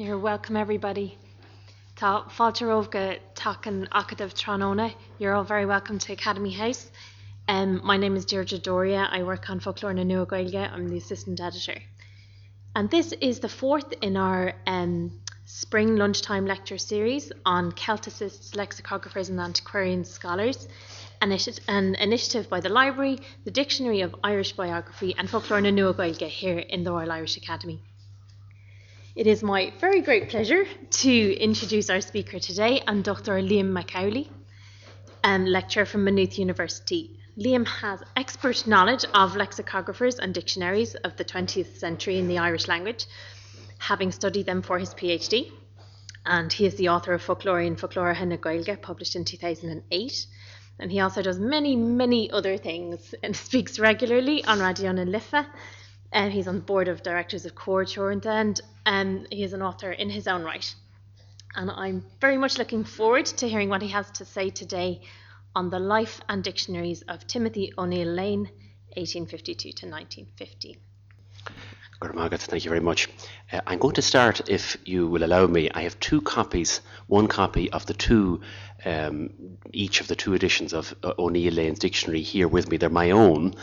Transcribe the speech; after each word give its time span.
You're 0.00 0.16
welcome, 0.16 0.56
everybody. 0.56 1.18
Tá 1.94 2.24
fáilteróga 2.30 3.18
takan 3.34 3.86
acadamh 3.90 4.32
Tranona. 4.32 4.94
You're 5.18 5.34
all 5.34 5.44
very 5.44 5.66
welcome 5.66 5.98
to 5.98 6.14
Academy 6.14 6.52
House. 6.52 6.90
Um, 7.46 7.82
my 7.84 7.98
name 7.98 8.16
is 8.16 8.24
Deirdre 8.24 8.56
D'Auria. 8.56 9.10
I 9.10 9.24
work 9.24 9.50
on 9.50 9.60
Foclóir 9.60 9.94
na 9.94 10.04
Nua 10.04 10.26
Gaeilge. 10.26 10.72
I'm 10.72 10.88
the 10.88 10.96
assistant 10.96 11.38
editor. 11.38 11.82
And 12.74 12.88
this 12.88 13.12
is 13.20 13.40
the 13.40 13.48
fourth 13.50 13.92
in 14.00 14.16
our 14.16 14.54
um, 14.66 15.20
spring 15.44 15.96
lunchtime 15.96 16.46
lecture 16.46 16.78
series 16.78 17.30
on 17.44 17.72
Celticists, 17.72 18.52
lexicographers, 18.56 19.28
and 19.28 19.38
antiquarian 19.38 20.06
scholars, 20.06 20.66
an, 21.20 21.30
an 21.68 21.94
initiative 21.96 22.48
by 22.48 22.60
the 22.60 22.70
Library, 22.70 23.18
the 23.44 23.50
Dictionary 23.50 24.00
of 24.00 24.16
Irish 24.24 24.52
Biography, 24.52 25.14
and 25.18 25.28
Foclóir 25.28 25.62
na 25.62 25.68
Nua 25.68 25.92
Gaeilge 25.92 26.26
here 26.26 26.58
in 26.58 26.84
the 26.84 26.90
Royal 26.90 27.12
Irish 27.12 27.36
Academy. 27.36 27.82
It 29.16 29.26
is 29.26 29.42
my 29.42 29.72
very 29.80 30.02
great 30.02 30.28
pleasure 30.28 30.64
to 30.64 31.34
introduce 31.36 31.90
our 31.90 32.00
speaker 32.00 32.38
today, 32.38 32.80
and 32.86 33.02
Dr. 33.02 33.42
Liam 33.42 33.70
Mac 33.72 33.88
Amhlaigh, 33.88 34.28
um, 35.24 35.46
lecturer 35.46 35.84
from 35.84 36.04
Maynooth 36.04 36.38
University. 36.38 37.18
Liam 37.36 37.66
has 37.66 38.04
expert 38.16 38.68
knowledge 38.68 39.04
of 39.12 39.32
lexicographers 39.32 40.20
and 40.20 40.32
dictionaries 40.32 40.94
of 40.94 41.16
the 41.16 41.24
20th 41.24 41.76
century 41.76 42.20
in 42.20 42.28
the 42.28 42.38
Irish 42.38 42.68
language, 42.68 43.06
having 43.78 44.12
studied 44.12 44.46
them 44.46 44.62
for 44.62 44.78
his 44.78 44.94
PhD. 44.94 45.50
And 46.24 46.52
he 46.52 46.66
is 46.66 46.76
the 46.76 46.90
author 46.90 47.12
of 47.12 47.22
Folklore 47.22 47.66
and 47.66 47.80
Folklore 47.80 48.14
na 48.14 48.36
Gaeilge, 48.36 48.80
published 48.80 49.16
in 49.16 49.24
2008. 49.24 50.26
And 50.78 50.92
he 50.92 51.00
also 51.00 51.20
does 51.20 51.40
many, 51.40 51.74
many 51.74 52.30
other 52.30 52.56
things 52.56 53.12
and 53.24 53.34
speaks 53.48 53.80
regularly 53.80 54.44
on 54.44 54.60
Raidió 54.60 54.94
na 54.94 55.02
Life. 55.02 55.46
And 56.12 56.32
he's 56.32 56.48
on 56.48 56.56
the 56.56 56.60
board 56.60 56.88
of 56.88 57.02
directors 57.02 57.44
of 57.46 57.54
Core 57.54 57.84
Torrent, 57.84 58.26
and 58.26 58.60
um, 58.86 59.26
he 59.30 59.44
is 59.44 59.52
an 59.52 59.62
author 59.62 59.92
in 59.92 60.10
his 60.10 60.26
own 60.26 60.42
right. 60.42 60.74
And 61.54 61.70
I'm 61.70 62.04
very 62.20 62.36
much 62.36 62.58
looking 62.58 62.84
forward 62.84 63.26
to 63.26 63.48
hearing 63.48 63.68
what 63.68 63.82
he 63.82 63.88
has 63.88 64.10
to 64.12 64.24
say 64.24 64.50
today 64.50 65.02
on 65.54 65.70
the 65.70 65.78
life 65.78 66.20
and 66.28 66.44
dictionaries 66.44 67.02
of 67.02 67.26
Timothy 67.26 67.72
O'Neill 67.76 68.08
Lane, 68.08 68.50
1852 68.96 69.72
to 69.72 69.86
1950. 69.86 70.78
Good 72.00 72.14
Margaret, 72.14 72.40
thank 72.40 72.64
you 72.64 72.70
very 72.70 72.80
much. 72.80 73.08
Uh, 73.52 73.60
I'm 73.66 73.78
going 73.78 73.94
to 73.96 74.02
start, 74.02 74.48
if 74.48 74.78
you 74.86 75.06
will 75.06 75.22
allow 75.22 75.46
me. 75.46 75.70
I 75.70 75.82
have 75.82 76.00
two 76.00 76.22
copies, 76.22 76.80
one 77.08 77.26
copy 77.26 77.70
of 77.70 77.84
the 77.84 77.92
two, 77.92 78.40
um, 78.86 79.58
each 79.72 80.00
of 80.00 80.08
the 80.08 80.16
two 80.16 80.32
editions 80.32 80.72
of 80.72 80.94
uh, 81.02 81.12
O'Neill 81.18 81.52
Lane's 81.52 81.78
dictionary 81.78 82.22
here 82.22 82.48
with 82.48 82.70
me. 82.70 82.78
They're 82.78 82.88
my 82.88 83.10
own, 83.10 83.54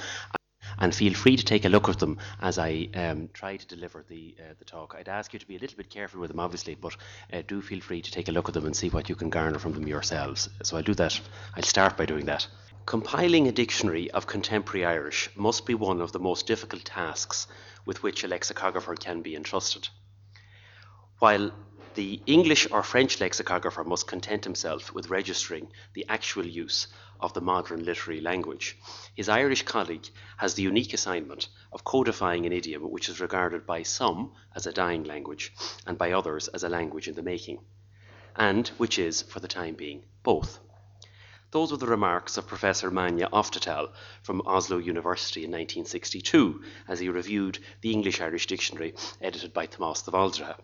and 0.80 0.94
feel 0.94 1.14
free 1.14 1.38
to 1.38 1.44
take 1.44 1.66
a 1.66 1.70
look 1.70 1.90
at 1.90 2.00
them 2.00 2.18
as 2.42 2.58
I 2.58 2.90
um, 2.94 3.30
try 3.34 3.58
to 3.58 3.68
deliver 3.68 4.04
the 4.08 4.36
uh, 4.40 4.54
the 4.60 4.66
talk. 4.66 4.96
I'd 4.98 5.10
ask 5.10 5.34
you 5.34 5.40
to 5.40 5.48
be 5.48 5.56
a 5.56 5.60
little 5.60 5.78
bit 5.78 5.90
careful 5.90 6.20
with 6.20 6.30
them, 6.30 6.40
obviously, 6.40 6.76
but 6.76 6.96
uh, 7.34 7.42
do 7.48 7.62
feel 7.62 7.82
free 7.82 8.02
to 8.02 8.12
take 8.12 8.28
a 8.28 8.32
look 8.32 8.48
at 8.48 8.54
them 8.54 8.66
and 8.66 8.76
see 8.76 8.90
what 8.90 9.10
you 9.10 9.16
can 9.16 9.30
garner 9.30 9.60
from 9.60 9.74
them 9.74 9.88
yourselves. 9.88 10.50
So 10.64 10.78
I'll 10.78 10.84
do 10.84 10.96
that. 10.96 11.20
I'll 11.56 11.64
start 11.64 11.98
by 11.98 12.06
doing 12.06 12.26
that. 12.26 12.48
Compiling 12.86 13.48
a 13.48 13.52
dictionary 13.52 14.10
of 14.12 14.28
contemporary 14.28 14.86
Irish 14.86 15.30
must 15.36 15.66
be 15.66 15.74
one 15.74 16.00
of 16.00 16.14
the 16.14 16.20
most 16.20 16.48
difficult 16.48 16.86
tasks 16.86 17.48
with 17.86 18.02
which 18.02 18.24
a 18.24 18.28
lexicographer 18.28 18.96
can 18.96 19.22
be 19.22 19.36
entrusted. 19.36 19.90
While 21.20 21.52
the 21.96 22.22
English 22.28 22.68
or 22.72 22.84
French 22.84 23.20
lexicographer 23.20 23.84
must 23.84 24.08
content 24.08 24.44
himself 24.44 24.94
with 24.94 25.10
registering 25.10 25.68
the 25.96 26.06
actual 26.08 26.46
use 26.46 26.88
of 27.20 27.34
the 27.34 27.42
modern 27.42 27.84
literary 27.84 28.22
language. 28.22 28.78
His 29.16 29.30
Irish 29.30 29.64
colleague 29.64 30.08
has 30.38 30.54
the 30.54 30.64
unique 30.64 30.94
assignment 30.94 31.50
of 31.72 31.84
codifying 31.84 32.46
an 32.46 32.54
idiom 32.54 32.90
which 32.92 33.10
is 33.10 33.20
regarded 33.20 33.66
by 33.66 33.84
some 33.84 34.34
as 34.56 34.68
a 34.68 34.74
dying 34.74 35.04
language 35.04 35.54
and 35.86 35.98
by 35.98 36.12
others 36.12 36.48
as 36.48 36.64
a 36.64 36.70
language 36.70 37.08
in 37.08 37.16
the 37.16 37.24
making, 37.24 37.60
and 38.36 38.68
which 38.78 39.00
is, 39.00 39.22
for 39.22 39.40
the 39.40 39.48
time 39.48 39.76
being, 39.76 40.06
both. 40.24 40.60
Those 41.52 41.72
were 41.72 41.78
the 41.78 41.88
remarks 41.88 42.38
of 42.38 42.46
Professor 42.46 42.92
Magne 42.92 43.26
Oftedal 43.32 43.94
from 44.22 44.42
Oslo 44.46 44.80
University 44.80 45.46
in 45.46 45.52
1962 45.52 46.62
as 46.90 47.00
he 47.00 47.08
reviewed 47.08 47.60
the 47.82 47.94
English 47.94 48.20
Irish 48.20 48.48
Dictionary 48.48 48.94
edited 49.22 49.54
by 49.54 49.66
Tomas 49.66 50.02
de 50.02 50.12
Bhaldraithe. 50.12 50.60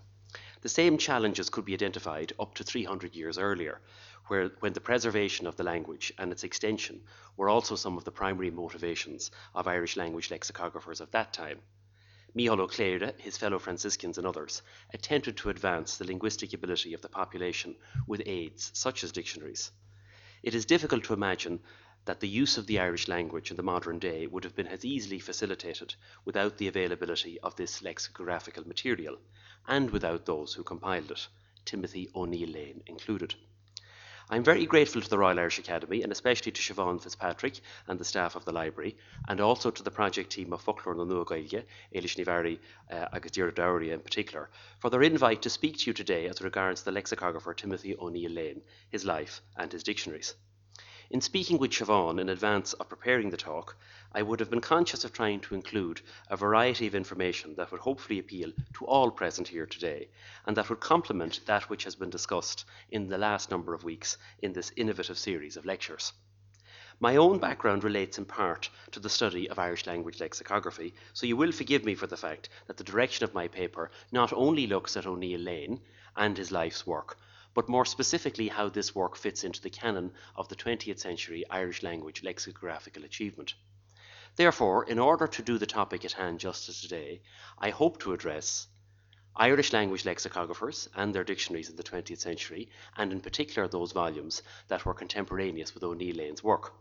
The 0.60 0.70
same 0.70 0.98
challenges 0.98 1.50
could 1.50 1.66
be 1.66 1.74
identified 1.74 2.34
up 2.40 2.56
to 2.56 2.64
300 2.64 3.16
years 3.16 3.38
earlier, 3.38 3.82
where, 4.28 4.50
when 4.60 4.74
the 4.74 4.82
preservation 4.82 5.48
of 5.48 5.56
the 5.56 5.64
language 5.64 6.14
and 6.18 6.32
its 6.32 6.44
extension 6.44 7.02
were 7.36 7.50
also 7.50 7.76
some 7.76 7.98
of 7.98 8.04
the 8.04 8.12
primary 8.12 8.52
motivations 8.52 9.32
of 9.54 9.68
Irish 9.68 9.98
language 9.98 10.30
lexicographers 10.30 11.02
of 11.02 11.12
that 11.12 11.34
time. 11.34 11.60
Micheál 12.36 12.68
Ó 12.68 13.20
his 13.20 13.38
fellow 13.38 13.60
Franciscans 13.60 14.18
and 14.18 14.26
others, 14.26 14.64
attempted 14.92 15.38
to 15.38 15.50
advance 15.50 15.98
the 15.98 16.06
linguistic 16.06 16.54
ability 16.54 16.94
of 16.94 17.02
the 17.02 17.10
population 17.10 17.76
with 18.08 18.24
aids 18.26 18.72
such 18.74 19.04
as 19.04 19.12
dictionaries. 19.12 19.72
It 20.42 20.56
is 20.56 20.66
difficult 20.66 21.04
to 21.04 21.14
imagine 21.14 21.60
that 22.06 22.20
the 22.20 22.28
use 22.28 22.58
of 22.58 22.66
the 22.66 22.80
Irish 22.80 23.08
language 23.08 23.52
in 23.52 23.56
the 23.56 23.64
modern 23.64 24.00
day 24.00 24.26
would 24.28 24.44
have 24.44 24.56
been 24.56 24.68
as 24.68 24.84
easily 24.84 25.20
facilitated 25.20 25.96
without 26.26 26.58
the 26.58 26.68
availability 26.68 27.40
of 27.42 27.56
this 27.56 27.82
lexicographical 27.82 28.68
material, 28.68 29.18
and 29.68 29.92
without 29.92 30.26
those 30.26 30.54
who 30.54 30.64
compiled 30.64 31.12
it, 31.12 31.28
Timothy 31.66 32.10
O'Neill 32.16 32.50
Lane 32.50 32.84
included. 32.88 33.36
I'm 34.30 34.44
very 34.44 34.66
grateful 34.66 35.02
to 35.02 35.10
the 35.10 35.18
Royal 35.18 35.38
Irish 35.38 35.60
Academy 35.60 36.02
and 36.02 36.12
especially 36.12 36.54
to 36.54 36.62
Siobhan 36.62 37.02
Fitzpatrick 37.02 37.60
and 37.88 38.00
the 38.00 38.06
staff 38.06 38.38
of 38.38 38.46
the 38.46 38.54
library 38.54 38.96
and 39.28 39.42
also 39.42 39.70
to 39.70 39.84
the 39.84 39.92
project 39.92 40.32
team 40.32 40.54
of 40.54 40.64
Foclóir 40.64 40.96
na 40.96 41.04
Nua 41.04 41.26
Gaeilge, 41.26 41.66
Eilish 41.94 42.16
Nivari 42.16 42.60
uh, 42.90 43.10
agus 43.12 43.32
Deirdre 43.32 43.54
D'Auria 43.54 43.94
in 43.94 44.00
particular, 44.00 44.50
for 44.80 44.90
their 44.90 45.04
invite 45.04 45.42
to 45.42 45.50
speak 45.50 45.78
to 45.80 45.90
you 45.90 45.94
today 45.94 46.28
as 46.28 46.42
regards 46.42 46.84
the 46.84 46.92
lexicographer 46.92 47.54
Timothy 47.54 47.98
O'Neill 47.98 48.32
Lane, 48.32 48.62
his 48.90 49.04
life 49.04 49.42
and 49.58 49.72
his 49.74 49.84
dictionaries. 49.84 50.36
In 51.10 51.20
speaking 51.20 51.58
with 51.58 51.72
Siobhan 51.72 52.20
in 52.20 52.30
advance 52.30 52.72
of 52.74 52.88
preparing 52.88 53.30
the 53.30 53.38
talk, 53.38 53.76
I 54.16 54.22
would 54.22 54.40
have 54.42 54.50
been 54.52 54.62
conscious 54.62 55.04
of 55.04 55.12
trying 55.12 55.40
to 55.40 55.56
include 55.56 56.02
a 56.30 56.38
variety 56.38 56.86
of 56.86 56.94
information 56.94 57.56
that 57.56 57.72
would 57.72 57.82
hopefully 57.82 58.20
appeal 58.20 58.54
to 58.76 58.86
all 58.86 59.10
present 59.10 59.48
here 59.48 59.66
today, 59.66 60.10
and 60.46 60.56
that 60.56 60.70
would 60.70 60.80
complement 60.80 61.40
that 61.48 61.68
which 61.68 61.84
has 61.86 61.96
been 61.96 62.12
discussed 62.12 62.66
in 62.92 63.08
the 63.08 63.18
last 63.18 63.50
number 63.50 63.74
of 63.74 63.84
weeks 63.84 64.18
in 64.44 64.54
this 64.54 64.72
innovative 64.76 65.18
series 65.18 65.58
of 65.58 65.66
lectures. 65.66 66.14
My 67.00 67.16
own 67.16 67.40
background 67.40 67.84
relates 67.84 68.20
in 68.20 68.26
part 68.26 68.70
to 68.92 69.00
the 69.00 69.10
study 69.10 69.50
of 69.50 69.58
Irish 69.58 69.88
language 69.88 70.20
lexicography, 70.20 70.94
so 71.14 71.26
you 71.26 71.36
will 71.36 71.52
forgive 71.52 71.84
me 71.84 71.96
for 71.96 72.06
the 72.06 72.16
fact 72.16 72.50
that 72.68 72.78
the 72.78 72.84
direction 72.84 73.24
of 73.24 73.34
my 73.34 73.48
paper 73.48 73.90
not 74.12 74.32
only 74.32 74.68
looks 74.68 74.96
at 74.96 75.08
O'Neill 75.08 75.42
Lane 75.42 75.82
and 76.16 76.38
his 76.38 76.52
life's 76.52 76.86
work, 76.86 77.18
but 77.56 77.68
more 77.68 77.84
specifically 77.84 78.48
how 78.48 78.70
this 78.70 78.94
work 78.94 79.16
fits 79.16 79.44
into 79.44 79.60
the 79.60 79.72
canon 79.72 80.14
of 80.36 80.50
the 80.50 80.56
20th 80.56 81.00
century 81.00 81.44
Irish 81.50 81.82
language 81.82 82.22
lexicographical 82.22 83.04
achievement. 83.04 83.56
Therefore, 84.36 84.84
in 84.84 84.98
order 84.98 85.28
to 85.28 85.44
do 85.44 85.60
the 85.60 85.68
topic 85.68 86.04
at 86.04 86.14
hand 86.14 86.40
justice 86.40 86.82
today, 86.82 87.22
I 87.58 87.70
hope 87.70 88.00
to 88.00 88.14
address 88.14 88.68
Irish 89.36 89.74
language 89.74 90.04
lexicographers 90.04 90.88
and 90.96 91.14
their 91.14 91.24
dictionaries 91.24 91.70
in 91.70 91.76
the 91.76 91.84
20th 91.84 92.18
century, 92.18 92.70
and 92.98 93.12
in 93.12 93.22
particular 93.22 93.68
those 93.68 93.92
volumes 93.92 94.42
that 94.70 94.86
were 94.86 94.94
contemporaneous 94.96 95.76
with 95.76 95.84
O'Neill 95.84 96.16
Lane's 96.16 96.44
work. 96.44 96.74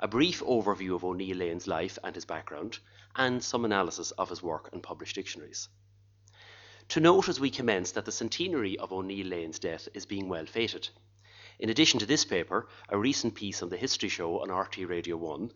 A 0.00 0.06
brief 0.08 0.40
overview 0.40 0.94
of 0.94 1.04
O'Neill 1.04 1.38
Lane's 1.38 1.66
life 1.66 1.98
and 2.04 2.14
his 2.14 2.26
background, 2.26 2.78
and 3.14 3.42
some 3.42 3.64
analysis 3.64 4.10
of 4.10 4.28
his 4.28 4.42
work 4.42 4.68
and 4.72 4.82
published 4.82 5.14
dictionaries. 5.14 5.70
To 6.88 7.00
note 7.00 7.28
as 7.30 7.40
we 7.40 7.50
commence 7.50 7.92
that 7.92 8.04
the 8.04 8.12
centenary 8.12 8.78
of 8.78 8.92
O'Neill 8.92 9.28
Lane's 9.28 9.58
death 9.58 9.88
is 9.94 10.04
being 10.04 10.28
well 10.28 10.44
fated. 10.44 10.90
In 11.58 11.70
addition 11.70 12.00
to 12.00 12.06
this 12.06 12.26
paper, 12.26 12.68
a 12.90 12.98
recent 12.98 13.34
piece 13.34 13.62
on 13.62 13.70
the 13.70 13.78
History 13.78 14.10
Show 14.10 14.40
on 14.40 14.48
RTÉ 14.48 14.86
Radio 14.86 15.16
1, 15.16 15.50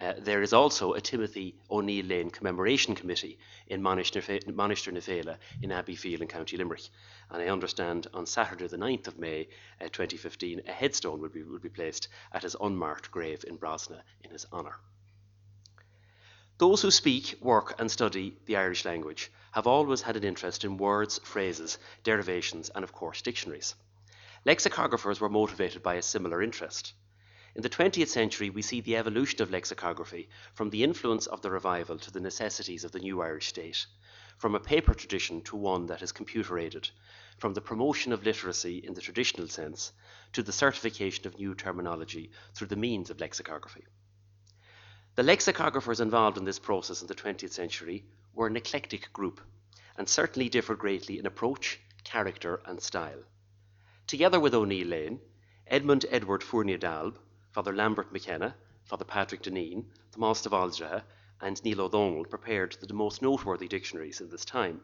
uh, 0.00 0.14
there 0.18 0.40
is 0.40 0.52
also 0.54 0.94
a 0.94 1.00
Timothy 1.00 1.54
O'Neill 1.70 2.06
Lane 2.06 2.30
Commemoration 2.30 2.94
Committee 2.94 3.38
in 3.66 3.82
Féile 3.82 5.36
in 5.60 5.70
Abbeyfeale 5.70 6.22
in 6.22 6.28
County 6.28 6.56
Limerick. 6.56 6.88
And 7.30 7.42
I 7.42 7.48
understand 7.48 8.06
on 8.14 8.24
Saturday 8.24 8.66
the 8.66 8.78
9th 8.78 9.08
of 9.08 9.18
May 9.18 9.48
uh, 9.80 9.84
2015 9.84 10.62
a 10.66 10.72
headstone 10.72 11.20
will 11.20 11.28
be, 11.28 11.42
will 11.42 11.58
be 11.58 11.68
placed 11.68 12.08
at 12.32 12.44
his 12.44 12.56
unmarked 12.60 13.10
grave 13.10 13.44
in 13.46 13.58
Brosna 13.58 14.00
in 14.24 14.30
his 14.30 14.46
honour. 14.52 14.76
Those 16.56 16.82
who 16.82 16.90
speak, 16.90 17.36
work 17.40 17.78
and 17.78 17.90
study 17.90 18.38
the 18.46 18.56
Irish 18.56 18.84
language 18.84 19.30
have 19.52 19.66
always 19.66 20.02
had 20.02 20.16
an 20.16 20.24
interest 20.24 20.64
in 20.64 20.78
words, 20.78 21.18
phrases, 21.24 21.78
derivations 22.04 22.70
and 22.74 22.84
of 22.84 22.92
course 22.92 23.20
dictionaries. 23.20 23.74
Lexicographers 24.46 25.20
were 25.20 25.28
motivated 25.28 25.82
by 25.82 25.94
a 25.94 26.02
similar 26.02 26.42
interest. 26.42 26.94
In 27.56 27.62
the 27.62 27.68
20th 27.68 28.08
century, 28.08 28.48
we 28.48 28.62
see 28.62 28.80
the 28.80 28.96
evolution 28.96 29.42
of 29.42 29.50
lexicography 29.50 30.28
from 30.54 30.70
the 30.70 30.84
influence 30.84 31.26
of 31.26 31.42
the 31.42 31.50
revival 31.50 31.98
to 31.98 32.10
the 32.12 32.20
necessities 32.20 32.84
of 32.84 32.92
the 32.92 33.00
new 33.00 33.20
Irish 33.20 33.48
state, 33.48 33.86
from 34.38 34.54
a 34.54 34.60
paper 34.60 34.94
tradition 34.94 35.42
to 35.42 35.56
one 35.56 35.86
that 35.86 36.00
is 36.00 36.12
computer 36.12 36.58
aided, 36.58 36.88
from 37.38 37.52
the 37.52 37.60
promotion 37.60 38.12
of 38.12 38.24
literacy 38.24 38.78
in 38.78 38.94
the 38.94 39.00
traditional 39.00 39.48
sense 39.48 39.92
to 40.32 40.44
the 40.44 40.52
certification 40.52 41.26
of 41.26 41.38
new 41.38 41.54
terminology 41.54 42.30
through 42.54 42.68
the 42.68 42.76
means 42.76 43.10
of 43.10 43.18
lexicography. 43.18 43.84
The 45.16 45.24
lexicographers 45.24 46.00
involved 46.00 46.38
in 46.38 46.44
this 46.44 46.60
process 46.60 47.02
in 47.02 47.08
the 47.08 47.16
20th 47.16 47.52
century 47.52 48.04
were 48.32 48.46
an 48.46 48.56
eclectic 48.56 49.12
group 49.12 49.40
and 49.96 50.08
certainly 50.08 50.48
differed 50.48 50.78
greatly 50.78 51.18
in 51.18 51.26
approach, 51.26 51.80
character, 52.04 52.62
and 52.64 52.80
style. 52.80 53.24
Together 54.06 54.38
with 54.38 54.54
O'Neill 54.54 54.86
Lane, 54.86 55.20
Edmund 55.66 56.06
Edward 56.10 56.44
Fournier 56.44 56.78
d'Albe, 56.78 57.18
Father 57.52 57.74
Lambert 57.74 58.12
McKenna, 58.12 58.54
Father 58.84 59.04
Patrick 59.04 59.42
Dinneen, 59.42 59.84
Thomas 60.12 60.40
de 60.40 60.48
Bhaldraithe, 60.48 61.02
and 61.40 61.64
Neil 61.64 61.80
O'Donnell 61.80 62.24
prepared 62.24 62.76
the 62.80 62.94
most 62.94 63.22
noteworthy 63.22 63.66
dictionaries 63.66 64.20
in 64.20 64.30
this 64.30 64.44
time. 64.44 64.80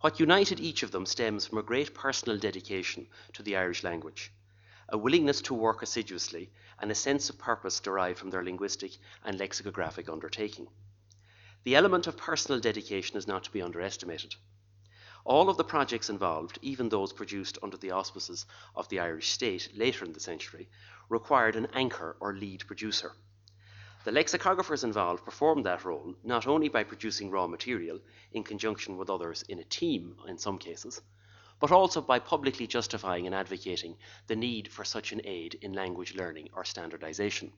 What 0.00 0.18
united 0.18 0.58
each 0.58 0.82
of 0.82 0.90
them 0.90 1.06
stems 1.06 1.46
from 1.46 1.58
a 1.58 1.62
great 1.62 1.94
personal 1.94 2.38
dedication 2.38 3.06
to 3.34 3.42
the 3.44 3.56
Irish 3.56 3.84
language, 3.84 4.32
a 4.88 4.98
willingness 4.98 5.40
to 5.42 5.54
work 5.54 5.80
assiduously, 5.80 6.50
and 6.80 6.90
a 6.90 6.94
sense 6.94 7.30
of 7.30 7.38
purpose 7.38 7.78
derived 7.78 8.18
from 8.18 8.30
their 8.30 8.44
linguistic 8.44 8.98
and 9.24 9.38
lexicographic 9.38 10.08
undertaking. 10.08 10.66
The 11.62 11.76
element 11.76 12.08
of 12.08 12.16
personal 12.16 12.60
dedication 12.60 13.16
is 13.16 13.28
not 13.28 13.44
to 13.44 13.52
be 13.52 13.62
underestimated. 13.62 14.34
All 15.24 15.48
of 15.48 15.56
the 15.56 15.64
projects 15.64 16.10
involved, 16.10 16.58
even 16.60 16.90
those 16.90 17.14
produced 17.14 17.58
under 17.62 17.78
the 17.78 17.92
auspices 17.92 18.44
of 18.76 18.88
the 18.90 19.00
Irish 19.00 19.30
state 19.30 19.70
later 19.74 20.04
in 20.04 20.12
the 20.12 20.20
century, 20.20 20.68
required 21.08 21.56
an 21.56 21.68
anchor 21.74 22.16
or 22.20 22.34
lead 22.34 22.66
producer. 22.66 23.12
The 24.04 24.10
lexicographers 24.10 24.84
involved 24.84 25.24
performed 25.24 25.64
that 25.64 25.84
role 25.84 26.14
not 26.22 26.46
only 26.46 26.68
by 26.68 26.84
producing 26.84 27.30
raw 27.30 27.46
material 27.46 28.00
in 28.32 28.44
conjunction 28.44 28.98
with 28.98 29.08
others 29.08 29.42
in 29.48 29.58
a 29.58 29.64
team 29.64 30.16
in 30.28 30.36
some 30.36 30.58
cases, 30.58 31.00
but 31.58 31.72
also 31.72 32.02
by 32.02 32.18
publicly 32.18 32.66
justifying 32.66 33.24
and 33.26 33.34
advocating 33.34 33.96
the 34.26 34.36
need 34.36 34.70
for 34.70 34.84
such 34.84 35.12
an 35.12 35.22
aid 35.24 35.54
in 35.62 35.72
language 35.72 36.14
learning 36.14 36.50
or 36.52 36.64
standardization. 36.64 37.52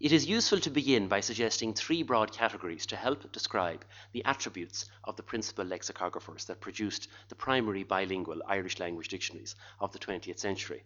It 0.00 0.12
is 0.12 0.26
useful 0.26 0.60
to 0.60 0.70
begin 0.70 1.08
by 1.08 1.20
suggesting 1.20 1.74
three 1.74 2.02
broad 2.02 2.32
categories 2.32 2.86
to 2.86 2.96
help 2.96 3.30
describe 3.32 3.84
the 4.12 4.24
attributes 4.24 4.86
of 5.04 5.16
the 5.16 5.22
principal 5.22 5.64
lexicographers 5.64 6.46
that 6.46 6.60
produced 6.60 7.08
the 7.28 7.34
primary 7.34 7.82
bilingual 7.82 8.42
Irish 8.46 8.78
language 8.78 9.08
dictionaries 9.08 9.54
of 9.80 9.92
the 9.92 9.98
20th 9.98 10.38
century. 10.38 10.84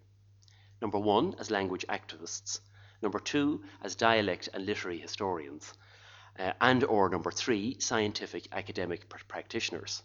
Number 0.82 0.99
one, 0.99 1.37
as 1.38 1.49
language 1.49 1.87
activists. 1.88 2.58
Number 3.02 3.20
two, 3.20 3.62
as 3.82 3.94
dialect 3.94 4.49
and 4.52 4.67
literary 4.67 4.99
historians. 4.99 5.73
Uh, 6.37 6.52
and 6.61 6.82
or 6.82 7.08
number 7.08 7.31
three, 7.31 7.79
scientific 7.79 8.49
academic 8.50 9.08
pr 9.08 9.19
practitioners. 9.29 10.02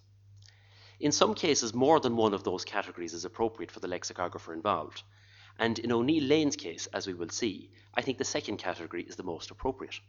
In 0.99 1.11
some 1.11 1.33
cases, 1.33 1.73
more 1.73 1.99
than 1.99 2.15
one 2.15 2.35
of 2.35 2.43
those 2.43 2.63
categories 2.63 3.15
is 3.15 3.25
appropriate 3.25 3.71
for 3.71 3.79
the 3.79 3.87
lexicographer 3.87 4.53
involved. 4.53 5.01
And 5.57 5.79
in 5.79 5.91
O'Neill 5.91 6.23
Lane's 6.23 6.55
case, 6.55 6.85
as 6.93 7.07
we 7.07 7.15
will 7.15 7.29
see, 7.29 7.71
I 7.95 8.03
think 8.03 8.19
the 8.19 8.23
second 8.23 8.57
category 8.57 9.01
is 9.01 9.15
the 9.15 9.23
most 9.23 9.49
appropriate. 9.49 9.99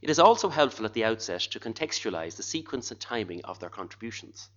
It 0.00 0.10
is 0.10 0.18
also 0.18 0.48
helpful 0.48 0.86
at 0.86 0.92
the 0.92 1.04
outset 1.04 1.42
to 1.52 1.60
contextualize 1.60 2.34
the 2.34 2.42
sequence 2.42 2.90
and 2.90 2.98
timing 2.98 3.44
of 3.44 3.60
their 3.60 3.70
contributions. 3.70 4.48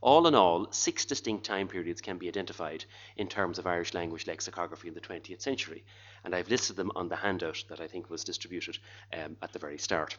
All 0.00 0.28
in 0.28 0.34
all, 0.34 0.70
six 0.70 1.04
distinct 1.04 1.44
time 1.44 1.66
periods 1.66 2.00
can 2.00 2.18
be 2.18 2.28
identified 2.28 2.84
in 3.16 3.28
terms 3.28 3.58
of 3.58 3.66
Irish 3.66 3.94
language 3.94 4.28
lexicography 4.28 4.86
in 4.86 4.94
the 4.94 5.00
20th 5.00 5.40
century, 5.40 5.84
and 6.22 6.34
I've 6.34 6.48
listed 6.48 6.76
them 6.76 6.92
on 6.94 7.08
the 7.08 7.16
handout 7.16 7.64
that 7.68 7.80
I 7.80 7.88
think 7.88 8.08
was 8.08 8.22
distributed 8.22 8.78
um, 9.12 9.36
at 9.42 9.52
the 9.52 9.58
very 9.58 9.78
start. 9.78 10.16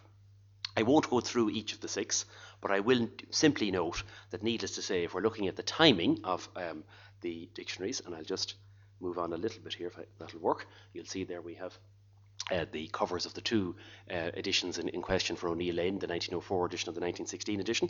I 0.76 0.84
won't 0.84 1.10
go 1.10 1.22
through 1.22 1.52
each 1.52 1.74
of 1.74 1.80
the 1.80 1.88
six, 1.88 2.26
but 2.60 2.72
I 2.72 2.82
will 2.82 3.10
simply 3.30 3.72
note 3.72 4.04
that, 4.32 4.44
needless 4.44 4.76
to 4.76 4.82
say, 4.82 5.06
if 5.06 5.14
we're 5.14 5.22
looking 5.22 5.48
at 5.48 5.56
the 5.56 5.64
timing 5.64 6.20
of 6.26 6.48
um, 6.58 6.84
the 7.22 7.50
dictionaries, 7.54 8.02
and 8.02 8.14
I'll 8.14 8.24
just 8.24 8.56
move 9.00 9.18
on 9.18 9.32
a 9.32 9.38
little 9.38 9.62
bit 9.62 9.74
here 9.74 9.88
if 9.88 9.98
I, 9.98 10.04
that'll 10.20 10.42
work. 10.42 10.68
You'll 10.94 11.06
see 11.06 11.24
there 11.24 11.42
we 11.42 11.56
have 11.56 11.78
uh, 12.52 12.66
the 12.72 12.88
covers 12.88 13.26
of 13.26 13.34
the 13.34 13.42
two 13.42 13.76
uh, 14.12 14.32
editions 14.36 14.78
in, 14.78 14.90
in, 14.90 15.02
question 15.02 15.36
for 15.36 15.50
O'Neill 15.50 15.76
Lane, 15.76 16.00
the 16.00 16.08
1904 16.08 16.66
edition 16.66 16.90
of 16.90 16.96
the 16.96 17.02
1916 17.02 17.60
edition. 17.60 17.90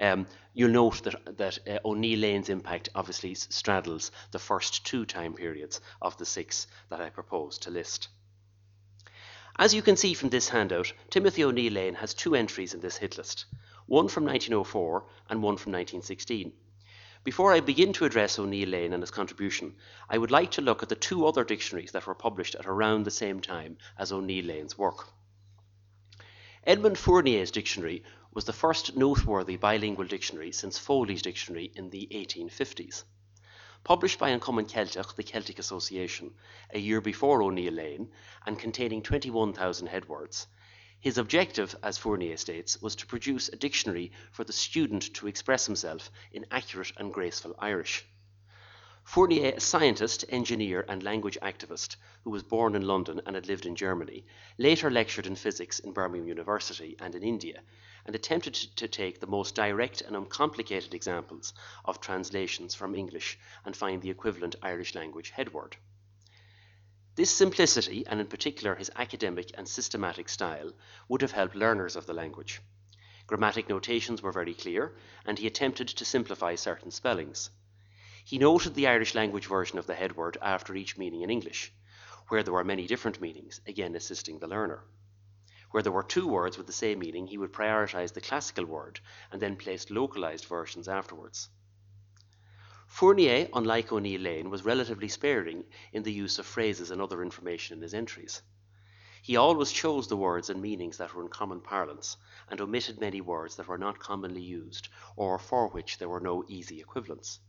Um, 0.00 0.26
you'll 0.54 0.70
note 0.70 1.02
that, 1.04 1.36
that 1.36 1.58
uh, 1.68 1.78
O'Neill 1.84 2.20
Lane's 2.20 2.48
impact 2.48 2.88
obviously 2.94 3.34
straddles 3.34 4.10
the 4.30 4.38
first 4.38 4.86
two 4.86 5.04
time 5.04 5.34
periods 5.34 5.80
of 6.00 6.16
the 6.16 6.24
six 6.24 6.66
that 6.88 7.00
I 7.00 7.10
propose 7.10 7.58
to 7.58 7.70
list. 7.70 8.08
As 9.58 9.74
you 9.74 9.82
can 9.82 9.96
see 9.96 10.14
from 10.14 10.28
this 10.28 10.48
handout, 10.48 10.92
Timothy 11.10 11.44
O'Neill 11.44 11.72
Lane 11.72 11.94
has 11.94 12.14
two 12.14 12.34
entries 12.34 12.74
in 12.74 12.80
this 12.80 12.96
hit 12.96 13.18
list, 13.18 13.46
one 13.86 14.08
from 14.08 14.24
1904 14.24 15.04
and 15.28 15.42
one 15.42 15.56
from 15.56 15.72
1916. 15.72 16.52
Before 17.24 17.52
I 17.52 17.60
begin 17.60 17.92
to 17.94 18.04
address 18.04 18.38
O'Neill 18.38 18.68
Lane 18.68 18.92
and 18.92 19.02
his 19.02 19.10
contribution, 19.10 19.76
I 20.08 20.16
would 20.18 20.30
like 20.30 20.52
to 20.52 20.62
look 20.62 20.82
at 20.82 20.88
the 20.88 20.94
two 20.94 21.26
other 21.26 21.44
dictionaries 21.44 21.92
that 21.92 22.06
were 22.06 22.14
published 22.14 22.54
at 22.54 22.66
around 22.66 23.04
the 23.04 23.10
same 23.10 23.40
time 23.40 23.76
as 23.98 24.12
O'Neill 24.12 24.44
Lane's 24.44 24.78
work. 24.78 25.08
Edmund 26.64 26.96
Fournier's 26.96 27.50
dictionary 27.50 28.04
was 28.32 28.44
the 28.44 28.52
first 28.52 28.96
noteworthy 28.96 29.56
bilingual 29.56 30.06
dictionary 30.06 30.52
since 30.52 30.78
Foley's 30.78 31.22
dictionary 31.22 31.72
in 31.74 31.90
the 31.90 32.06
1850s. 32.12 33.04
Published 33.84 34.18
by 34.18 34.28
An 34.28 34.40
Celtic, 34.40 35.14
the 35.16 35.22
Celtic 35.22 35.58
Association, 35.58 36.34
a 36.70 36.78
year 36.78 37.00
before 37.00 37.42
O'Neill 37.42 37.72
Lane, 37.72 38.12
and 38.46 38.58
containing 38.58 39.02
21,000 39.02 39.88
headwords, 39.88 40.46
his 41.00 41.16
objective, 41.18 41.76
as 41.82 41.96
Fournier 41.96 42.36
states, 42.36 42.82
was 42.82 42.96
to 42.96 43.06
produce 43.06 43.48
a 43.48 43.56
dictionary 43.56 44.10
for 44.32 44.44
the 44.44 44.52
student 44.52 45.14
to 45.14 45.28
express 45.28 45.66
himself 45.66 46.10
in 46.32 46.44
accurate 46.50 46.92
and 46.96 47.14
graceful 47.14 47.54
Irish. 47.58 48.04
Fournier, 49.04 49.54
a 49.56 49.60
scientist, 49.60 50.26
engineer, 50.28 50.84
and 50.86 51.02
language 51.02 51.38
activist 51.40 51.96
who 52.24 52.30
was 52.30 52.42
born 52.42 52.74
in 52.74 52.82
London 52.82 53.22
and 53.24 53.36
had 53.36 53.46
lived 53.46 53.64
in 53.64 53.74
Germany, 53.74 54.26
later 54.58 54.90
lectured 54.90 55.26
in 55.26 55.34
physics 55.34 55.78
in 55.78 55.92
Birmingham 55.92 56.28
University 56.28 56.94
and 57.00 57.14
in 57.14 57.22
India, 57.22 57.62
and 58.04 58.14
attempted 58.14 58.54
to 58.54 58.86
take 58.86 59.18
the 59.18 59.26
most 59.26 59.54
direct 59.54 60.02
and 60.02 60.14
uncomplicated 60.14 60.92
examples 60.92 61.54
of 61.86 62.00
translations 62.02 62.74
from 62.74 62.94
English 62.94 63.38
and 63.64 63.74
find 63.74 64.02
the 64.02 64.10
equivalent 64.10 64.56
Irish 64.62 64.94
language 64.94 65.30
headword. 65.30 65.76
This 67.18 67.32
simplicity, 67.32 68.06
and 68.06 68.20
in 68.20 68.28
particular 68.28 68.76
his 68.76 68.92
academic 68.94 69.50
and 69.54 69.66
systematic 69.68 70.28
style, 70.28 70.70
would 71.08 71.20
have 71.22 71.32
helped 71.32 71.56
learners 71.56 71.96
of 71.96 72.06
the 72.06 72.14
language. 72.14 72.60
Grammatic 73.26 73.68
notations 73.68 74.22
were 74.22 74.30
very 74.30 74.54
clear, 74.54 74.94
and 75.24 75.36
he 75.36 75.48
attempted 75.48 75.88
to 75.88 76.04
simplify 76.04 76.54
certain 76.54 76.92
spellings. 76.92 77.50
He 78.24 78.38
noted 78.38 78.76
the 78.76 78.86
Irish 78.86 79.16
language 79.16 79.46
version 79.46 79.80
of 79.80 79.86
the 79.88 79.96
headword 79.96 80.38
after 80.40 80.76
each 80.76 80.96
meaning 80.96 81.22
in 81.22 81.28
English, 81.28 81.72
where 82.28 82.44
there 82.44 82.54
were 82.54 82.62
many 82.62 82.86
different 82.86 83.20
meanings, 83.20 83.60
again 83.66 83.96
assisting 83.96 84.38
the 84.38 84.46
learner. 84.46 84.84
Where 85.72 85.82
there 85.82 85.90
were 85.90 86.04
two 86.04 86.28
words 86.28 86.56
with 86.56 86.68
the 86.68 86.72
same 86.72 87.00
meaning, 87.00 87.26
he 87.26 87.38
would 87.38 87.52
prioritize 87.52 88.12
the 88.12 88.20
classical 88.20 88.64
word 88.64 89.00
and 89.32 89.42
then 89.42 89.56
place 89.56 89.90
localized 89.90 90.44
versions 90.44 90.86
afterwards. 90.86 91.48
Fournier, 92.88 93.48
unlike 93.52 93.92
O'Neill 93.92 94.22
Lane, 94.22 94.48
was 94.48 94.64
relatively 94.64 95.08
sparing 95.08 95.66
in 95.92 96.02
the 96.02 96.12
use 96.12 96.38
of 96.38 96.46
phrases 96.46 96.90
and 96.90 97.02
other 97.02 97.22
information 97.22 97.76
in 97.76 97.82
his 97.82 97.92
entries. 97.92 98.40
He 99.22 99.36
always 99.36 99.70
chose 99.70 100.08
the 100.08 100.16
words 100.16 100.48
and 100.48 100.62
meanings 100.62 100.96
that 100.96 101.12
were 101.14 101.22
in 101.22 101.28
common 101.28 101.60
parlance, 101.60 102.16
and 102.48 102.60
omitted 102.60 102.98
many 102.98 103.20
words 103.20 103.56
that 103.56 103.68
were 103.68 103.76
not 103.76 103.98
commonly 103.98 104.40
used 104.40 104.88
or 105.16 105.38
for 105.38 105.68
which 105.68 105.98
there 105.98 106.08
were 106.08 106.18
no 106.18 106.44
easy 106.48 106.80
equivalents. 106.80 107.40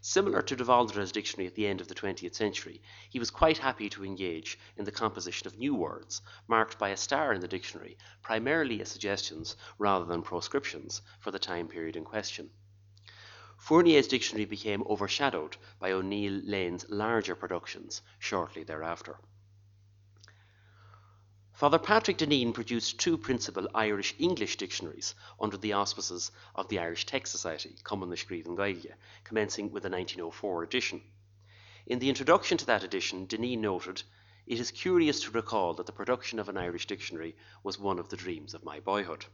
Similar 0.00 0.42
to 0.42 0.56
de 0.56 0.64
dictionary 0.64 1.46
at 1.46 1.54
the 1.54 1.66
end 1.66 1.80
of 1.80 1.86
the 1.88 1.94
20th 1.94 2.34
century, 2.34 2.82
he 3.08 3.20
was 3.20 3.30
quite 3.30 3.58
happy 3.58 3.88
to 3.90 4.04
engage 4.04 4.58
in 4.76 4.84
the 4.84 4.90
composition 4.90 5.46
of 5.46 5.58
new 5.58 5.74
words, 5.76 6.22
marked 6.48 6.76
by 6.76 6.88
a 6.88 6.96
star 6.96 7.32
in 7.32 7.40
the 7.40 7.48
dictionary, 7.48 7.96
primarily 8.20 8.80
as 8.80 8.90
suggestions 8.90 9.56
rather 9.78 10.06
than 10.06 10.22
proscriptions 10.22 11.02
for 11.20 11.30
the 11.30 11.38
time 11.38 11.68
period 11.68 11.96
in 11.96 12.04
question. 12.04 12.50
Fournier's 13.60 14.08
dictionary 14.08 14.46
became 14.46 14.82
overshadowed 14.84 15.58
by 15.78 15.92
O'Neill 15.92 16.40
Lane's 16.44 16.88
larger 16.88 17.36
productions 17.36 18.00
shortly 18.18 18.64
thereafter. 18.64 19.18
Father 21.52 21.78
Patrick 21.78 22.16
Dinneen 22.16 22.54
produced 22.54 22.98
two 22.98 23.18
principal 23.18 23.68
Irish 23.74 24.14
English 24.18 24.56
dictionaries 24.56 25.14
under 25.38 25.58
the 25.58 25.74
auspices 25.74 26.32
of 26.54 26.68
the 26.68 26.78
Irish 26.78 27.04
Text 27.04 27.32
Society, 27.32 27.76
na 27.84 28.16
Scríbhneoin 28.16 28.56
Gaeilge, 28.56 28.94
commencing 29.24 29.70
with 29.70 29.82
the 29.82 29.90
1904 29.90 30.62
edition. 30.62 31.02
In 31.84 31.98
the 31.98 32.08
introduction 32.08 32.56
to 32.56 32.64
that 32.64 32.82
edition, 32.82 33.26
Dinneen 33.26 33.58
noted, 33.58 34.02
It 34.46 34.58
is 34.58 34.70
curious 34.70 35.20
to 35.24 35.32
recall 35.32 35.74
that 35.74 35.84
the 35.84 35.92
production 35.92 36.38
of 36.38 36.48
an 36.48 36.56
Irish 36.56 36.86
dictionary 36.86 37.36
was 37.62 37.78
one 37.78 37.98
of 37.98 38.08
the 38.08 38.16
dreams 38.16 38.54
of 38.54 38.64
my 38.64 38.80
boyhood. 38.80 39.26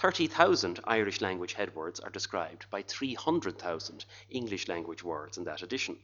30,000 0.00 0.80
Irish 0.84 1.20
language 1.20 1.52
headwords 1.52 2.02
are 2.02 2.08
described 2.08 2.64
by 2.70 2.80
300,000 2.80 4.06
English 4.30 4.66
language 4.66 5.04
words 5.04 5.36
in 5.36 5.44
that 5.44 5.60
edition. 5.60 5.98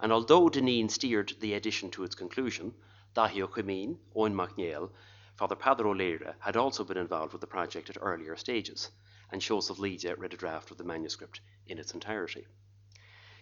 And 0.00 0.10
although 0.10 0.48
Dinneen 0.48 0.90
steered 0.90 1.32
the 1.38 1.54
edition 1.54 1.92
to 1.92 2.02
its 2.02 2.16
conclusion, 2.16 2.74
Ó 3.14 3.48
Cuimín, 3.48 3.98
Owen 4.16 4.34
MacNeill, 4.34 4.90
Father 5.36 5.54
Peadar 5.54 5.86
O'Leary 5.86 6.26
had 6.40 6.56
also 6.56 6.82
been 6.82 6.96
involved 6.96 7.32
with 7.32 7.40
the 7.40 7.46
project 7.46 7.88
at 7.88 7.98
earlier 8.00 8.34
stages, 8.34 8.90
and 9.30 9.40
Seosamh 9.40 9.78
Laoide 9.78 10.18
read 10.18 10.34
a 10.34 10.36
draft 10.36 10.72
of 10.72 10.76
the 10.78 10.82
manuscript 10.82 11.40
in 11.68 11.78
its 11.78 11.94
entirety. 11.94 12.48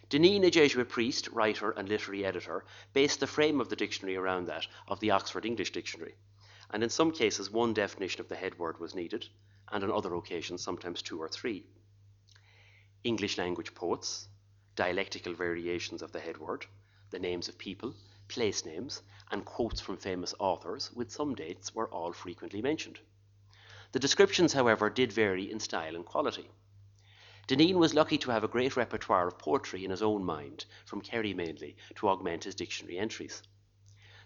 Dinneen, 0.07 0.45
a 0.45 0.51
Jesuit 0.51 0.87
priest, 0.87 1.29
writer, 1.29 1.71
and 1.71 1.89
literary 1.89 2.23
editor, 2.23 2.63
based 2.93 3.19
the 3.19 3.25
frame 3.25 3.59
of 3.59 3.69
the 3.69 3.75
dictionary 3.75 4.17
around 4.17 4.45
that 4.45 4.67
of 4.87 4.99
the 4.99 5.09
Oxford 5.09 5.47
English 5.47 5.71
Dictionary, 5.71 6.13
and 6.69 6.83
in 6.83 6.91
some 6.91 7.11
cases 7.11 7.49
one 7.49 7.73
definition 7.73 8.21
of 8.21 8.29
the 8.29 8.35
headword 8.35 8.79
was 8.79 8.93
needed, 8.93 9.27
and 9.73 9.83
on 9.83 9.91
other 9.91 10.13
occasions 10.13 10.63
sometimes 10.63 11.01
two 11.01 11.19
or 11.19 11.27
three. 11.27 11.65
English 13.03 13.37
language 13.37 13.73
poets, 13.73 14.29
dialectical 14.75 15.33
variations 15.33 16.01
of 16.01 16.11
the 16.11 16.19
head 16.19 16.37
word, 16.37 16.65
the 17.09 17.19
names 17.19 17.49
of 17.49 17.57
people, 17.57 17.93
place 18.27 18.65
names, 18.65 19.01
and 19.31 19.43
quotes 19.43 19.81
from 19.81 19.97
famous 19.97 20.33
authors 20.39 20.91
with 20.93 21.11
some 21.11 21.35
dates 21.35 21.75
were 21.75 21.89
all 21.89 22.13
frequently 22.13 22.61
mentioned. 22.61 22.99
The 23.91 23.99
descriptions, 23.99 24.53
however, 24.53 24.89
did 24.89 25.11
vary 25.11 25.51
in 25.51 25.59
style 25.59 25.95
and 25.95 26.05
quality. 26.05 26.49
Dinneen 27.47 27.75
was 27.75 27.93
lucky 27.93 28.17
to 28.19 28.31
have 28.31 28.43
a 28.43 28.47
great 28.47 28.77
repertoire 28.77 29.27
of 29.27 29.37
poetry 29.37 29.83
in 29.83 29.91
his 29.91 30.01
own 30.01 30.23
mind, 30.23 30.65
from 30.85 31.01
Kerry 31.01 31.33
mainly, 31.33 31.75
to 31.95 32.07
augment 32.07 32.45
his 32.45 32.55
dictionary 32.55 32.97
entries. 32.97 33.41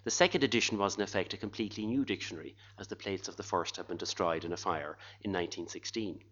The 0.07 0.11
second 0.11 0.45
edition 0.45 0.77
was 0.77 0.95
in 0.95 1.01
effect 1.01 1.33
a 1.33 1.37
completely 1.37 1.85
new 1.85 2.05
dictionary, 2.05 2.55
as 2.79 2.87
the 2.87 2.95
plates 2.95 3.27
of 3.27 3.35
the 3.35 3.43
first 3.43 3.75
had 3.75 3.89
been 3.89 3.97
destroyed 3.97 4.45
in 4.45 4.53
a 4.53 4.55
fire 4.55 4.97
in 5.19 5.33
1916. 5.33 6.23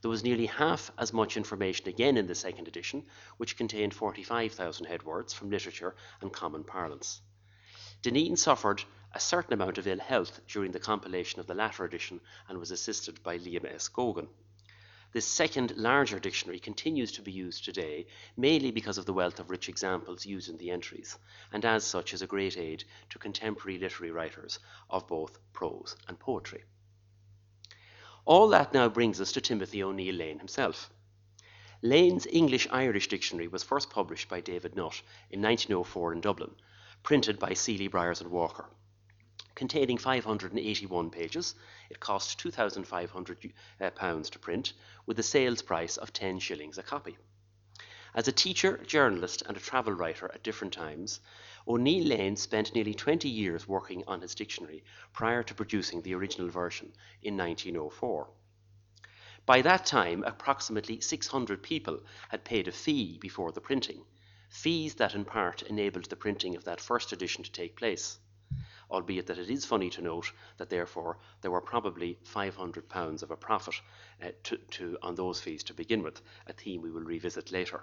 There 0.00 0.08
was 0.08 0.22
nearly 0.22 0.46
half 0.46 0.92
as 0.96 1.12
much 1.12 1.36
information 1.36 1.88
again 1.88 2.16
in 2.16 2.28
the 2.28 2.36
second 2.36 2.68
edition, 2.68 3.04
which 3.38 3.56
contained 3.56 3.92
45,000 3.92 4.86
headwords 4.86 5.34
from 5.34 5.50
literature 5.50 5.96
and 6.20 6.32
common 6.32 6.62
parlance. 6.62 7.20
Dinneen 8.02 8.38
suffered 8.38 8.84
a 9.12 9.18
certain 9.18 9.54
amount 9.54 9.78
of 9.78 9.88
ill 9.88 9.98
health 9.98 10.40
during 10.46 10.70
the 10.70 10.78
compilation 10.78 11.40
of 11.40 11.48
the 11.48 11.54
latter 11.54 11.84
edition 11.84 12.20
and 12.48 12.56
was 12.56 12.70
assisted 12.70 13.20
by 13.24 13.36
Liam 13.36 13.64
S. 13.64 13.88
Gogan. 13.88 14.28
This 15.12 15.26
second, 15.26 15.76
larger 15.76 16.18
dictionary 16.18 16.58
continues 16.58 17.12
to 17.12 17.22
be 17.22 17.32
used 17.32 17.66
today, 17.66 18.06
mainly 18.34 18.70
because 18.70 18.96
of 18.96 19.04
the 19.04 19.12
wealth 19.12 19.38
of 19.40 19.50
rich 19.50 19.68
examples 19.68 20.24
used 20.24 20.48
in 20.48 20.56
the 20.56 20.70
entries, 20.70 21.18
and 21.52 21.66
as 21.66 21.84
such 21.84 22.14
is 22.14 22.22
a 22.22 22.26
great 22.26 22.56
aid 22.56 22.84
to 23.10 23.18
contemporary 23.18 23.78
literary 23.78 24.10
writers 24.10 24.58
of 24.88 25.06
both 25.06 25.38
prose 25.52 25.96
and 26.08 26.18
poetry. 26.18 26.64
All 28.24 28.48
that 28.48 28.72
now 28.72 28.88
brings 28.88 29.20
us 29.20 29.32
to 29.32 29.42
Timothy 29.42 29.82
O'Neill 29.82 30.14
Lane 30.14 30.38
himself. 30.38 30.90
Lane's 31.82 32.26
English 32.26 32.66
Irish 32.70 33.08
Dictionary 33.08 33.48
was 33.48 33.62
first 33.62 33.90
published 33.90 34.30
by 34.30 34.40
David 34.40 34.74
Nutt 34.76 35.02
in 35.30 35.42
1904 35.42 36.14
in 36.14 36.22
Dublin, 36.22 36.54
printed 37.02 37.38
by 37.38 37.52
Sealy, 37.52 37.88
Bryers 37.88 38.22
and 38.22 38.30
Walker 38.30 38.70
containing 39.62 39.96
581 39.96 41.10
pages. 41.10 41.54
It 41.88 42.00
cost 42.00 42.42
£2,500 42.42 43.52
uh, 43.80 44.22
to 44.24 44.38
print, 44.40 44.72
with 45.06 45.20
a 45.20 45.22
sales 45.22 45.62
price 45.62 45.98
of 45.98 46.12
10 46.12 46.40
shillings 46.40 46.78
a 46.78 46.82
copy. 46.82 47.16
As 48.12 48.26
a 48.26 48.32
teacher, 48.32 48.78
journalist, 48.78 49.44
and 49.46 49.56
a 49.56 49.60
travel 49.60 49.92
writer 49.92 50.28
at 50.34 50.42
different 50.42 50.72
times, 50.72 51.20
O'Neill 51.68 52.08
Lane 52.08 52.34
spent 52.34 52.74
nearly 52.74 52.92
20 52.92 53.28
years 53.28 53.68
working 53.68 54.02
on 54.08 54.20
his 54.20 54.34
dictionary 54.34 54.82
prior 55.12 55.44
to 55.44 55.54
producing 55.54 56.02
the 56.02 56.16
original 56.16 56.48
version 56.48 56.92
in 57.22 57.36
1904. 57.36 58.28
By 59.46 59.62
that 59.62 59.86
time, 59.86 60.24
approximately 60.24 61.00
600 61.00 61.62
people 61.62 62.02
had 62.30 62.44
paid 62.44 62.66
a 62.66 62.72
fee 62.72 63.16
before 63.16 63.52
the 63.52 63.60
printing, 63.60 64.04
fees 64.48 64.96
that 64.96 65.14
in 65.14 65.24
part 65.24 65.62
enabled 65.62 66.06
the 66.06 66.16
printing 66.16 66.56
of 66.56 66.64
that 66.64 66.80
first 66.80 67.12
edition 67.12 67.44
to 67.44 67.52
take 67.52 67.76
place 67.76 68.18
albeit 68.92 69.26
that 69.26 69.38
it 69.38 69.50
is 69.50 69.64
funny 69.64 69.90
to 69.90 70.02
note 70.02 70.30
that 70.58 70.68
therefore 70.68 71.18
there 71.40 71.50
were 71.50 71.60
probably 71.60 72.18
£500 72.32 73.22
of 73.22 73.30
a 73.30 73.36
profit 73.36 73.80
uh, 74.22 74.28
to, 74.44 74.56
to, 74.58 74.98
on 75.02 75.14
those 75.14 75.40
fees 75.40 75.64
to 75.64 75.74
begin 75.74 76.02
with, 76.02 76.20
a 76.46 76.52
theme 76.52 76.82
we 76.82 76.90
will 76.90 77.02
revisit 77.02 77.50
later. 77.50 77.82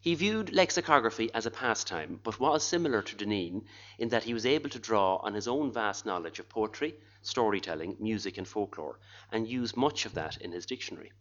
He 0.00 0.14
viewed 0.14 0.52
lexicography 0.52 1.32
as 1.32 1.46
a 1.46 1.50
pastime, 1.50 2.20
but 2.22 2.38
was 2.38 2.62
similar 2.62 3.00
to 3.00 3.16
Dinneen 3.16 3.64
in 3.98 4.10
that 4.10 4.24
he 4.24 4.34
was 4.34 4.44
able 4.44 4.68
to 4.70 4.78
draw 4.78 5.16
on 5.16 5.32
his 5.32 5.48
own 5.48 5.72
vast 5.72 6.04
knowledge 6.04 6.38
of 6.38 6.48
poetry, 6.48 6.94
storytelling, 7.22 7.96
music, 7.98 8.36
and 8.36 8.46
folklore, 8.46 8.98
and 9.32 9.48
use 9.48 9.76
much 9.76 10.04
of 10.04 10.12
that 10.14 10.36
in 10.38 10.52
his 10.52 10.66
dictionary. 10.66 11.12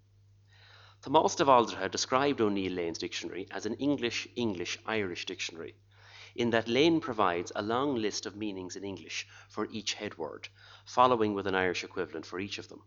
Thomas 1.02 1.36
de 1.36 1.46
Bhaldraithe 1.46 1.92
described 1.92 2.42
O'Neill 2.42 2.74
Lane's 2.74 2.98
dictionary 2.98 3.48
as 3.52 3.66
an 3.66 3.76
English 3.76 4.28
English 4.36 4.78
Irish 4.86 5.26
dictionary, 5.26 5.76
in 6.36 6.50
that 6.50 6.68
Lane 6.68 7.00
provides 7.00 7.52
a 7.56 7.62
long 7.62 7.96
list 7.96 8.26
of 8.26 8.36
meanings 8.36 8.76
in 8.76 8.84
English 8.84 9.28
for 9.50 9.68
each 9.72 9.94
headword, 9.94 10.50
following 10.86 11.34
with 11.34 11.48
an 11.48 11.56
Irish 11.56 11.84
equivalent 11.84 12.26
for 12.26 12.40
each 12.40 12.58
of 12.58 12.70
them. 12.70 12.82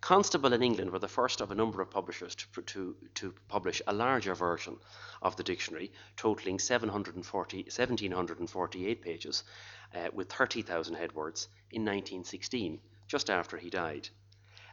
Constable 0.00 0.54
in 0.54 0.62
England 0.62 0.90
were 0.90 0.98
the 0.98 1.06
first 1.06 1.42
of 1.42 1.50
a 1.50 1.54
number 1.54 1.82
of 1.82 1.90
publishers 1.90 2.34
to, 2.34 2.62
to, 2.62 2.96
to 3.14 3.34
publish 3.48 3.82
a 3.86 3.92
larger 3.92 4.34
version 4.34 4.78
of 5.20 5.36
the 5.36 5.42
dictionary, 5.42 5.92
totaling 6.16 6.58
740, 6.58 7.58
1748 7.58 9.02
pages 9.02 9.44
uh, 9.94 10.08
with 10.14 10.32
30,000 10.32 10.94
headwords 10.94 11.48
in 11.70 11.84
1916, 11.84 12.80
just 13.08 13.28
after 13.28 13.58
he 13.58 13.68
died. 13.68 14.08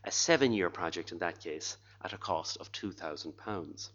A 0.06 0.12
seven 0.12 0.54
year 0.54 0.70
project 0.70 1.12
in 1.12 1.18
that 1.18 1.42
case 1.42 1.76
at 2.02 2.14
a 2.14 2.18
cost 2.18 2.56
of 2.58 2.72
£2,000. 2.72 3.90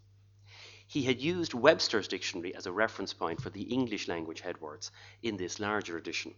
He 0.93 1.01
had 1.01 1.19
used 1.19 1.55
Webster's 1.55 2.07
dictionary 2.07 2.53
as 2.53 2.67
a 2.67 2.71
reference 2.71 3.13
point 3.13 3.41
for 3.41 3.49
the 3.49 3.63
English 3.63 4.07
language 4.07 4.41
headwords 4.43 4.91
in 5.23 5.37
this 5.37 5.59
larger 5.59 5.97
edition, 5.97 6.35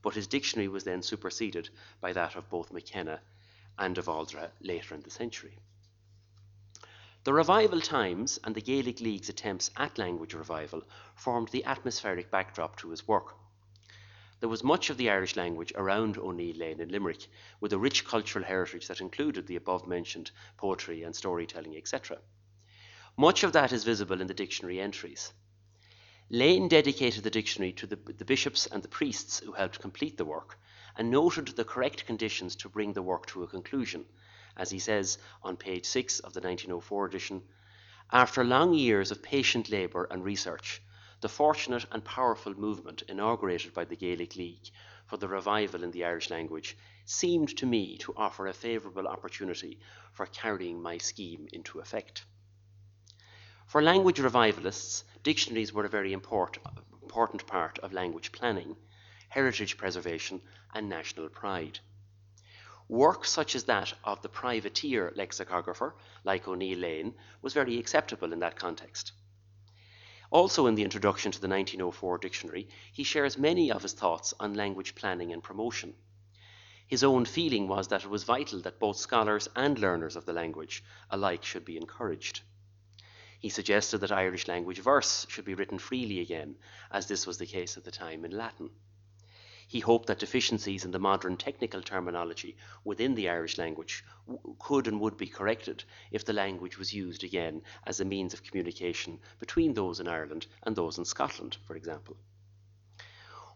but 0.00 0.14
his 0.14 0.26
dictionary 0.26 0.68
was 0.68 0.84
then 0.84 1.02
superseded 1.02 1.68
by 2.00 2.14
that 2.14 2.34
of 2.34 2.48
both 2.48 2.72
McKenna 2.72 3.20
and 3.78 3.98
of 3.98 4.08
Aldra 4.08 4.52
later 4.62 4.94
in 4.94 5.02
the 5.02 5.10
century. 5.10 5.58
The 7.24 7.34
revival 7.34 7.82
times 7.82 8.40
and 8.42 8.54
the 8.54 8.62
Gaelic 8.62 9.00
League's 9.00 9.28
attempts 9.28 9.70
at 9.76 9.98
language 9.98 10.32
revival 10.32 10.82
formed 11.14 11.48
the 11.48 11.66
atmospheric 11.66 12.30
backdrop 12.30 12.76
to 12.76 12.88
his 12.88 13.06
work. 13.06 13.36
There 14.40 14.48
was 14.48 14.64
much 14.64 14.88
of 14.88 14.96
the 14.96 15.10
Irish 15.10 15.36
language 15.36 15.74
around 15.76 16.16
O'Neill 16.16 16.56
Lane 16.56 16.80
in 16.80 16.88
Limerick, 16.88 17.26
with 17.60 17.74
a 17.74 17.78
rich 17.78 18.06
cultural 18.06 18.46
heritage 18.46 18.88
that 18.88 19.02
included 19.02 19.46
the 19.46 19.56
above 19.56 19.86
mentioned 19.86 20.30
poetry 20.56 21.02
and 21.02 21.14
storytelling, 21.14 21.76
etc. 21.76 22.18
Much 23.20 23.44
of 23.44 23.52
that 23.52 23.70
is 23.70 23.84
visible 23.84 24.18
in 24.18 24.28
the 24.28 24.32
dictionary 24.32 24.80
entries. 24.80 25.34
Lane 26.30 26.68
dedicated 26.68 27.22
the 27.22 27.28
dictionary 27.28 27.70
to 27.70 27.86
the, 27.86 27.96
the, 27.96 28.24
bishops 28.24 28.64
and 28.64 28.82
the 28.82 28.88
priests 28.88 29.40
who 29.40 29.52
helped 29.52 29.78
complete 29.78 30.16
the 30.16 30.24
work 30.24 30.58
and 30.96 31.10
noted 31.10 31.48
the 31.48 31.62
correct 31.66 32.06
conditions 32.06 32.56
to 32.56 32.70
bring 32.70 32.94
the 32.94 33.02
work 33.02 33.26
to 33.26 33.42
a 33.42 33.46
conclusion. 33.46 34.06
As 34.56 34.70
he 34.70 34.78
says 34.78 35.18
on 35.42 35.58
page 35.58 35.84
6 35.84 36.20
of 36.20 36.32
the 36.32 36.40
1904 36.40 37.04
edition, 37.04 37.42
after 38.10 38.42
long 38.42 38.72
years 38.72 39.10
of 39.10 39.22
patient 39.22 39.68
labour 39.68 40.08
and 40.10 40.24
research, 40.24 40.80
the 41.20 41.28
fortunate 41.28 41.84
and 41.92 42.02
powerful 42.02 42.54
movement 42.54 43.02
inaugurated 43.06 43.74
by 43.74 43.84
the 43.84 43.96
Gaelic 43.96 44.34
League 44.36 44.70
for 45.04 45.18
the 45.18 45.28
revival 45.28 45.84
in 45.84 45.90
the 45.90 46.06
Irish 46.06 46.30
language 46.30 46.74
seemed 47.04 47.54
to 47.58 47.66
me 47.66 47.98
to 47.98 48.14
offer 48.16 48.46
a 48.46 48.54
favourable 48.54 49.06
opportunity 49.06 49.78
for 50.14 50.24
carrying 50.24 50.80
my 50.80 50.96
scheme 50.96 51.46
into 51.52 51.80
effect. 51.80 52.24
For 53.70 53.80
language 53.80 54.18
revivalists, 54.18 55.04
dictionaries 55.22 55.72
were 55.72 55.84
a 55.84 55.88
very 55.88 56.12
important, 56.12 56.66
important 57.04 57.46
part 57.46 57.78
of 57.78 57.92
language 57.92 58.32
planning, 58.32 58.76
heritage 59.28 59.76
preservation, 59.76 60.42
and 60.74 60.88
national 60.88 61.28
pride. 61.28 61.78
Work 62.88 63.24
such 63.24 63.54
as 63.54 63.62
that 63.66 63.94
of 64.02 64.22
the 64.22 64.28
privateer 64.28 65.12
lexicographer, 65.14 65.94
like 66.24 66.48
O'Neill 66.48 66.80
Lane, 66.80 67.14
was 67.42 67.54
very 67.54 67.78
acceptable 67.78 68.32
in 68.32 68.40
that 68.40 68.56
context. 68.56 69.12
Also, 70.32 70.66
in 70.66 70.74
the 70.74 70.82
introduction 70.82 71.30
to 71.30 71.40
the 71.40 71.46
1904 71.46 72.18
dictionary, 72.18 72.68
he 72.92 73.04
shares 73.04 73.38
many 73.38 73.70
of 73.70 73.82
his 73.82 73.92
thoughts 73.92 74.34
on 74.40 74.54
language 74.54 74.96
planning 74.96 75.32
and 75.32 75.44
promotion. 75.44 75.94
His 76.88 77.04
own 77.04 77.24
feeling 77.24 77.68
was 77.68 77.86
that 77.86 78.02
it 78.02 78.10
was 78.10 78.24
vital 78.24 78.62
that 78.62 78.80
both 78.80 78.96
scholars 78.96 79.48
and 79.54 79.78
learners 79.78 80.16
of 80.16 80.26
the 80.26 80.32
language 80.32 80.82
alike 81.08 81.44
should 81.44 81.64
be 81.64 81.76
encouraged. 81.76 82.40
He 83.40 83.48
suggested 83.48 83.98
that 83.98 84.12
Irish 84.12 84.48
language 84.48 84.80
verse 84.80 85.26
should 85.30 85.46
be 85.46 85.54
written 85.54 85.78
freely 85.78 86.20
again, 86.20 86.56
as 86.90 87.06
this 87.06 87.26
was 87.26 87.38
the 87.38 87.46
case 87.46 87.78
at 87.78 87.84
the 87.84 87.90
time 87.90 88.26
in 88.26 88.32
Latin. 88.32 88.68
He 89.66 89.80
hoped 89.80 90.08
that 90.08 90.18
deficiencies 90.18 90.84
in 90.84 90.90
the 90.90 90.98
modern 90.98 91.38
technical 91.38 91.80
terminology 91.80 92.58
within 92.84 93.14
the 93.14 93.30
Irish 93.30 93.56
language 93.56 94.04
could 94.58 94.86
and 94.86 95.00
would 95.00 95.16
be 95.16 95.26
corrected 95.26 95.84
if 96.10 96.22
the 96.22 96.34
language 96.34 96.76
was 96.76 96.92
used 96.92 97.24
again 97.24 97.62
as 97.86 97.98
a 97.98 98.04
means 98.04 98.34
of 98.34 98.42
communication 98.42 99.18
between 99.38 99.72
those 99.72 100.00
in 100.00 100.06
Ireland 100.06 100.46
and 100.64 100.76
those 100.76 100.98
in 100.98 101.06
Scotland, 101.06 101.56
for 101.66 101.76
example. 101.76 102.18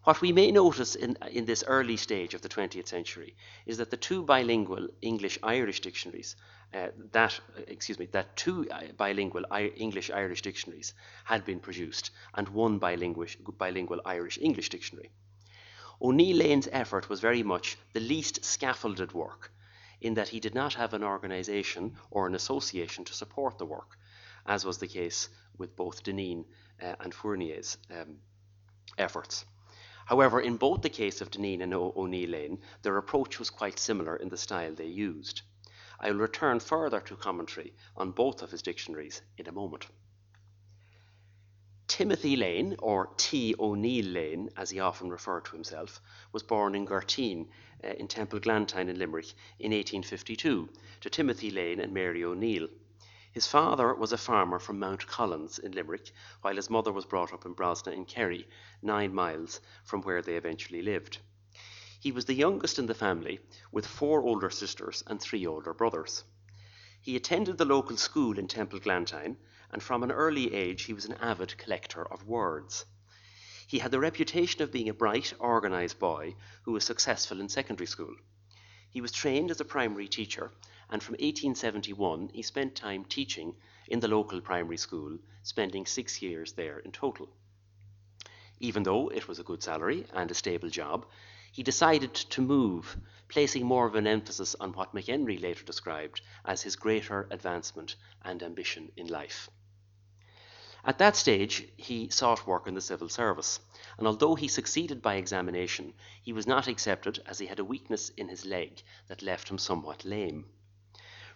What 0.04 0.20
we 0.20 0.32
may 0.32 0.52
notice 0.52 0.96
in, 0.96 1.16
in 1.30 1.46
this 1.46 1.64
early 1.66 1.96
stage 1.96 2.34
of 2.34 2.42
the 2.42 2.48
20th 2.50 2.88
century 2.88 3.34
is 3.64 3.78
that 3.78 3.90
the 3.90 3.96
two 3.96 4.22
bilingual 4.22 4.88
English-Irish 5.00 5.80
dictionaries, 5.80 6.36
uh, 6.74 6.88
that 7.12 7.40
excuse 7.68 7.98
me, 7.98 8.04
that 8.12 8.36
two 8.36 8.68
uh, 8.70 8.92
bilingual 8.98 9.46
English-Irish 9.50 10.42
dictionaries 10.42 10.92
had 11.24 11.46
been 11.46 11.58
produced, 11.58 12.10
and 12.34 12.50
one 12.50 12.78
bilingual, 12.78 13.26
bilingual 13.56 14.02
Irish-English 14.04 14.68
dictionary. 14.68 15.10
O'Neill 16.02 16.36
Lane's 16.36 16.68
effort 16.70 17.08
was 17.08 17.20
very 17.20 17.42
much 17.42 17.78
the 17.94 18.00
least 18.00 18.44
scaffolded 18.44 19.12
work, 19.12 19.52
in 20.02 20.12
that 20.14 20.28
he 20.28 20.38
did 20.38 20.54
not 20.54 20.74
have 20.74 20.92
an 20.92 21.02
organisation 21.02 21.96
or 22.10 22.26
an 22.26 22.34
association 22.34 23.06
to 23.06 23.14
support 23.14 23.56
the 23.56 23.64
work, 23.64 23.96
as 24.44 24.66
was 24.66 24.76
the 24.76 24.86
case 24.86 25.30
with 25.56 25.74
both 25.74 26.02
Dinneen 26.02 26.44
uh, 26.82 26.94
and 27.00 27.14
Fournier's 27.14 27.78
um, 27.90 28.18
efforts. 28.98 29.46
However, 30.06 30.40
in 30.40 30.56
both 30.56 30.82
the 30.82 30.90
case 30.90 31.20
of 31.20 31.30
Dinneen 31.30 31.62
and 31.62 31.72
O'Neill 31.72 32.30
Lane, 32.30 32.60
their 32.82 32.96
approach 32.98 33.38
was 33.38 33.50
quite 33.50 33.78
similar 33.78 34.16
in 34.16 34.28
the 34.28 34.36
style 34.36 34.74
they 34.74 34.86
used. 34.86 35.42
I 35.98 36.10
will 36.10 36.18
return 36.18 36.60
further 36.60 37.00
to 37.00 37.16
commentary 37.16 37.74
on 37.96 38.10
both 38.10 38.42
of 38.42 38.50
his 38.50 38.62
dictionaries 38.62 39.22
in 39.38 39.46
a 39.46 39.52
moment. 39.52 39.86
Timothy 41.86 42.34
Lane, 42.34 42.76
or 42.80 43.12
T. 43.16 43.54
O'Neill 43.58 44.06
Lane, 44.06 44.50
as 44.56 44.70
he 44.70 44.80
often 44.80 45.10
referred 45.10 45.44
to 45.44 45.52
himself, 45.52 46.00
was 46.32 46.42
born 46.42 46.74
in 46.74 46.86
Gurteen, 46.86 47.48
uh, 47.84 47.88
in 47.88 48.08
Templeglantine 48.08 48.88
in 48.88 48.98
Limerick, 48.98 49.32
in 49.58 49.70
1852, 49.70 50.68
to 51.02 51.10
Timothy 51.10 51.50
Lane 51.50 51.80
and 51.80 51.94
Mary 51.94 52.24
O'Neill. 52.24 52.68
His 53.34 53.48
father 53.48 53.92
was 53.92 54.12
a 54.12 54.16
farmer 54.16 54.60
from 54.60 54.78
Mount 54.78 55.08
Collins 55.08 55.58
in 55.58 55.72
Limerick, 55.72 56.12
while 56.42 56.54
his 56.54 56.70
mother 56.70 56.92
was 56.92 57.04
brought 57.04 57.32
up 57.32 57.44
in 57.44 57.52
Brosna 57.52 57.90
in 57.92 58.04
Kerry, 58.04 58.46
nine 58.80 59.12
miles 59.12 59.60
from 59.82 60.02
where 60.02 60.22
they 60.22 60.36
eventually 60.36 60.82
lived. 60.82 61.18
He 61.98 62.12
was 62.12 62.26
the 62.26 62.34
youngest 62.34 62.78
in 62.78 62.86
the 62.86 62.94
family, 62.94 63.40
with 63.72 63.88
four 63.88 64.22
older 64.22 64.50
sisters 64.50 65.02
and 65.08 65.20
three 65.20 65.44
older 65.48 65.74
brothers. 65.74 66.22
He 67.00 67.16
attended 67.16 67.58
the 67.58 67.64
local 67.64 67.96
school 67.96 68.38
in 68.38 68.46
Templeglantine, 68.46 69.36
and 69.72 69.82
from 69.82 70.04
an 70.04 70.12
early 70.12 70.54
age 70.54 70.84
he 70.84 70.92
was 70.92 71.06
an 71.06 71.14
avid 71.14 71.58
collector 71.58 72.06
of 72.06 72.28
words. 72.28 72.84
He 73.66 73.80
had 73.80 73.90
the 73.90 73.98
reputation 73.98 74.62
of 74.62 74.70
being 74.70 74.88
a 74.88 74.94
bright, 74.94 75.34
organised 75.40 75.98
boy 75.98 76.36
who 76.62 76.70
was 76.70 76.84
successful 76.84 77.40
in 77.40 77.48
secondary 77.48 77.88
school. 77.88 78.14
He 78.90 79.00
was 79.00 79.10
trained 79.10 79.50
as 79.50 79.60
a 79.60 79.64
primary 79.64 80.06
teacher, 80.06 80.52
and 80.90 81.02
from 81.02 81.14
1871 81.14 82.30
he 82.32 82.42
spent 82.42 82.74
time 82.74 83.04
teaching 83.04 83.54
in 83.88 84.00
the 84.00 84.08
local 84.08 84.40
primary 84.40 84.76
school, 84.76 85.18
spending 85.42 85.86
six 85.86 86.22
years 86.22 86.52
there 86.52 86.78
in 86.78 86.92
total. 86.92 87.28
Even 88.60 88.82
though 88.82 89.08
it 89.08 89.26
was 89.28 89.38
a 89.38 89.44
good 89.44 89.62
salary 89.62 90.06
and 90.12 90.30
a 90.30 90.34
stable 90.34 90.70
job, 90.70 91.06
he 91.52 91.62
decided 91.62 92.14
to 92.14 92.40
move, 92.40 92.96
placing 93.28 93.64
more 93.64 93.86
of 93.86 93.94
an 93.94 94.06
emphasis 94.06 94.56
on 94.60 94.72
what 94.72 94.94
McHenry 94.94 95.40
later 95.40 95.64
described 95.64 96.20
as 96.44 96.62
his 96.62 96.76
greater 96.76 97.28
advancement 97.30 97.96
and 98.22 98.42
ambition 98.42 98.90
in 98.96 99.06
life. 99.06 99.48
At 100.86 100.98
that 100.98 101.16
stage, 101.16 101.66
he 101.76 102.10
sought 102.10 102.46
work 102.46 102.66
in 102.66 102.74
the 102.74 102.80
civil 102.80 103.08
service, 103.08 103.58
and 103.96 104.06
although 104.06 104.34
he 104.34 104.48
succeeded 104.48 105.00
by 105.00 105.14
examination, 105.14 105.94
he 106.22 106.32
was 106.32 106.46
not 106.46 106.68
accepted 106.68 107.22
as 107.24 107.38
he 107.38 107.46
had 107.46 107.58
a 107.58 107.64
weakness 107.64 108.10
in 108.10 108.28
his 108.28 108.44
leg 108.44 108.82
that 109.06 109.22
left 109.22 109.48
him 109.48 109.56
somewhat 109.56 110.04
lame. 110.04 110.44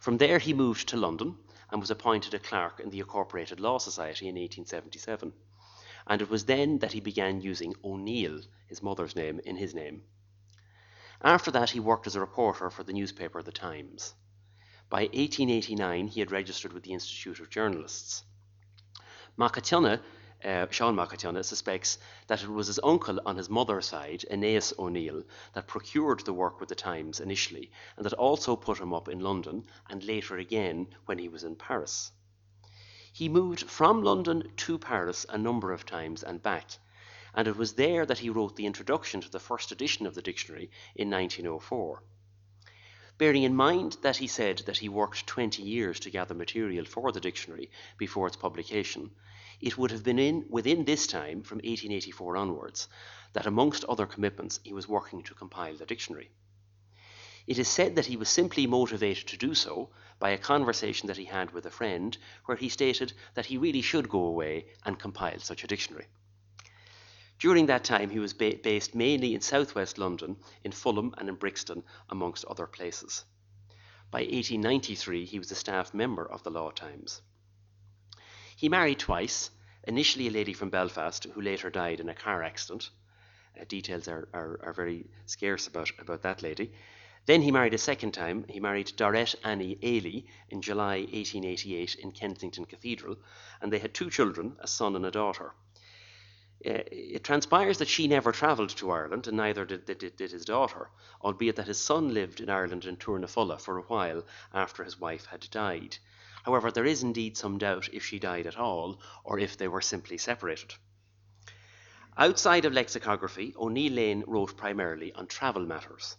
From 0.01 0.19
there, 0.19 0.39
he 0.39 0.53
moved 0.53 0.89
to 0.89 0.97
London 0.97 1.39
and 1.71 1.81
was 1.81 1.91
appointed 1.91 2.35
a 2.35 2.39
clerk 2.39 2.81
in 2.81 2.91
the 2.91 3.01
Incorporated 3.01 3.61
Law 3.61 3.79
Society 3.79 4.29
in 4.29 4.35
1877 4.35 5.33
and 6.09 6.23
it 6.23 6.31
was 6.31 6.47
then 6.47 6.79
that 6.79 6.93
he 6.93 7.01
began 7.01 7.43
using 7.43 7.75
O'Neill, 7.85 8.41
his 8.67 8.83
mother's 8.83 9.15
name, 9.15 9.41
in 9.45 9.57
his 9.57 9.75
name. 9.75 10.03
After 11.21 11.51
that, 11.51 11.71
he 11.71 11.81
worked 11.81 12.07
as 12.07 12.17
a 12.17 12.21
reporter 12.21 12.71
for 12.71 12.83
the 12.83 12.95
newspaper 12.95 13.43
The 13.43 13.53
Times. 13.53 14.15
By 14.89 15.03
1889, 15.03 16.09
he 16.09 16.21
had 16.21 16.33
registered 16.33 16.73
with 16.73 16.83
the 16.83 16.95
Institute 16.95 17.41
of 17.41 17.51
Journalists. 17.51 18.25
Makationa, 19.37 20.01
uh, 20.45 20.67
Sean 20.71 20.95
Makationa 20.95 21.45
suspects 21.45 21.99
that 22.29 22.43
it 22.43 22.49
was 22.49 22.69
his 22.69 22.79
uncle 22.85 23.21
on 23.27 23.37
his 23.37 23.51
mother's 23.51 23.87
side, 23.87 24.25
Aeneas 24.31 24.73
O'Neill, 24.79 25.25
that 25.55 25.67
procured 25.67 26.21
the 26.21 26.33
work 26.33 26.61
with 26.61 26.69
the 26.69 26.75
Times 26.75 27.19
initially, 27.19 27.73
and 27.97 28.07
that 28.07 28.13
also 28.13 28.55
put 28.55 28.79
him 28.79 28.95
up 28.95 29.09
in 29.09 29.19
London, 29.19 29.67
and 29.91 30.05
later 30.05 30.39
again 30.39 30.95
when 31.07 31.19
he 31.19 31.29
was 31.29 31.43
in 31.43 31.57
Paris. 31.57 32.13
He 33.13 33.29
moved 33.29 33.69
from 33.69 34.03
London 34.03 34.53
to 34.59 34.79
Paris 34.79 35.27
a 35.29 35.37
number 35.37 35.73
of 35.73 35.85
times 35.85 36.23
and 36.23 36.41
back, 36.41 36.71
and 37.35 37.49
it 37.49 37.57
was 37.57 37.73
there 37.73 38.07
that 38.07 38.19
he 38.19 38.31
wrote 38.31 38.55
the 38.55 38.67
introduction 38.67 39.21
to 39.21 39.29
the 39.29 39.41
first 39.41 39.73
edition 39.73 40.07
of 40.07 40.15
the 40.15 40.23
dictionary 40.23 40.71
in 40.95 41.11
1904. 41.11 42.03
Bearing 43.19 43.43
in 43.43 43.57
mind 43.57 43.97
that 44.03 44.19
he 44.19 44.29
said 44.29 44.59
that 44.59 44.79
he 44.79 44.89
worked 44.89 45.27
20 45.27 45.63
years 45.65 45.99
to 45.99 46.11
gather 46.11 46.35
material 46.35 46.85
for 46.85 47.11
the 47.11 47.19
dictionary 47.21 47.73
before 47.97 48.29
its 48.29 48.37
publication, 48.37 49.11
it 49.61 49.77
would 49.77 49.91
have 49.91 50.05
been 50.05 50.19
in 50.19 50.47
within 50.49 50.85
this 50.85 51.07
time, 51.07 51.43
from 51.43 51.57
1884 51.57 52.37
onwards, 52.37 52.89
that 53.33 53.47
amongst 53.47 53.85
other 53.85 54.07
commitments 54.07 54.61
he 54.63 54.73
was 54.73 54.87
working 54.87 55.23
to 55.23 55.35
compile 55.35 55.75
the 55.77 55.87
dictionary. 55.87 56.31
It 57.47 57.59
is 57.59 57.67
said 57.67 57.97
that 57.97 58.07
he 58.07 58.17
was 58.17 58.29
simply 58.29 58.67
motivated 58.67 59.27
to 59.29 59.37
do 59.37 59.55
so 59.55 59.91
by 60.19 60.31
a 60.31 60.39
conversation 60.39 61.07
that 61.07 61.17
he 61.17 61.25
had 61.25 61.51
with 61.53 61.65
a 61.67 61.71
friend 61.71 62.17
where 62.45 62.57
he 62.57 62.69
stated 62.69 63.13
that 63.35 63.47
he 63.47 63.57
really 63.57 63.83
should 63.83 64.09
go 64.09 64.25
away 64.25 64.67
and 64.85 64.99
compile 64.99 65.39
such 65.39 65.65
a 65.65 65.67
dictionary. 65.67 66.07
During 67.39 67.67
that 67.67 67.85
time, 67.85 68.11
he 68.11 68.19
was 68.19 68.35
ba- 68.35 68.59
based 68.63 68.95
mainly 68.95 69.35
in 69.35 69.41
southwest 69.41 69.97
London, 69.97 70.37
in 70.63 70.73
Fulham 70.73 71.15
and 71.19 71.29
in 71.29 71.37
Brixton, 71.37 71.85
amongst 72.11 72.45
other 72.45 72.67
places. 72.67 73.25
By 74.11 74.21
1893, 74.21 75.25
he 75.25 75.39
was 75.39 75.51
a 75.51 75.55
staff 75.55 75.95
member 75.95 76.31
of 76.31 76.43
the 76.43 76.51
Law 76.51 76.71
Times. 76.71 77.23
He 78.59 78.69
married 78.69 78.99
twice, 78.99 79.53
initially 79.85 80.27
a 80.27 80.33
lady 80.33 80.53
from 80.53 80.69
Belfast 80.69 81.23
who 81.33 81.41
later 81.41 81.71
died 81.71 82.01
in 82.01 82.09
a 82.09 82.15
car 82.15 82.43
accident. 82.43 82.91
Uh, 83.57 83.63
details 83.69 84.09
are, 84.09 84.29
are, 84.33 84.59
are, 84.65 84.73
very 84.73 85.07
scarce 85.27 85.69
about, 85.69 85.93
about 86.01 86.23
that 86.23 86.43
lady. 86.43 86.73
Then 87.27 87.43
he 87.43 87.53
married 87.53 87.75
a 87.75 87.79
second 87.79 88.15
time. 88.15 88.45
He 88.49 88.59
married 88.59 88.89
Dorette 88.97 89.37
Annie 89.45 89.77
Ailey 89.77 90.25
in 90.49 90.61
July 90.61 91.03
1888 91.03 91.95
in 92.01 92.11
Kensington 92.11 92.65
Cathedral, 92.65 93.17
and 93.61 93.73
they 93.73 93.79
had 93.79 93.95
two 93.95 94.11
children, 94.11 94.57
a 94.59 94.67
son 94.67 94.97
and 94.97 95.07
a 95.07 95.13
daughter. 95.13 95.55
Uh, 96.67 96.83
it 96.91 97.23
transpires 97.23 97.79
that 97.79 97.87
she 97.87 98.09
never 98.09 98.33
travelled 98.33 98.71
to 98.71 98.91
Ireland, 98.91 99.29
and 99.29 99.37
neither 99.37 99.65
did, 99.67 99.85
did, 99.85 100.17
did, 100.17 100.33
his 100.33 100.45
daughter, 100.45 100.91
albeit 101.23 101.55
that 101.55 101.69
his 101.69 101.79
son 101.79 102.13
lived 102.13 102.41
in 102.41 102.51
Ireland 102.51 102.87
in 102.87 102.97
Tournafulla 102.97 103.61
for 103.61 103.79
a 103.79 103.83
while 103.83 104.25
after 104.53 104.83
his 104.83 104.99
wife 104.99 105.27
had 105.27 105.49
died. 105.53 105.99
However, 106.45 106.71
there 106.71 106.85
is 106.87 107.03
indeed 107.03 107.37
some 107.37 107.59
doubt 107.59 107.89
if 107.93 108.05
she 108.05 108.19
died 108.19 108.47
at 108.47 108.57
all, 108.57 109.01
or 109.25 109.39
if 109.39 109.57
they 109.57 109.69
were 109.69 109.81
simply 109.81 110.19
separated. 110.19 110.75
Outside 112.17 112.65
of 112.65 112.73
lexicography, 112.73 113.55
O'Neill 113.57 113.93
Lane 113.93 114.25
wrote 114.27 114.57
primarily 114.57 115.13
on 115.13 115.27
travel 115.27 115.65
matters. 115.65 116.17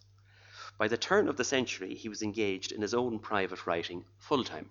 By 0.77 0.87
the 0.87 0.97
turn 0.97 1.27
of 1.27 1.35
the 1.35 1.43
century, 1.43 1.93
he 1.93 2.07
was 2.07 2.21
engaged 2.21 2.71
in 2.71 2.81
his 2.81 2.93
own 2.93 3.19
private 3.19 3.67
writing 3.67 4.05
full 4.17 4.43
time. 4.43 4.69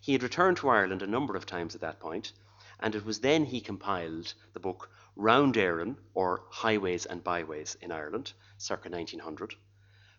He 0.00 0.12
had 0.12 0.22
returned 0.22 0.56
to 0.58 0.68
Ireland 0.68 1.02
a 1.02 1.06
number 1.06 1.36
of 1.36 1.44
times 1.44 1.74
at 1.74 1.82
that 1.82 2.00
point, 2.00 2.32
and 2.80 2.94
it 2.94 3.04
was 3.04 3.20
then 3.20 3.44
he 3.44 3.60
compiled 3.60 4.34
the 4.52 4.60
book 4.60 4.90
Round 5.16 5.56
Erin, 5.56 5.98
or 6.14 6.44
Highways 6.50 7.04
and 7.04 7.22
Byways 7.22 7.74
in 7.82 7.92
Ireland, 7.92 8.32
circa 8.56 8.88
1900, 8.88 9.54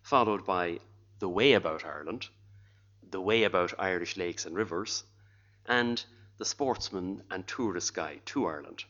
followed 0.02 0.46
by 0.46 0.78
The 1.18 1.28
Way 1.28 1.54
About 1.54 1.84
Ireland, 1.84 2.28
The 3.10 3.20
Way 3.20 3.44
About 3.44 3.78
Irish 3.78 4.16
Lakes 4.16 4.46
and 4.46 4.56
Rivers, 4.56 5.04
and 5.66 6.04
The 6.38 6.44
Sportsman 6.44 7.22
and 7.30 7.46
Tourist 7.46 7.94
Guide 7.94 8.22
to 8.26 8.46
Ireland. 8.46 8.84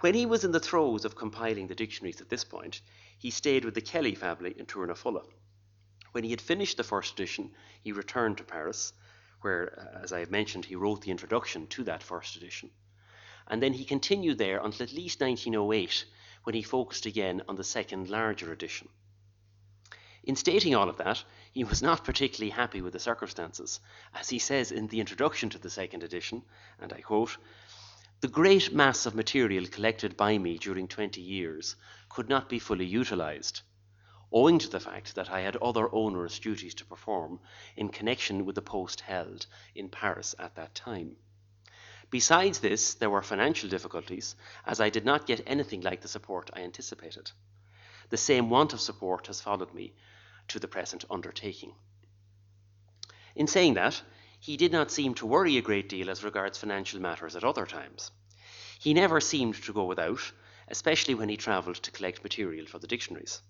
When 0.00 0.14
he 0.14 0.26
was 0.26 0.44
in 0.44 0.52
the 0.52 0.60
throes 0.60 1.04
of 1.04 1.16
compiling 1.16 1.68
the 1.68 1.74
dictionaries 1.74 2.20
at 2.20 2.28
this 2.28 2.44
point, 2.44 2.82
he 3.18 3.30
stayed 3.30 3.64
with 3.64 3.74
the 3.74 3.80
Kelly 3.80 4.14
family 4.14 4.54
in 4.58 4.66
Tournafulla. 4.66 5.24
When 6.12 6.22
he 6.22 6.30
had 6.30 6.40
finished 6.40 6.76
the 6.76 6.84
first 6.84 7.14
edition, 7.14 7.54
he 7.82 7.92
returned 7.92 8.38
to 8.38 8.44
Paris, 8.44 8.92
where, 9.40 9.78
uh, 9.78 10.02
as 10.02 10.12
I 10.12 10.20
have 10.20 10.30
mentioned, 10.30 10.66
he 10.66 10.76
wrote 10.76 11.02
the 11.02 11.10
introduction 11.10 11.66
to 11.68 11.84
that 11.84 12.02
first 12.02 12.36
edition. 12.36 12.70
And 13.46 13.62
then 13.62 13.72
he 13.72 13.84
continued 13.84 14.38
there 14.38 14.58
until 14.58 14.84
at 14.84 14.92
least 14.92 15.20
1908, 15.20 16.04
when 16.44 16.54
he 16.54 16.62
focused 16.62 17.06
again 17.06 17.42
on 17.48 17.56
the 17.56 17.64
second 17.64 18.10
larger 18.10 18.52
edition. 18.52 18.88
In 20.26 20.34
stating 20.34 20.74
all 20.74 20.88
of 20.88 20.96
that, 20.96 21.22
he 21.52 21.62
was 21.62 21.80
not 21.80 22.02
particularly 22.02 22.50
happy 22.50 22.82
with 22.82 22.92
the 22.92 22.98
circumstances, 22.98 23.78
as 24.12 24.28
he 24.28 24.40
says 24.40 24.72
in 24.72 24.88
the 24.88 24.98
introduction 24.98 25.50
to 25.50 25.58
the 25.58 25.70
second 25.70 26.02
edition, 26.02 26.42
and 26.80 26.92
I 26.92 27.00
quote, 27.00 27.36
the 28.20 28.26
great 28.26 28.72
mass 28.72 29.06
of 29.06 29.14
material 29.14 29.68
collected 29.68 30.16
by 30.16 30.36
me 30.36 30.58
during 30.58 30.88
20 30.88 31.20
years 31.20 31.76
could 32.08 32.28
not 32.28 32.48
be 32.48 32.58
fully 32.58 32.86
utilized, 32.86 33.60
owing 34.32 34.58
to 34.58 34.68
the 34.68 34.80
fact 34.80 35.14
that 35.14 35.30
I 35.30 35.42
had 35.42 35.54
other 35.58 35.88
onerous 35.94 36.40
duties 36.40 36.74
to 36.74 36.84
perform 36.84 37.38
in 37.76 37.90
connection 37.90 38.44
with 38.44 38.56
the 38.56 38.62
post 38.62 39.02
held 39.02 39.46
in 39.76 39.88
Paris 39.88 40.34
at 40.40 40.56
that 40.56 40.74
time. 40.74 41.14
Besides 42.10 42.58
this, 42.58 42.94
there 42.94 43.10
were 43.10 43.22
financial 43.22 43.68
difficulties, 43.68 44.34
as 44.64 44.80
I 44.80 44.90
did 44.90 45.04
not 45.04 45.28
get 45.28 45.44
anything 45.46 45.82
like 45.82 46.00
the 46.00 46.08
support 46.08 46.50
I 46.52 46.62
anticipated. 46.62 47.30
The 48.08 48.16
same 48.16 48.50
want 48.50 48.72
of 48.72 48.80
support 48.80 49.28
has 49.28 49.40
followed 49.40 49.72
me 49.72 49.92
to 50.48 50.58
the 50.58 50.68
present 50.68 51.04
undertaking. 51.10 51.74
In 53.34 53.46
saying 53.46 53.74
that, 53.74 54.02
he 54.40 54.56
did 54.56 54.72
not 54.72 54.90
seem 54.90 55.14
to 55.14 55.26
worry 55.26 55.56
a 55.56 55.62
great 55.62 55.88
deal 55.88 56.08
as 56.08 56.24
regards 56.24 56.58
financial 56.58 57.00
matters 57.00 57.36
at 57.36 57.44
other 57.44 57.66
times. 57.66 58.10
He 58.78 58.94
never 58.94 59.20
seemed 59.20 59.62
to 59.64 59.72
go 59.72 59.84
without, 59.84 60.20
especially 60.68 61.14
when 61.14 61.28
he 61.28 61.36
travelled 61.36 61.76
to 61.76 61.90
collect 61.90 62.22
material 62.22 62.66
for 62.66 62.78
the 62.78 62.86
dictionaries. 62.86 63.40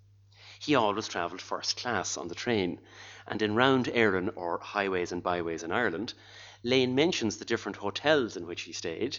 He 0.59 0.75
always 0.75 1.07
travelled 1.09 1.43
first 1.43 1.77
class 1.77 2.17
on 2.17 2.29
the 2.29 2.35
train, 2.35 2.81
and 3.27 3.43
in 3.43 3.55
Round 3.55 3.89
Erin 3.89 4.31
or 4.31 4.59
Highways 4.59 5.13
and 5.13 5.23
Byways 5.23 5.63
in 5.63 5.71
Ireland, 5.71 6.15
Lane 6.63 6.95
mentions 6.95 7.37
the 7.37 7.45
different 7.45 7.77
hotels 7.77 8.37
in 8.37 8.47
which 8.47 8.63
he 8.63 8.73
stayed, 8.73 9.19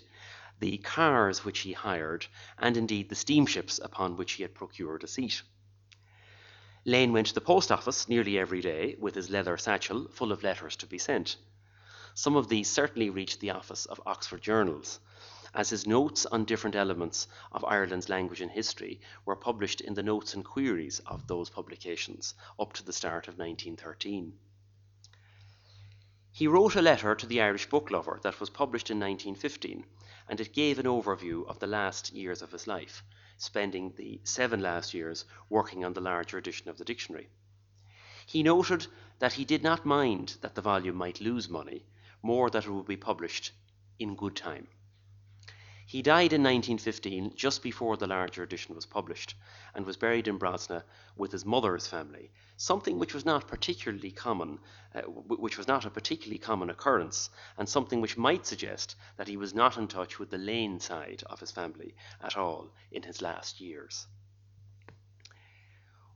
the 0.60 0.80
cars 0.80 1.46
which 1.46 1.60
he 1.60 1.74
hired, 1.74 2.26
and 2.58 2.76
indeed 2.76 3.10
the 3.10 3.16
steamships 3.16 3.78
upon 3.78 4.16
which 4.16 4.34
he 4.34 4.44
had 4.44 4.56
procured 4.56 5.04
a 5.04 5.08
seat. 5.08 5.44
Lane 6.88 7.12
went 7.12 7.28
to 7.28 7.34
the 7.34 7.42
post 7.42 7.70
office 7.70 8.08
nearly 8.08 8.40
every 8.40 8.62
day 8.62 8.96
with 8.98 9.14
his 9.14 9.30
leather 9.30 9.58
satchel 9.58 10.08
full 10.08 10.32
of 10.32 10.42
letters 10.42 10.78
to 10.78 10.88
be 10.88 10.98
sent. 10.98 11.36
Some 12.14 12.38
of 12.38 12.48
these 12.48 12.70
certainly 12.72 13.10
reached 13.10 13.42
the 13.42 13.50
office 13.50 13.86
of 13.88 14.02
Oxford 14.06 14.42
journals, 14.42 15.02
as 15.54 15.70
his 15.70 15.86
notes 15.86 16.26
on 16.26 16.46
different 16.46 16.78
elements 16.78 17.28
of 17.52 17.66
Ireland's 17.66 18.08
language 18.08 18.40
and 18.40 18.50
history 18.50 19.02
were 19.26 19.36
published 19.36 19.82
in 19.82 19.96
the 19.96 20.02
notes 20.02 20.34
and 20.34 20.46
queries 20.46 21.00
of 21.00 21.28
those 21.28 21.50
publications 21.50 22.34
up 22.58 22.72
to 22.72 22.86
the 22.86 22.94
start 22.94 23.28
of 23.28 23.38
1913. 23.38 24.40
He 26.32 26.48
wrote 26.48 26.78
a 26.78 26.82
letter 26.82 27.16
to 27.16 27.26
the 27.26 27.42
Irish 27.42 27.68
Book 27.68 27.92
Lover 27.92 28.22
that 28.24 28.40
was 28.40 28.50
published 28.50 28.90
in 28.90 28.98
1915, 28.98 29.86
and 30.30 30.40
it 30.40 30.54
gave 30.54 30.80
an 30.80 30.86
overview 30.86 31.46
of 31.48 31.60
the 31.60 31.68
last 31.68 32.14
years 32.14 32.42
of 32.42 32.54
his 32.54 32.66
life, 32.66 33.04
spending 33.38 33.94
the 33.96 34.20
seven 34.24 34.62
last 34.62 34.94
years 34.94 35.26
working 35.50 35.86
on 35.86 35.94
the 35.94 36.02
larger 36.02 36.38
edition 36.38 36.70
of 36.70 36.78
the 36.78 36.86
dictionary. 36.86 37.30
He 38.26 38.44
noted 38.44 38.88
that 39.20 39.34
he 39.34 39.46
did 39.46 39.64
not 39.64 39.86
mind 39.86 40.38
that 40.42 40.56
the 40.56 40.62
volume 40.62 40.96
might 40.96 41.22
lose 41.22 41.48
money, 41.48 41.86
more 42.22 42.50
that 42.50 42.66
it 42.66 42.72
would 42.72 42.88
be 42.88 42.98
published 42.98 43.52
in 44.00 44.16
good 44.16 44.36
time. 44.36 44.68
He 45.90 46.02
died 46.02 46.34
in 46.34 46.44
1915, 46.44 47.38
just 47.38 47.64
before 47.64 47.96
the 47.96 48.08
larger 48.08 48.44
edition 48.44 48.76
was 48.76 48.86
published, 48.86 49.36
and 49.74 49.86
was 49.86 49.96
buried 49.96 50.28
in 50.28 50.38
Brosna 50.38 50.84
with 51.16 51.32
his 51.32 51.46
mother's 51.46 51.88
family, 51.88 52.30
something 52.58 53.00
which 53.00 53.14
was 53.14 53.24
not 53.24 53.48
particularly 53.48 54.12
common, 54.12 54.60
uh, 54.94 55.04
which 55.04 55.58
was 55.58 55.66
not 55.66 55.86
a 55.86 55.90
particularly 55.90 56.40
common 56.40 56.70
occurrence, 56.70 57.30
and 57.58 57.70
something 57.70 58.02
which 58.02 58.18
might 58.18 58.46
suggest 58.46 58.98
that 59.16 59.30
he 59.30 59.38
was 59.38 59.54
not 59.54 59.78
in 59.78 59.88
touch 59.88 60.20
with 60.20 60.30
the 60.30 60.38
Lane 60.38 60.82
side 60.82 61.24
of 61.28 61.40
his 61.40 61.52
family 61.52 61.96
at 62.20 62.36
all 62.36 62.70
in 62.92 63.04
his 63.04 63.22
last 63.22 63.62
years. 63.62 64.08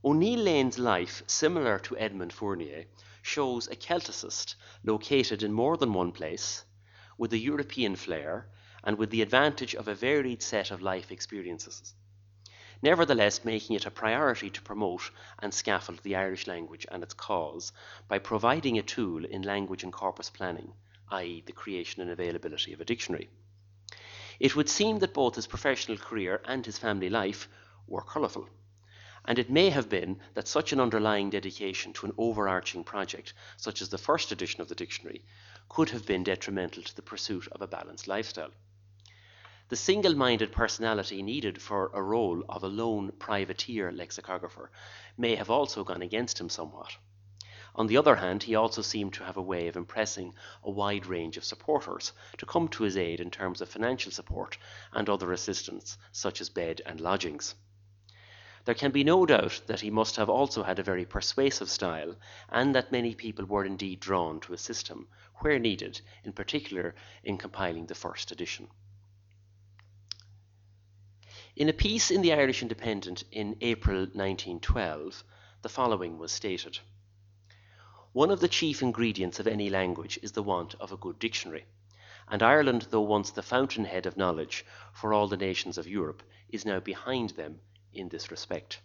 O'Neill 0.04 0.42
Lane's 0.42 0.80
life, 0.80 1.24
similar 1.28 1.80
to 1.80 1.98
Edmund 1.98 2.34
Fournier, 2.34 2.88
shows 3.22 3.70
a 3.70 3.78
Celticist 3.78 4.56
located 4.84 5.44
in 5.44 5.54
more 5.54 5.78
than 5.78 5.94
one 5.94 6.12
place, 6.12 6.66
with 7.18 7.32
a 7.32 7.38
European 7.38 7.96
flair 7.96 8.50
and 8.84 8.98
with 8.98 9.10
the 9.10 9.22
advantage 9.22 9.76
of 9.76 9.88
a 9.88 9.96
varied 9.96 10.42
set 10.42 10.72
of 10.72 10.82
life 10.82 11.12
experiences. 11.12 11.94
Nevertheless, 12.82 13.46
making 13.46 13.76
it 13.76 13.86
a 13.86 13.92
priority 13.92 14.50
to 14.50 14.62
promote 14.62 15.12
and 15.40 15.54
scaffold 15.54 16.00
the 16.04 16.16
Irish 16.16 16.48
language 16.48 16.88
and 16.92 17.04
its 17.04 17.14
cause 17.14 17.72
by 18.08 18.18
providing 18.18 18.78
a 18.78 18.82
tool 18.82 19.24
in 19.24 19.44
language 19.44 19.84
and 19.84 19.94
corpus 19.94 20.30
planning, 20.30 20.74
i.e., 21.10 21.44
the 21.46 21.52
creation 21.52 22.02
and 22.02 22.10
availability 22.10 22.74
of 22.74 22.82
a 22.82 22.86
dictionary. 22.86 23.30
It 24.40 24.56
would 24.56 24.70
seem 24.70 25.00
that 25.00 25.14
both 25.14 25.36
his 25.36 25.46
professional 25.46 25.98
career 25.98 26.42
and 26.46 26.66
his 26.66 26.80
family 26.80 27.10
life 27.10 27.48
were 27.86 28.02
colourful 28.02 28.50
and 29.26 29.38
it 29.38 29.50
may 29.50 29.70
have 29.70 29.88
been 29.88 30.20
that 30.34 30.48
such 30.48 30.74
an 30.74 30.80
underlying 30.80 31.30
dedication 31.30 31.94
to 31.94 32.08
an 32.08 32.14
overarching 32.18 32.84
project, 32.84 33.34
such 33.58 33.82
as 33.82 33.90
the 33.90 33.98
first 33.98 34.32
edition 34.32 34.62
of 34.62 34.68
the 34.68 34.76
dictionary, 34.76 35.24
could 35.70 35.90
have 35.92 36.06
been 36.06 36.24
detrimental 36.24 36.82
to 36.82 36.96
the 36.96 37.02
pursuit 37.02 37.48
of 37.52 37.62
a 37.62 37.68
balanced 37.68 38.08
lifestyle. 38.08 38.52
The 39.72 39.78
single 39.78 40.16
minded 40.16 40.52
personality 40.52 41.24
needed 41.24 41.62
for 41.62 41.92
a 41.94 42.04
role 42.04 42.44
of 42.50 42.62
a 42.62 42.68
lone 42.68 43.14
privateer 43.14 43.90
lexicographer 43.90 44.70
may 45.18 45.36
have 45.36 45.50
also 45.50 45.86
gone 45.86 46.02
against 46.02 46.42
him 46.42 46.50
somewhat. 46.50 46.98
On 47.76 47.88
the 47.88 47.96
other 47.96 48.18
hand, 48.18 48.44
he 48.44 48.54
also 48.54 48.82
seemed 48.82 49.14
to 49.14 49.24
have 49.24 49.38
a 49.38 49.42
way 49.42 49.70
of 49.70 49.78
impressing 49.78 50.36
a 50.62 50.70
wide 50.70 51.06
range 51.06 51.38
of 51.38 51.46
supporters 51.46 52.12
to 52.38 52.46
come 52.46 52.68
to 52.68 52.84
his 52.84 52.98
aid 52.98 53.22
in 53.22 53.32
terms 53.32 53.62
of 53.62 53.70
financial 53.70 54.12
support 54.12 54.58
and 54.92 55.08
other 55.08 55.32
assistance, 55.32 55.98
such 56.12 56.42
as 56.42 56.50
bed 56.50 56.82
and 56.86 57.00
lodgings. 57.00 57.56
There 58.66 58.76
can 58.76 58.92
be 58.92 59.06
no 59.06 59.26
doubt 59.26 59.62
that 59.68 59.80
he 59.80 59.90
must 59.90 60.18
have 60.18 60.30
also 60.30 60.64
had 60.64 60.80
a 60.80 60.84
very 60.84 61.06
persuasive 61.06 61.70
style, 61.70 62.18
and 62.50 62.76
that 62.76 62.92
many 62.92 63.16
people 63.16 63.46
were 63.46 63.64
indeed 63.64 64.02
drawn 64.02 64.42
to 64.42 64.54
assist 64.54 64.90
him, 64.90 65.08
where 65.36 65.60
needed, 65.60 66.02
in 66.26 66.34
particular 66.34 66.94
in 67.24 67.38
compiling 67.38 67.86
the 67.86 67.96
first 67.96 68.34
edition. 68.34 68.68
In 71.54 71.68
a 71.68 71.74
piece 71.74 72.12
in 72.12 72.22
the 72.22 72.32
Irish 72.32 72.62
Independent 72.62 73.26
in 73.30 73.58
April 73.60 74.00
1912, 74.00 75.22
the 75.64 75.68
following 75.68 76.18
was 76.18 76.32
stated 76.32 76.80
One 78.14 78.32
of 78.32 78.40
the 78.40 78.48
chief 78.48 78.82
ingredients 78.82 79.38
of 79.38 79.48
any 79.48 79.70
language 79.70 80.18
is 80.24 80.32
the 80.32 80.44
want 80.44 80.76
of 80.76 80.94
a 80.94 80.98
good 80.98 81.20
dictionary, 81.20 81.66
and 82.30 82.42
Ireland, 82.42 82.88
though 82.90 83.02
once 83.02 83.32
the 83.32 83.44
fountainhead 83.44 84.06
of 84.06 84.16
knowledge 84.16 84.66
for 84.94 85.14
all 85.14 85.28
the 85.28 85.36
nations 85.36 85.78
of 85.78 85.90
Europe, 85.90 86.24
is 86.48 86.64
now 86.64 86.80
behind 86.80 87.32
them 87.32 87.60
in 87.92 88.08
this 88.08 88.32
respect. 88.32 88.80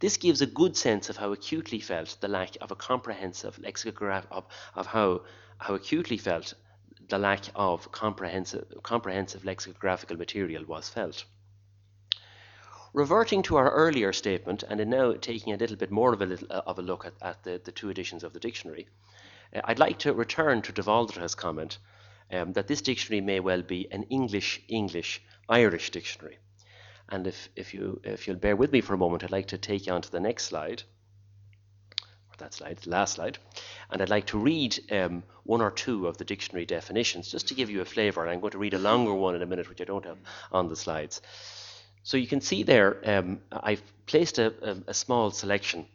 This 0.00 0.16
gives 0.16 0.42
a 0.42 0.46
good 0.46 0.76
sense 0.76 1.08
of 1.08 1.16
how 1.16 1.30
acutely 1.30 1.78
felt 1.78 2.16
the 2.20 2.26
lack 2.26 2.56
of 2.60 2.72
a 2.72 2.76
comprehensive 2.76 3.56
lexicograph 3.60 4.26
of, 4.32 4.46
of 4.74 4.86
how 4.88 5.26
how 5.58 5.74
acutely 5.74 6.18
felt 6.18 6.54
the 7.08 7.18
lack 7.18 7.44
of 7.54 7.92
comprehensive 7.92 8.82
comprehensive 8.82 9.44
lexicographical 9.44 10.16
material 10.16 10.64
was 10.64 10.88
felt. 10.88 11.24
Reverting 12.94 13.42
to 13.44 13.56
our 13.56 13.70
earlier 13.70 14.12
statement, 14.12 14.64
and 14.68 14.78
in 14.78 14.90
now 14.90 15.14
taking 15.14 15.54
a 15.54 15.56
little 15.56 15.76
bit 15.76 15.90
more 15.90 16.12
of 16.12 16.20
a, 16.20 16.26
little, 16.26 16.46
of 16.50 16.78
a 16.78 16.82
look 16.82 17.06
at, 17.06 17.14
at 17.22 17.42
the, 17.42 17.58
the 17.64 17.72
two 17.72 17.88
editions 17.88 18.22
of 18.22 18.34
the 18.34 18.40
dictionary, 18.40 18.86
uh, 19.56 19.62
I'd 19.64 19.78
like 19.78 19.98
to 20.00 20.12
return 20.12 20.60
to 20.60 20.72
de 20.72 21.28
comment 21.36 21.78
um, 22.30 22.52
that 22.52 22.66
this 22.66 22.82
dictionary 22.82 23.22
may 23.22 23.40
well 23.40 23.62
be 23.62 23.90
an 23.90 24.02
English 24.04 24.60
English 24.68 25.22
Irish 25.48 25.90
dictionary. 25.90 26.38
And 27.08 27.26
if, 27.26 27.48
if, 27.56 27.72
you, 27.72 28.00
if 28.04 28.26
you'll 28.26 28.36
bear 28.36 28.56
with 28.56 28.72
me 28.72 28.82
for 28.82 28.92
a 28.92 28.98
moment, 28.98 29.24
I'd 29.24 29.30
like 29.30 29.48
to 29.48 29.58
take 29.58 29.86
you 29.86 29.94
on 29.94 30.02
to 30.02 30.10
the 30.10 30.20
next 30.20 30.44
slide, 30.44 30.82
or 32.30 32.36
that 32.38 32.52
slide, 32.52 32.76
the 32.76 32.90
last 32.90 33.14
slide, 33.14 33.38
and 33.90 34.02
I'd 34.02 34.10
like 34.10 34.26
to 34.26 34.38
read 34.38 34.78
um, 34.92 35.22
one 35.44 35.62
or 35.62 35.70
two 35.70 36.08
of 36.08 36.18
the 36.18 36.24
dictionary 36.26 36.66
definitions 36.66 37.30
just 37.30 37.48
to 37.48 37.54
give 37.54 37.70
you 37.70 37.80
a 37.80 37.86
flavour. 37.86 38.20
And 38.20 38.30
I'm 38.30 38.40
going 38.40 38.52
to 38.52 38.58
read 38.58 38.74
a 38.74 38.78
longer 38.78 39.14
one 39.14 39.34
in 39.34 39.40
a 39.40 39.46
minute, 39.46 39.70
which 39.70 39.80
I 39.80 39.84
don't 39.84 40.04
have 40.04 40.18
on 40.52 40.68
the 40.68 40.76
slides. 40.76 41.22
So 42.02 42.16
you 42.16 42.26
can 42.26 42.40
see 42.40 42.62
there, 42.62 42.96
um, 43.04 43.40
I've 43.52 43.82
placed 44.06 44.38
a, 44.38 44.52
a, 44.62 44.76
a 44.88 44.94
small 44.94 45.30
selection 45.30 45.86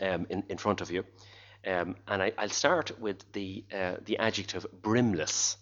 um, 0.00 0.26
in, 0.28 0.44
in 0.48 0.58
front 0.58 0.80
of 0.80 0.90
you. 0.90 1.04
Um, 1.66 1.96
and 2.08 2.22
I, 2.22 2.32
will 2.40 2.50
start 2.50 3.00
with 3.00 3.32
the, 3.32 3.64
uh, 3.72 3.94
the 4.04 4.18
adjective 4.18 4.66
brimless, 4.82 5.56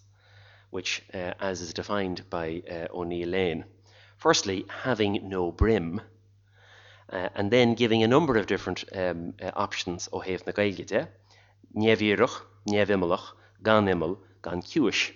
which, 0.71 1.03
uh, 1.13 1.33
as 1.39 1.61
is 1.61 1.73
defined 1.73 2.29
by 2.29 2.63
uh, 2.69 2.87
O'Neill 2.97 3.29
Lane, 3.29 3.65
Firstly, 4.21 4.65
having 4.83 5.27
no 5.29 5.51
brim, 5.51 5.99
uh, 7.11 7.29
and 7.33 7.49
then 7.49 7.73
giving 7.73 8.03
a 8.03 8.07
number 8.07 8.37
of 8.37 8.45
different 8.45 8.83
um, 8.95 9.33
uh, 9.41 9.49
options 9.55 10.07
o 10.13 10.19
hef 10.19 10.45
na 10.45 10.53
nevimmelach, 12.67 13.33
gan 13.63 13.85
gan 14.43 14.61
cuish. 14.61 15.11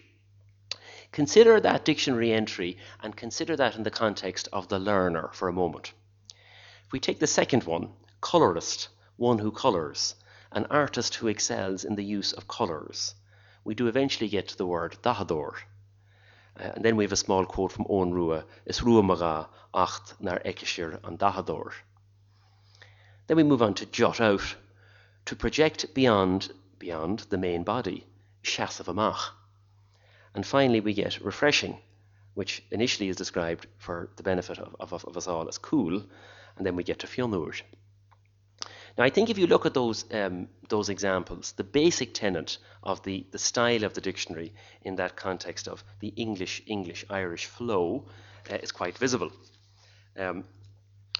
Consider 1.15 1.61
that 1.61 1.85
dictionary 1.85 2.33
entry 2.33 2.77
and 3.01 3.15
consider 3.15 3.55
that 3.55 3.77
in 3.77 3.83
the 3.83 3.89
context 3.89 4.49
of 4.51 4.67
the 4.67 4.77
learner 4.77 5.29
for 5.31 5.47
a 5.47 5.53
moment. 5.53 5.93
If 6.85 6.91
we 6.91 6.99
take 6.99 7.19
the 7.19 7.25
second 7.25 7.63
one, 7.63 7.93
colorist, 8.19 8.89
one 9.15 9.39
who 9.39 9.49
colors, 9.49 10.15
an 10.51 10.65
artist 10.65 11.15
who 11.15 11.29
excels 11.29 11.85
in 11.85 11.95
the 11.95 12.03
use 12.03 12.33
of 12.33 12.49
colors, 12.49 13.15
we 13.63 13.75
do 13.75 13.87
eventually 13.87 14.27
get 14.27 14.49
to 14.49 14.57
the 14.57 14.65
word 14.65 14.97
dahador, 15.03 15.53
uh, 16.59 16.73
and 16.75 16.83
then 16.83 16.97
we 16.97 17.05
have 17.05 17.13
a 17.13 17.15
small 17.15 17.45
quote 17.45 17.71
from 17.71 17.85
Owen 17.87 18.13
Rua, 18.13 18.43
Is 18.65 18.83
Rua 18.83 19.01
Maga 19.01 19.47
acht 19.73 20.19
nar 20.19 20.41
ekishir 20.43 21.01
an 21.07 21.17
dahador. 21.17 21.71
Then 23.27 23.37
we 23.37 23.43
move 23.43 23.61
on 23.61 23.73
to 23.75 23.85
jot 23.85 24.19
out, 24.19 24.55
to 25.23 25.35
project 25.37 25.93
beyond 25.93 26.51
beyond 26.77 27.19
the 27.29 27.37
main 27.37 27.63
body, 27.63 28.05
shas 28.43 28.81
of 28.81 28.87
amach. 28.87 29.34
And 30.35 30.45
finally 30.45 30.81
we 30.81 30.93
get 30.93 31.21
refreshing, 31.21 31.77
which 32.33 32.61
initially 32.69 33.09
is 33.09 33.15
described 33.15 33.67
for 33.77 34.09
the 34.17 34.23
benefit 34.23 34.59
of, 34.59 34.75
of, 34.79 35.05
of 35.05 35.17
us 35.17 35.27
all 35.27 35.47
as 35.47 35.57
cool, 35.57 36.03
and 36.57 36.65
then 36.65 36.75
we 36.75 36.83
get 36.83 36.99
to 36.99 37.07
fionur. 37.07 37.61
Now, 38.97 39.03
I 39.03 39.09
think 39.09 39.29
if 39.29 39.37
you 39.37 39.47
look 39.47 39.65
at 39.65 39.73
those 39.73 40.05
um, 40.13 40.47
those 40.69 40.89
examples, 40.89 41.53
the 41.53 41.63
basic 41.63 42.13
tenet 42.13 42.57
of 42.81 43.01
the, 43.03 43.25
the 43.31 43.39
style 43.39 43.83
of 43.83 43.93
the 43.93 44.01
dictionary 44.01 44.53
in 44.81 44.95
that 44.95 45.15
context 45.15 45.67
of 45.67 45.83
the 45.99 46.13
English 46.15 46.61
English 46.65 47.05
Irish 47.09 47.45
flow 47.45 48.05
uh, 48.49 48.55
is 48.55 48.71
quite 48.71 48.97
visible. 48.97 49.31
Um, 50.17 50.45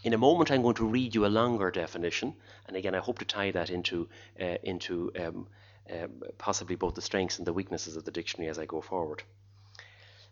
in 0.03 0.13
a 0.13 0.17
moment, 0.17 0.51
I'm 0.51 0.61
going 0.61 0.75
to 0.75 0.85
read 0.85 1.15
you 1.15 1.25
a 1.25 1.27
longer 1.27 1.71
definition, 1.71 2.35
and 2.67 2.77
again, 2.77 2.95
I 2.95 2.99
hope 2.99 3.19
to 3.19 3.25
tie 3.25 3.51
that 3.51 3.69
into 3.69 4.07
uh, 4.39 4.57
into 4.63 5.11
um, 5.19 5.47
um 5.91 6.21
possibly 6.37 6.75
both 6.75 6.95
the 6.95 7.01
strengths 7.01 7.37
and 7.37 7.47
the 7.47 7.53
weaknesses 7.53 7.95
of 7.95 8.05
the 8.05 8.11
dictionary 8.11 8.49
as 8.49 8.59
I 8.59 8.65
go 8.65 8.81
forward. 8.81 9.23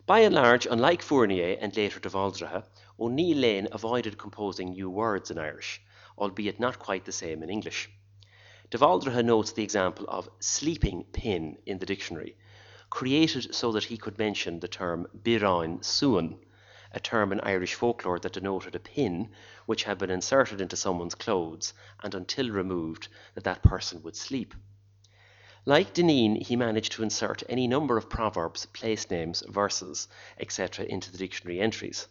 By 0.06 0.20
and 0.20 0.34
large, 0.34 0.66
unlike 0.66 1.02
Fournier 1.02 1.56
and 1.60 1.76
later 1.76 2.00
de 2.00 2.10
Bhaldraithe, 2.10 2.64
O'Neill 3.00 3.38
Lane 3.38 3.68
avoided 3.72 4.18
composing 4.18 4.70
new 4.70 4.90
words 4.90 5.30
in 5.30 5.38
Irish 5.38 5.80
albeit 6.16 6.60
not 6.60 6.78
quite 6.78 7.04
the 7.04 7.12
same 7.12 7.42
in 7.42 7.50
English. 7.50 7.90
De 8.70 8.78
Bhaldraithe 8.78 9.24
notes 9.24 9.50
the 9.50 9.64
example 9.64 10.04
of 10.08 10.30
sleeping 10.38 11.02
pin 11.12 11.58
in 11.66 11.78
the 11.78 11.86
dictionary, 11.86 12.36
created 12.88 13.52
so 13.52 13.72
that 13.72 13.84
he 13.84 13.96
could 13.96 14.16
mention 14.16 14.60
the 14.60 14.68
term 14.68 15.08
birain 15.24 15.84
suan, 15.84 16.38
a 16.92 17.00
term 17.00 17.32
in 17.32 17.40
Irish 17.40 17.74
folklore 17.74 18.20
that 18.20 18.32
denoted 18.32 18.76
a 18.76 18.78
pin 18.78 19.28
which 19.66 19.82
had 19.82 19.98
been 19.98 20.10
inserted 20.10 20.60
into 20.60 20.76
someone's 20.76 21.16
clothes 21.16 21.74
and 22.00 22.14
until 22.14 22.48
removed 22.48 23.08
that 23.34 23.42
that 23.42 23.64
person 23.64 24.00
would 24.04 24.14
sleep. 24.14 24.54
Like 25.66 25.94
Dinneen, 25.94 26.42
he 26.42 26.56
managed 26.56 26.92
to 26.92 27.02
insert 27.02 27.42
any 27.48 27.66
number 27.66 27.96
of 27.96 28.10
proverbs, 28.10 28.66
place 28.66 29.08
names, 29.10 29.42
verses, 29.48 30.08
etc. 30.38 30.84
into 30.84 31.10
the 31.10 31.16
dictionary 31.16 31.58
entries. 31.58 32.06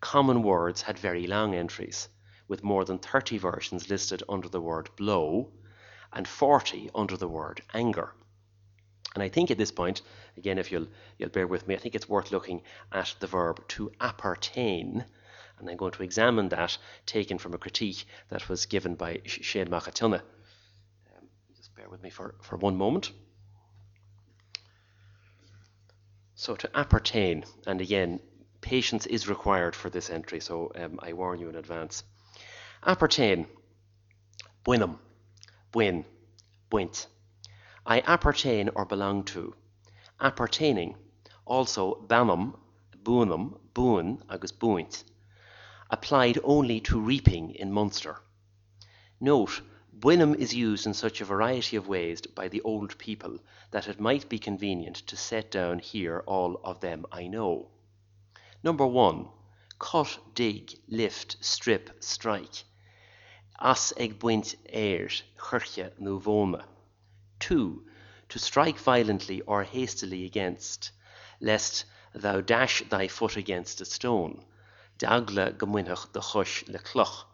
Common 0.00 0.42
words 0.42 0.80
had 0.80 0.98
very 0.98 1.26
long 1.26 1.54
entries, 1.54 2.08
with 2.48 2.64
more 2.64 2.86
than 2.86 2.98
30 2.98 3.36
versions 3.36 3.90
listed 3.90 4.22
under 4.26 4.48
the 4.48 4.62
word 4.62 4.88
blow 4.96 5.52
and 6.14 6.26
40 6.26 6.88
under 6.94 7.14
the 7.18 7.28
word 7.28 7.60
anger. 7.74 8.14
And 9.14 9.22
I 9.22 9.28
think 9.28 9.50
at 9.50 9.58
this 9.58 9.72
point, 9.72 10.00
again, 10.38 10.56
if 10.56 10.72
you'll, 10.72 10.88
you'll 11.18 11.28
bear 11.28 11.46
with 11.46 11.66
me, 11.66 11.74
I 11.74 11.78
think 11.78 11.94
it's 11.94 12.08
worth 12.08 12.32
looking 12.32 12.62
at 12.90 13.14
the 13.20 13.26
verb 13.26 13.68
to 13.68 13.92
appertain. 14.00 15.04
And 15.58 15.68
I'm 15.68 15.76
going 15.76 15.92
to 15.92 16.02
examine 16.02 16.48
that, 16.48 16.78
taken 17.04 17.36
from 17.36 17.52
a 17.52 17.58
critique 17.58 18.06
that 18.30 18.48
was 18.48 18.64
given 18.64 18.94
by 18.94 19.20
Shane 19.26 19.68
Machatunna. 19.68 20.22
Bear 21.76 21.90
with 21.90 22.02
me 22.02 22.08
for, 22.08 22.34
for 22.40 22.56
one 22.56 22.76
moment. 22.78 23.12
So 26.34 26.56
to 26.56 26.70
appertain, 26.74 27.44
and 27.66 27.82
again, 27.82 28.20
patience 28.62 29.04
is 29.04 29.28
required 29.28 29.76
for 29.76 29.90
this 29.90 30.08
entry, 30.08 30.40
so 30.40 30.72
um, 30.74 30.98
I 31.02 31.12
warn 31.12 31.38
you 31.38 31.50
in 31.50 31.54
advance. 31.54 32.02
Appertain, 32.82 33.46
buinum, 34.64 34.98
buin, 35.70 36.06
buint. 36.70 37.08
I 37.84 38.00
appertain 38.00 38.70
or 38.74 38.86
belong 38.86 39.24
to. 39.24 39.54
Appertaining, 40.18 40.96
also 41.44 41.94
banum, 42.06 42.58
bunum, 43.02 43.58
buin, 43.74 44.22
agus 44.30 44.52
buint. 44.52 45.04
Applied 45.90 46.38
only 46.42 46.80
to 46.80 46.98
reaping 46.98 47.50
in 47.54 47.70
Munster. 47.70 48.16
Note, 49.20 49.60
buinum 49.98 50.34
is 50.34 50.54
used 50.54 50.86
in 50.86 50.92
such 50.92 51.22
a 51.22 51.24
variety 51.24 51.74
of 51.74 51.88
ways 51.88 52.20
by 52.20 52.48
the 52.48 52.60
old 52.60 52.98
people 52.98 53.38
that 53.70 53.88
it 53.88 53.98
might 53.98 54.28
be 54.28 54.38
convenient 54.38 54.96
to 54.96 55.16
set 55.16 55.50
down 55.50 55.78
here 55.78 56.22
all 56.26 56.60
of 56.62 56.80
them 56.80 57.06
I 57.10 57.26
know. 57.28 57.70
Number 58.62 58.86
one, 58.86 59.28
cut, 59.78 60.18
dig, 60.34 60.78
lift, 60.86 61.38
strip, 61.40 61.90
strike. 62.00 62.64
As 63.58 63.94
ag 63.96 64.18
buint 64.18 64.56
air, 64.68 65.08
churche 65.38 65.90
nu. 65.98 66.20
2. 67.40 67.86
To 68.28 68.38
strike 68.38 68.78
violently 68.78 69.40
or 69.42 69.64
hastily 69.64 70.26
against, 70.26 70.90
lest 71.40 71.86
thou 72.14 72.42
dash 72.42 72.82
thy 72.90 73.08
foot 73.08 73.38
against 73.38 73.80
a 73.80 73.86
stone. 73.86 74.44
Dagle 74.98 75.56
gomwynach 75.56 76.12
de 76.12 76.20
chush 76.20 76.68
le 76.68 76.80
cloch. 76.80 77.26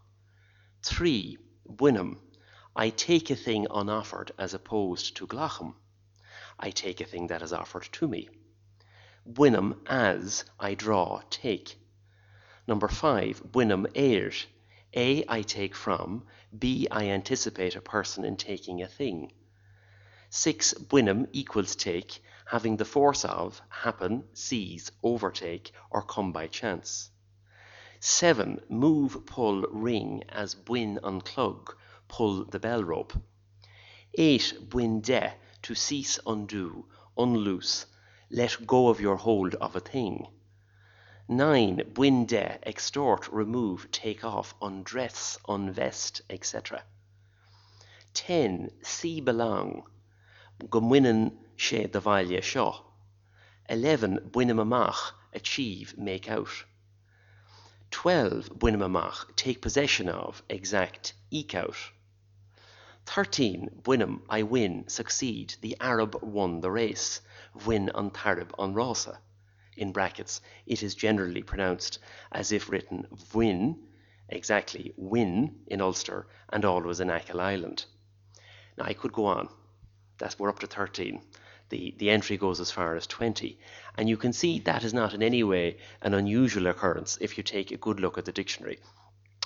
3. 0.82 1.38
Buinum. 1.68 2.18
I 2.74 2.88
take 2.88 3.28
a 3.30 3.36
thing 3.36 3.66
unoffered 3.70 4.32
as 4.38 4.54
opposed 4.54 5.16
to 5.16 5.26
glacham. 5.26 5.74
I 6.58 6.70
take 6.70 7.02
a 7.02 7.04
thing 7.04 7.26
that 7.26 7.42
is 7.42 7.52
offered 7.52 7.88
to 7.92 8.08
me. 8.08 8.30
Buinum 9.30 9.78
as 9.86 10.44
I 10.58 10.74
draw, 10.74 11.20
take. 11.28 11.78
Number 12.66 12.88
5. 12.88 13.42
Buinum 13.42 13.90
air. 13.94 14.32
A. 14.94 15.24
I 15.28 15.42
take 15.42 15.74
from. 15.74 16.26
B. 16.58 16.88
I 16.90 17.08
anticipate 17.08 17.76
a 17.76 17.82
person 17.82 18.24
in 18.24 18.36
taking 18.36 18.80
a 18.80 18.88
thing. 18.88 19.32
6. 20.30 20.74
Buinum 20.74 21.28
equals 21.32 21.76
take, 21.76 22.22
having 22.46 22.78
the 22.78 22.86
force 22.86 23.24
of, 23.26 23.60
happen, 23.68 24.24
seize, 24.32 24.90
overtake, 25.02 25.72
or 25.90 26.02
come 26.02 26.32
by 26.32 26.46
chance. 26.46 27.10
7. 28.00 28.62
Move, 28.70 29.26
pull, 29.26 29.62
ring, 29.70 30.24
as 30.30 30.54
buin 30.54 30.98
unclug, 31.02 31.74
pull 32.12 32.44
the 32.44 32.58
bell 32.58 32.84
rope. 32.84 33.14
8. 34.18 34.68
Buin 34.68 35.00
de, 35.00 35.32
to 35.62 35.74
cease, 35.74 36.18
undo, 36.26 36.84
unloose, 37.16 37.86
let 38.30 38.66
go 38.66 38.88
of 38.88 39.00
your 39.00 39.16
hold 39.16 39.54
of 39.54 39.74
a 39.74 39.80
thing. 39.80 40.26
9. 41.26 41.90
Buin 41.94 42.26
de, 42.26 42.58
extort, 42.68 43.26
remove, 43.32 43.90
take 43.90 44.22
off, 44.22 44.54
undress, 44.60 45.38
unvest, 45.48 46.20
etc. 46.28 46.84
10. 48.12 48.70
See 48.82 49.22
belong, 49.22 49.84
gomwinnen 50.64 51.32
sé 51.56 51.90
de 51.90 51.98
bhaile 51.98 52.42
seo. 52.42 52.84
11. 53.70 54.28
Buinem 54.30 54.60
amach, 54.60 55.14
achieve, 55.32 55.96
make 55.96 56.28
out. 56.28 56.66
12. 57.90 58.50
Buinem 58.58 58.84
amach, 58.84 59.34
take 59.34 59.62
possession 59.62 60.10
of, 60.10 60.42
exact, 60.50 61.14
eke 61.30 61.54
out. 61.54 61.78
13. 63.14 63.82
Buinem, 63.82 64.22
I 64.30 64.42
win, 64.42 64.88
succeed, 64.88 65.54
the 65.60 65.76
Arab 65.78 66.22
won 66.22 66.62
the 66.62 66.70
race, 66.70 67.20
win 67.66 67.90
an 67.94 68.10
tarib 68.10 68.52
an 68.58 68.72
rasa. 68.72 69.20
In 69.76 69.92
brackets, 69.92 70.40
it 70.64 70.82
is 70.82 70.94
generally 70.94 71.42
pronounced 71.42 71.98
as 72.32 72.52
if 72.52 72.70
written 72.70 73.06
win, 73.34 73.76
exactly 74.30 74.94
win 74.96 75.60
in 75.66 75.82
Ulster 75.82 76.26
and 76.48 76.64
always 76.64 77.00
in 77.00 77.10
Achill 77.10 77.42
Island. 77.42 77.84
Now 78.78 78.86
I 78.86 78.94
could 78.94 79.12
go 79.12 79.26
on. 79.26 79.50
That's 80.16 80.38
we're 80.38 80.48
up 80.48 80.60
to 80.60 80.66
13. 80.66 81.20
The, 81.68 81.94
the 81.98 82.08
entry 82.08 82.38
goes 82.38 82.60
as 82.60 82.70
far 82.70 82.96
as 82.96 83.06
20. 83.06 83.58
And 83.98 84.08
you 84.08 84.16
can 84.16 84.32
see 84.32 84.58
that 84.60 84.84
is 84.84 84.94
not 84.94 85.12
in 85.12 85.22
any 85.22 85.42
way 85.42 85.76
an 86.00 86.14
unusual 86.14 86.66
occurrence 86.66 87.18
if 87.20 87.36
you 87.36 87.44
take 87.44 87.72
a 87.72 87.76
good 87.76 88.00
look 88.00 88.16
at 88.16 88.24
the 88.24 88.32
dictionary. 88.32 88.78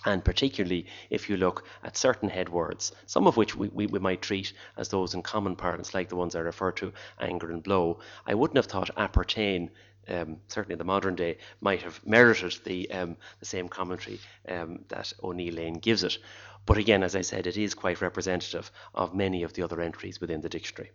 And 0.04 0.24
particularly 0.24 0.86
if 1.10 1.28
you 1.28 1.36
look 1.36 1.64
at 1.82 1.96
certain 1.96 2.28
head 2.28 2.48
words, 2.48 2.92
some 3.06 3.26
of 3.26 3.36
which 3.36 3.56
we, 3.56 3.68
we, 3.68 3.86
we 3.86 3.98
might 3.98 4.22
treat 4.22 4.52
as 4.76 4.88
those 4.88 5.14
in 5.14 5.22
common 5.22 5.56
parlance, 5.56 5.94
like 5.94 6.08
the 6.08 6.16
ones 6.16 6.36
I 6.36 6.40
referred 6.40 6.76
to, 6.76 6.92
anger 7.18 7.50
and 7.50 7.62
blow. 7.62 7.98
I 8.26 8.34
wouldn't 8.34 8.56
have 8.56 8.66
thought 8.66 8.90
appertain 8.96 9.70
um, 10.08 10.38
certainly 10.48 10.74
in 10.74 10.78
the 10.78 10.84
modern 10.84 11.14
day, 11.14 11.38
might 11.60 11.82
have 11.82 12.04
merited 12.06 12.56
the, 12.64 12.90
um, 12.90 13.16
the 13.40 13.46
same 13.46 13.68
commentary 13.68 14.20
um, 14.48 14.84
that 14.88 15.12
O'Neill 15.22 15.54
Lane 15.54 15.78
gives 15.78 16.04
it. 16.04 16.18
But 16.64 16.78
again, 16.78 17.02
as 17.02 17.14
I 17.14 17.20
said, 17.22 17.46
it 17.46 17.56
is 17.56 17.74
quite 17.74 18.00
representative 18.00 18.70
of 18.94 19.14
many 19.14 19.42
of 19.42 19.52
the 19.52 19.62
other 19.62 19.80
entries 19.80 20.20
within 20.20 20.40
the 20.40 20.48
dictionary. 20.48 20.90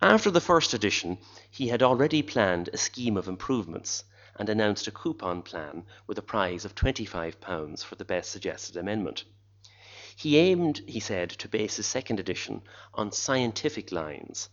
After 0.00 0.30
the 0.30 0.40
first 0.40 0.74
edition, 0.74 1.18
he 1.50 1.68
had 1.68 1.82
already 1.82 2.22
planned 2.22 2.70
a 2.72 2.76
scheme 2.76 3.16
of 3.16 3.26
improvements 3.26 4.04
and 4.38 4.48
announced 4.48 4.86
a 4.86 4.92
coupon 4.92 5.42
plan 5.42 5.84
with 6.06 6.18
a 6.18 6.22
prize 6.22 6.64
of 6.64 6.74
£25 6.74 7.84
for 7.84 7.94
the 7.96 8.04
best 8.04 8.30
suggested 8.30 8.76
amendment. 8.76 9.24
He 10.16 10.36
aimed, 10.38 10.82
he 10.86 11.00
said, 11.00 11.30
to 11.30 11.48
base 11.48 11.76
his 11.76 11.86
second 11.86 12.20
edition 12.20 12.62
on 12.94 13.12
scientific 13.12 13.92
lines 13.92 14.48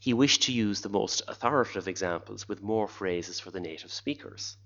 he 0.00 0.14
wished 0.14 0.42
to 0.42 0.52
use 0.52 0.80
the 0.80 0.88
most 0.88 1.22
authoritative 1.26 1.88
examples 1.88 2.48
with 2.48 2.62
more 2.62 2.86
phrases 2.86 3.40
for 3.40 3.50
the 3.50 3.58
native 3.58 3.92
speakers. 3.92 4.56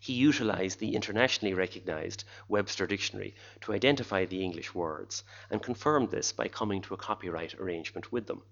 He 0.00 0.14
utilized 0.14 0.78
the 0.78 0.94
internationally 0.94 1.52
recognized 1.52 2.24
Webster 2.48 2.86
Dictionary 2.86 3.34
to 3.60 3.74
identify 3.74 4.24
the 4.24 4.42
English 4.42 4.74
words 4.74 5.24
and 5.50 5.62
confirmed 5.62 6.10
this 6.10 6.32
by 6.32 6.48
coming 6.48 6.80
to 6.82 6.94
a 6.94 6.96
copyright 6.96 7.54
arrangement 7.54 8.10
with 8.10 8.26
them. 8.26 8.42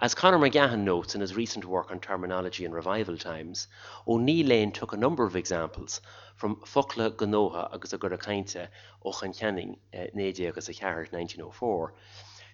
As 0.00 0.12
Conor 0.12 0.38
McGahan 0.38 0.80
notes 0.80 1.14
in 1.14 1.20
his 1.20 1.36
recent 1.36 1.64
work 1.64 1.92
on 1.92 2.00
terminology 2.00 2.64
in 2.64 2.72
revival 2.72 3.16
times, 3.16 3.68
O'Neill 4.08 4.48
Lane 4.48 4.72
took 4.72 4.92
a 4.92 4.96
number 4.96 5.24
of 5.24 5.36
examples 5.36 6.00
from 6.34 6.56
Fokla 6.56 7.12
Ganoha 7.12 7.72
agus 7.72 7.92
a 7.92 7.98
Gurakainte 7.98 8.66
Ochanchaning 9.04 9.78
eh, 9.92 10.08
Nédia 10.12 10.48
agus 10.48 10.68
a 10.68 10.72
1904 10.72 11.94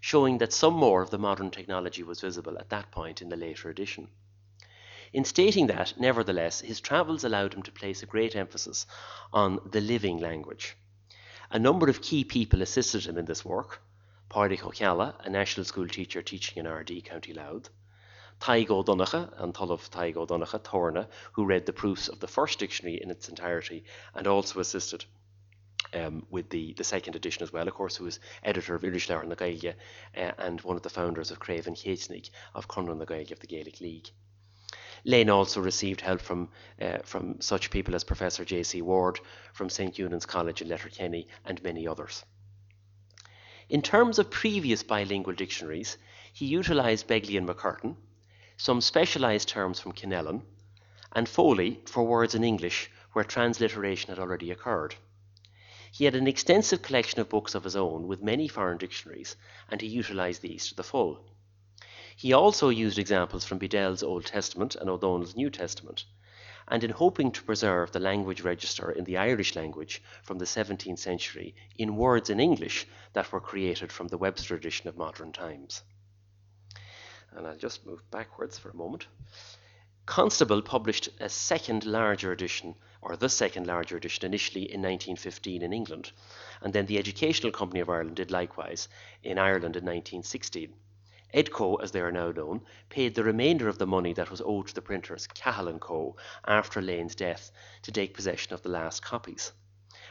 showing 0.00 0.36
that 0.38 0.52
some 0.52 0.74
more 0.74 1.00
of 1.00 1.08
the 1.08 1.18
modern 1.18 1.50
technology 1.50 2.02
was 2.02 2.20
visible 2.20 2.58
at 2.58 2.68
that 2.68 2.90
point 2.90 3.22
in 3.22 3.30
the 3.30 3.36
later 3.36 3.70
edition. 3.70 4.08
In 5.14 5.24
stating 5.24 5.66
that, 5.68 5.94
nevertheless, 5.98 6.60
his 6.60 6.80
travels 6.80 7.24
allowed 7.24 7.54
him 7.54 7.62
to 7.62 7.72
place 7.72 8.02
a 8.02 8.06
great 8.06 8.36
emphasis 8.36 8.86
on 9.32 9.60
the 9.70 9.80
living 9.80 10.18
language. 10.18 10.76
A 11.50 11.58
number 11.58 11.88
of 11.88 12.02
key 12.02 12.22
people 12.22 12.60
assisted 12.60 13.06
him 13.06 13.16
in 13.16 13.24
this 13.24 13.46
work. 13.46 13.80
Pádraig 14.30 14.62
O'Calla, 14.62 15.16
a 15.24 15.28
national 15.28 15.64
school 15.64 15.88
teacher 15.88 16.22
teaching 16.22 16.58
in 16.58 16.66
Ardee 16.66 17.02
County 17.02 17.32
Louth. 17.32 17.68
Taig 18.40 18.70
O'Donoghue 18.70 19.28
and 19.38 19.52
Tullif 19.52 19.90
Taig 19.90 20.16
O'Donoghue 20.16 20.60
Torna, 20.60 21.08
who 21.32 21.44
read 21.44 21.66
the 21.66 21.72
proofs 21.72 22.06
of 22.06 22.20
the 22.20 22.28
first 22.28 22.60
dictionary 22.60 23.02
in 23.02 23.10
its 23.10 23.28
entirety 23.28 23.82
and 24.14 24.28
also 24.28 24.60
assisted 24.60 25.04
um, 25.94 26.24
with 26.30 26.48
the, 26.48 26.74
the 26.74 26.84
second 26.84 27.16
edition 27.16 27.42
as 27.42 27.52
well, 27.52 27.66
of 27.66 27.74
course, 27.74 27.96
who 27.96 28.04
was 28.04 28.20
editor 28.44 28.76
of 28.76 28.82
Irisleabhar 28.82 29.26
na 29.26 29.34
Gaeilge 29.34 29.74
uh, 30.16 30.32
and 30.38 30.60
one 30.60 30.76
of 30.76 30.82
the 30.82 30.90
founders 30.90 31.32
of 31.32 31.40
Craven 31.40 31.74
Chéitnig 31.74 32.30
of 32.54 32.68
Conradh 32.68 32.98
na 32.98 33.06
Gaeilge 33.06 33.32
of 33.32 33.40
the 33.40 33.48
Gaelic 33.48 33.80
League. 33.80 34.10
Lane 35.04 35.30
also 35.30 35.60
received 35.60 36.02
help 36.02 36.20
from, 36.20 36.50
uh, 36.80 36.98
from 36.98 37.40
such 37.40 37.70
people 37.70 37.96
as 37.96 38.04
Professor 38.04 38.44
J.C. 38.44 38.80
Ward 38.80 39.18
from 39.52 39.68
St. 39.68 39.98
Eunan's 39.98 40.26
College 40.26 40.62
in 40.62 40.68
Letterkenny 40.68 41.26
and 41.44 41.60
many 41.64 41.88
others. 41.88 42.24
In 43.70 43.82
terms 43.82 44.18
of 44.18 44.30
previous 44.30 44.82
bilingual 44.82 45.32
dictionaries, 45.32 45.96
he 46.32 46.44
utilised 46.46 47.06
Begley 47.06 47.36
and 47.38 47.48
McCurtain, 47.48 47.94
some 48.56 48.80
specialised 48.80 49.46
terms 49.46 49.78
from 49.78 49.92
Connellan, 49.92 50.42
and 51.12 51.28
Foley 51.28 51.80
for 51.86 52.02
words 52.02 52.34
in 52.34 52.42
English 52.42 52.90
where 53.12 53.24
transliteration 53.24 54.08
had 54.08 54.18
already 54.18 54.50
occurred. 54.50 54.96
He 55.92 56.04
had 56.04 56.16
an 56.16 56.26
extensive 56.26 56.82
collection 56.82 57.20
of 57.20 57.28
books 57.28 57.54
of 57.54 57.62
his 57.62 57.76
own 57.76 58.08
with 58.08 58.20
many 58.20 58.48
foreign 58.48 58.78
dictionaries, 58.78 59.36
and 59.70 59.80
he 59.80 59.86
utilized 59.86 60.42
these 60.42 60.66
to 60.70 60.74
the 60.74 60.82
full. 60.82 61.24
He 62.16 62.32
also 62.32 62.70
used 62.70 62.98
examples 62.98 63.44
from 63.44 63.58
Bedell's 63.58 64.02
Old 64.02 64.26
Testament 64.26 64.74
and 64.74 64.90
O'Donnell's 64.90 65.36
New 65.36 65.48
Testament, 65.48 66.06
and 66.70 66.84
in 66.84 66.90
hoping 66.90 67.32
to 67.32 67.42
preserve 67.42 67.90
the 67.90 67.98
language 67.98 68.42
register 68.42 68.92
in 68.92 69.04
the 69.04 69.16
Irish 69.16 69.56
language 69.56 70.00
from 70.22 70.38
the 70.38 70.44
17th 70.44 71.00
century 71.00 71.54
in 71.76 71.96
words 71.96 72.30
in 72.30 72.38
English 72.38 72.86
that 73.12 73.30
were 73.32 73.40
created 73.40 73.90
from 73.90 74.06
the 74.08 74.16
Webster 74.16 74.54
edition 74.54 74.88
of 74.88 74.96
modern 74.96 75.32
times. 75.32 75.82
And 77.32 77.46
I'll 77.46 77.56
just 77.56 77.84
move 77.84 78.08
backwards 78.10 78.56
for 78.56 78.70
a 78.70 78.76
moment. 78.76 79.06
Constable 80.06 80.62
published 80.62 81.08
a 81.20 81.28
second 81.28 81.84
larger 81.84 82.32
edition, 82.32 82.74
or 83.02 83.16
the 83.16 83.28
second 83.28 83.66
larger 83.66 83.96
edition, 83.96 84.24
initially 84.24 84.62
in 84.62 84.80
1915 84.80 85.62
in 85.62 85.72
England, 85.72 86.12
and 86.60 86.72
then 86.72 86.86
the 86.86 86.98
Educational 86.98 87.52
Company 87.52 87.80
of 87.80 87.90
Ireland 87.90 88.16
did 88.16 88.30
likewise 88.30 88.88
in 89.22 89.38
Ireland 89.38 89.76
in 89.76 89.84
1916. 89.84 90.72
Edco, 91.32 91.80
as 91.82 91.92
they 91.92 92.00
are 92.00 92.10
now 92.10 92.32
known, 92.32 92.62
paid 92.88 93.14
the 93.14 93.22
remainder 93.22 93.68
of 93.68 93.78
the 93.78 93.86
money 93.86 94.12
that 94.14 94.30
was 94.30 94.40
owed 94.40 94.66
to 94.68 94.74
the 94.74 94.82
printers, 94.82 95.26
Cahill 95.28 95.78
& 95.78 95.80
Co., 95.80 96.16
after 96.44 96.82
Lane's 96.82 97.14
death, 97.14 97.52
to 97.82 97.92
take 97.92 98.14
possession 98.14 98.52
of 98.52 98.62
the 98.62 98.68
last 98.68 99.02
copies. 99.02 99.52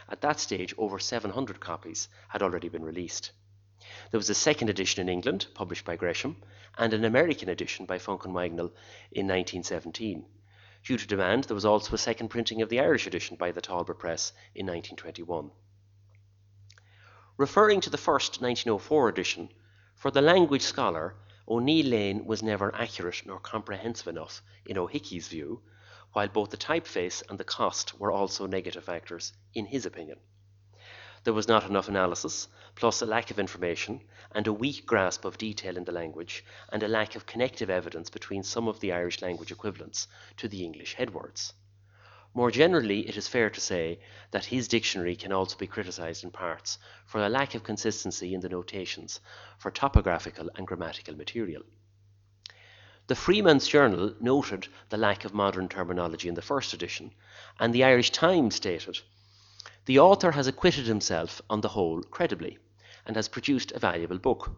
At 0.08 0.22
that 0.22 0.40
stage, 0.40 0.74
over 0.78 0.98
700 0.98 1.60
copies 1.60 2.08
had 2.28 2.42
already 2.42 2.68
been 2.68 2.84
released. 2.84 3.32
There 4.10 4.18
was 4.18 4.30
a 4.30 4.34
second 4.34 4.70
edition 4.70 5.00
in 5.02 5.08
England, 5.08 5.46
published 5.54 5.84
by 5.84 5.96
Gresham, 5.96 6.42
and 6.76 6.92
an 6.94 7.04
American 7.04 7.48
edition 7.48 7.86
by 7.86 7.98
Funk 7.98 8.24
and 8.24 8.34
Wagnall 8.34 8.72
in 9.12 9.26
1917. 9.26 10.24
Due 10.84 10.96
to 10.96 11.06
demand, 11.06 11.44
there 11.44 11.54
was 11.54 11.64
also 11.64 11.94
a 11.94 11.98
second 11.98 12.28
printing 12.28 12.62
of 12.62 12.70
the 12.70 12.80
Irish 12.80 13.06
edition 13.06 13.36
by 13.36 13.52
the 13.52 13.60
Talbot 13.60 13.98
Press 13.98 14.32
in 14.54 14.66
1921. 14.66 15.50
Referring 17.36 17.80
to 17.82 17.90
the 17.90 17.98
first 17.98 18.40
1904 18.40 19.08
edition, 19.08 19.50
for 20.00 20.10
the 20.10 20.22
language 20.22 20.62
scholar, 20.62 21.14
O'Neill 21.46 21.84
Lane 21.84 22.24
was 22.24 22.42
never 22.42 22.74
accurate 22.74 23.20
nor 23.26 23.38
comprehensive 23.38 24.08
enough, 24.08 24.40
in 24.64 24.78
O'Hickey's 24.78 25.28
view, 25.28 25.60
while 26.14 26.28
both 26.28 26.48
the 26.48 26.56
typeface 26.56 27.22
and 27.28 27.38
the 27.38 27.44
cost 27.44 28.00
were 28.00 28.10
also 28.10 28.46
negative 28.46 28.82
factors, 28.82 29.34
in 29.52 29.66
his 29.66 29.84
opinion. 29.84 30.18
There 31.24 31.34
was 31.34 31.48
not 31.48 31.68
enough 31.68 31.88
analysis, 31.88 32.48
plus 32.76 33.02
a 33.02 33.06
lack 33.06 33.30
of 33.30 33.38
information, 33.38 34.00
and 34.32 34.46
a 34.46 34.54
weak 34.54 34.86
grasp 34.86 35.26
of 35.26 35.36
detail 35.36 35.76
in 35.76 35.84
the 35.84 35.92
language, 35.92 36.46
and 36.72 36.82
a 36.82 36.88
lack 36.88 37.14
of 37.14 37.26
connective 37.26 37.68
evidence 37.68 38.08
between 38.08 38.42
some 38.42 38.68
of 38.68 38.80
the 38.80 38.92
Irish 38.92 39.20
language 39.20 39.52
equivalents 39.52 40.08
to 40.38 40.48
the 40.48 40.64
English 40.64 40.96
headwords. 40.96 41.52
More 42.32 42.52
generally, 42.52 43.08
it 43.08 43.16
is 43.16 43.26
fair 43.26 43.50
to 43.50 43.60
say 43.60 43.98
that 44.30 44.44
his 44.44 44.68
dictionary 44.68 45.16
can 45.16 45.32
also 45.32 45.56
be 45.56 45.66
criticized 45.66 46.22
in 46.22 46.30
parts 46.30 46.78
for 47.04 47.20
a 47.20 47.28
lack 47.28 47.56
of 47.56 47.64
consistency 47.64 48.34
in 48.34 48.40
the 48.40 48.48
notations 48.48 49.20
for 49.58 49.72
topographical 49.72 50.48
and 50.54 50.66
grammatical 50.66 51.16
material. 51.16 51.62
The 53.08 53.16
Freeman's 53.16 53.66
Journal 53.66 54.14
noted 54.20 54.68
the 54.90 54.96
lack 54.96 55.24
of 55.24 55.34
modern 55.34 55.68
terminology 55.68 56.28
in 56.28 56.34
the 56.34 56.42
first 56.42 56.72
edition, 56.72 57.12
and 57.58 57.74
the 57.74 57.82
Irish 57.82 58.10
Times 58.10 58.54
stated, 58.54 59.00
The 59.86 59.98
author 59.98 60.30
has 60.30 60.46
acquitted 60.46 60.86
himself, 60.86 61.42
on 61.50 61.60
the 61.60 61.70
whole, 61.70 62.00
credibly, 62.04 62.58
and 63.04 63.16
has 63.16 63.26
produced 63.26 63.72
a 63.72 63.80
valuable 63.80 64.18
book. 64.18 64.52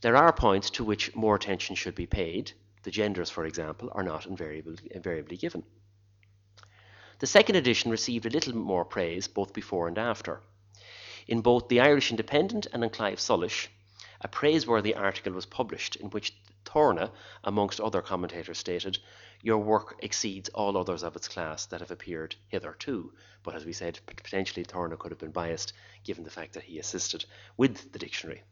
There 0.00 0.16
are 0.16 0.32
points 0.32 0.70
to 0.70 0.84
which 0.84 1.14
more 1.14 1.36
attention 1.36 1.76
should 1.76 1.94
be 1.94 2.06
paid. 2.06 2.52
The 2.84 2.90
genders, 2.90 3.28
for 3.28 3.44
example, 3.44 3.90
are 3.92 4.02
not 4.02 4.24
invariably, 4.24 4.78
invariably 4.90 5.36
given. 5.36 5.62
The 7.18 7.26
second 7.26 7.56
edition 7.56 7.90
received 7.90 8.26
a 8.26 8.30
little 8.30 8.54
more 8.54 8.84
praise 8.84 9.26
both 9.26 9.54
before 9.54 9.88
and 9.88 9.96
after. 9.96 10.42
In 11.26 11.40
both 11.40 11.68
the 11.68 11.80
Irish 11.80 12.10
Independent 12.10 12.66
and 12.74 12.84
in 12.84 12.90
Claidheamh 12.90 13.18
Soluis, 13.18 13.68
a 14.20 14.28
praiseworthy 14.28 14.94
article 14.94 15.32
was 15.32 15.46
published 15.46 15.96
in 15.96 16.10
which 16.10 16.34
Torna, 16.66 17.10
amongst 17.42 17.80
other 17.80 18.02
commentators, 18.02 18.58
stated, 18.58 18.98
Your 19.40 19.56
work 19.56 19.96
exceeds 20.00 20.50
all 20.50 20.76
others 20.76 21.02
of 21.02 21.16
its 21.16 21.26
class 21.26 21.64
that 21.66 21.80
have 21.80 21.90
appeared 21.90 22.36
hitherto. 22.48 23.14
But 23.42 23.54
as 23.54 23.64
we 23.64 23.72
said, 23.72 23.98
potentially 24.04 24.66
Torna 24.66 24.98
could 24.98 25.10
have 25.10 25.18
been 25.18 25.32
biased 25.32 25.72
given 26.04 26.22
the 26.22 26.30
fact 26.30 26.52
that 26.52 26.64
he 26.64 26.78
assisted 26.78 27.24
with 27.56 27.92
the 27.92 27.98
dictionary. 27.98 28.42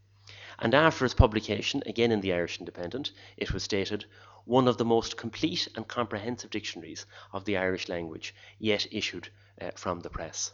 And 0.59 0.75
after 0.75 1.05
its 1.05 1.15
publication, 1.15 1.83
again 1.87 2.13
in 2.13 2.21
the 2.21 2.33
Irish 2.33 2.59
Independent, 2.59 3.13
it 3.37 3.53
was 3.53 3.63
stated, 3.63 4.07
one 4.45 4.69
of 4.69 4.79
the 4.79 4.85
most 4.85 5.17
complete 5.17 5.69
and 5.75 5.89
comprehensive 5.89 6.51
dictionaries 6.51 7.07
of 7.33 7.45
the 7.45 7.57
Irish 7.57 7.89
language 7.89 8.35
yet 8.59 8.87
issued 8.93 9.31
uh, 9.61 9.71
from 9.75 10.01
the 10.01 10.11
press. 10.11 10.53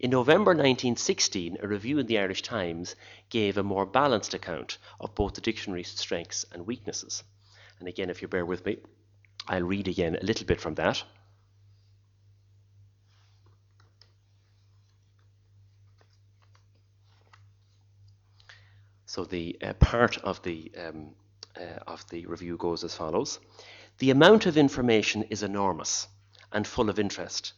In 0.00 0.10
November 0.10 0.50
1916, 0.50 1.58
a 1.60 1.68
review 1.68 1.98
in 1.98 2.06
the 2.06 2.18
Irish 2.18 2.42
Times 2.42 2.96
gave 3.30 3.56
a 3.56 3.62
more 3.62 3.86
balanced 3.86 4.34
account 4.34 4.78
of 5.00 5.14
both 5.14 5.34
the 5.34 5.40
dictionary's 5.40 5.88
strengths 5.88 6.44
and 6.52 6.66
weaknesses. 6.66 7.22
And 7.78 7.88
again, 7.88 8.10
if 8.10 8.20
you 8.20 8.28
bear 8.28 8.44
with 8.44 8.66
me, 8.66 8.78
I'll 9.46 9.62
read 9.62 9.88
again 9.88 10.16
a 10.16 10.24
little 10.24 10.46
bit 10.46 10.60
from 10.60 10.74
that. 10.74 11.04
So 19.14 19.24
the 19.24 19.56
uh, 19.62 19.74
part 19.74 20.18
of 20.24 20.42
the 20.42 20.72
um, 20.76 21.14
uh, 21.56 21.78
of 21.86 22.04
the 22.08 22.26
review 22.26 22.56
goes 22.56 22.82
as 22.82 22.96
follows 22.96 23.38
The 23.98 24.10
amount 24.10 24.46
of 24.46 24.56
information 24.56 25.22
is 25.30 25.44
enormous 25.44 26.08
and 26.50 26.66
full 26.66 26.90
of 26.90 26.98
interest, 26.98 27.52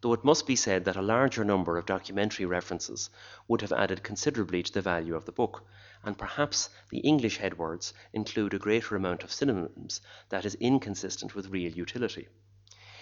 though 0.00 0.14
it 0.14 0.24
must 0.24 0.46
be 0.46 0.56
said 0.56 0.86
that 0.86 0.96
a 0.96 1.02
larger 1.02 1.44
number 1.44 1.76
of 1.76 1.84
documentary 1.84 2.46
references 2.46 3.10
would 3.46 3.60
have 3.60 3.72
added 3.72 4.02
considerably 4.02 4.62
to 4.62 4.72
the 4.72 4.80
value 4.80 5.14
of 5.14 5.26
the 5.26 5.32
book, 5.32 5.66
and 6.02 6.16
perhaps 6.16 6.70
the 6.88 7.00
English 7.00 7.38
headwords 7.38 7.92
include 8.14 8.54
a 8.54 8.58
greater 8.58 8.96
amount 8.96 9.22
of 9.22 9.30
synonyms 9.30 10.00
that 10.30 10.46
is 10.46 10.54
inconsistent 10.54 11.34
with 11.34 11.50
real 11.50 11.72
utility. 11.72 12.26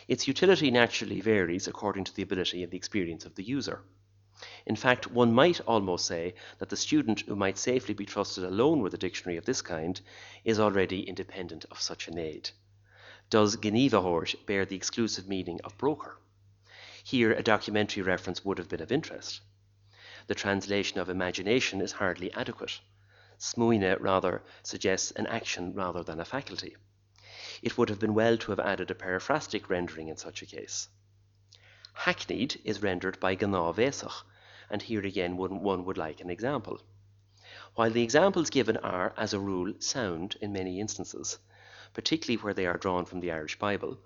Its 0.09 0.27
utility 0.27 0.73
naturally 0.73 1.21
varies 1.21 1.69
according 1.69 2.03
to 2.03 2.17
the 2.17 2.23
ability 2.23 2.65
and 2.65 2.73
the 2.73 2.77
experience 2.77 3.25
of 3.25 3.37
the 3.37 3.45
user. 3.45 3.85
In 4.67 4.77
fact, 4.77 5.11
one 5.11 5.33
might 5.33 5.61
almost 5.63 6.07
say 6.07 6.35
that 6.59 6.69
the 6.69 6.77
student 6.77 7.23
who 7.23 7.35
might 7.35 7.59
safely 7.59 7.93
be 7.93 8.07
trusted 8.07 8.45
alone 8.45 8.83
with 8.83 8.95
a 8.95 8.99
dictionary 8.99 9.37
of 9.37 9.45
this 9.45 9.63
kind 9.63 10.01
is 10.45 10.61
already 10.61 11.03
independent 11.09 11.65
of 11.73 11.81
such 11.81 12.07
an 12.07 12.19
aid. 12.19 12.51
Does 13.31 13.57
Gníomhairt 13.57 14.47
bear 14.47 14.65
the 14.65 14.77
exclusive 14.77 15.27
meaning 15.27 15.61
of 15.65 15.77
broker? 15.77 16.19
Here 17.03 17.33
a 17.33 17.43
documentary 17.43 18.03
reference 18.03 18.45
would 18.45 18.59
have 18.59 18.69
been 18.69 18.83
of 18.83 18.93
interest. 18.93 19.41
The 20.29 20.37
translation 20.37 21.01
of 21.01 21.09
imagination 21.09 21.81
is 21.81 21.93
hardly 21.93 22.33
adequate. 22.33 22.79
Smuine 23.39 23.97
rather 23.99 24.43
suggests 24.63 25.11
an 25.13 25.27
action 25.27 25.75
rather 25.75 26.05
than 26.05 26.21
a 26.21 26.25
faculty. 26.25 26.77
It 27.61 27.77
would 27.77 27.89
have 27.89 27.99
been 27.99 28.15
well 28.15 28.37
to 28.39 28.53
have 28.53 28.61
added 28.61 28.91
a 28.91 28.95
periphrastic 28.95 29.69
rendering 29.69 30.09
in 30.09 30.17
such 30.17 30.43
a 30.43 30.47
case. 30.47 30.89
Hackneyed 31.95 32.61
is 32.63 32.83
rendered 32.83 33.19
by 33.19 33.35
Gná 33.35 33.75
Vesach, 33.75 34.23
and 34.71 34.81
here 34.81 35.05
again 35.05 35.37
one, 35.37 35.85
would 35.85 35.99
like 35.99 36.21
an 36.21 36.31
example. 36.31 36.81
While 37.75 37.91
the 37.91 38.03
examples 38.03 38.51
given 38.51 38.77
are, 38.79 39.13
as 39.17 39.35
a 39.35 39.41
rule, 39.41 39.75
sound 39.81 40.37
in 40.41 40.53
many 40.53 40.81
instances, 40.81 41.39
particularly 41.93 42.43
where 42.43 42.55
they 42.55 42.67
are 42.67 42.79
drawn 42.79 43.05
from 43.05 43.21
the 43.21 43.33
Irish 43.33 43.59
Bible, 43.59 43.99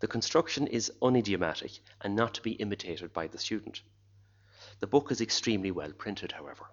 the 0.00 0.08
construction 0.08 0.66
is 0.66 0.92
unidiomatic 1.00 1.80
and 2.00 2.16
not 2.16 2.34
to 2.34 2.42
be 2.42 2.52
imitated 2.52 3.12
by 3.12 3.26
the 3.26 3.38
student. 3.38 3.82
The 4.80 4.86
book 4.86 5.12
is 5.12 5.20
extremely 5.20 5.70
well 5.70 5.92
printed, 5.92 6.32
however. 6.32 6.66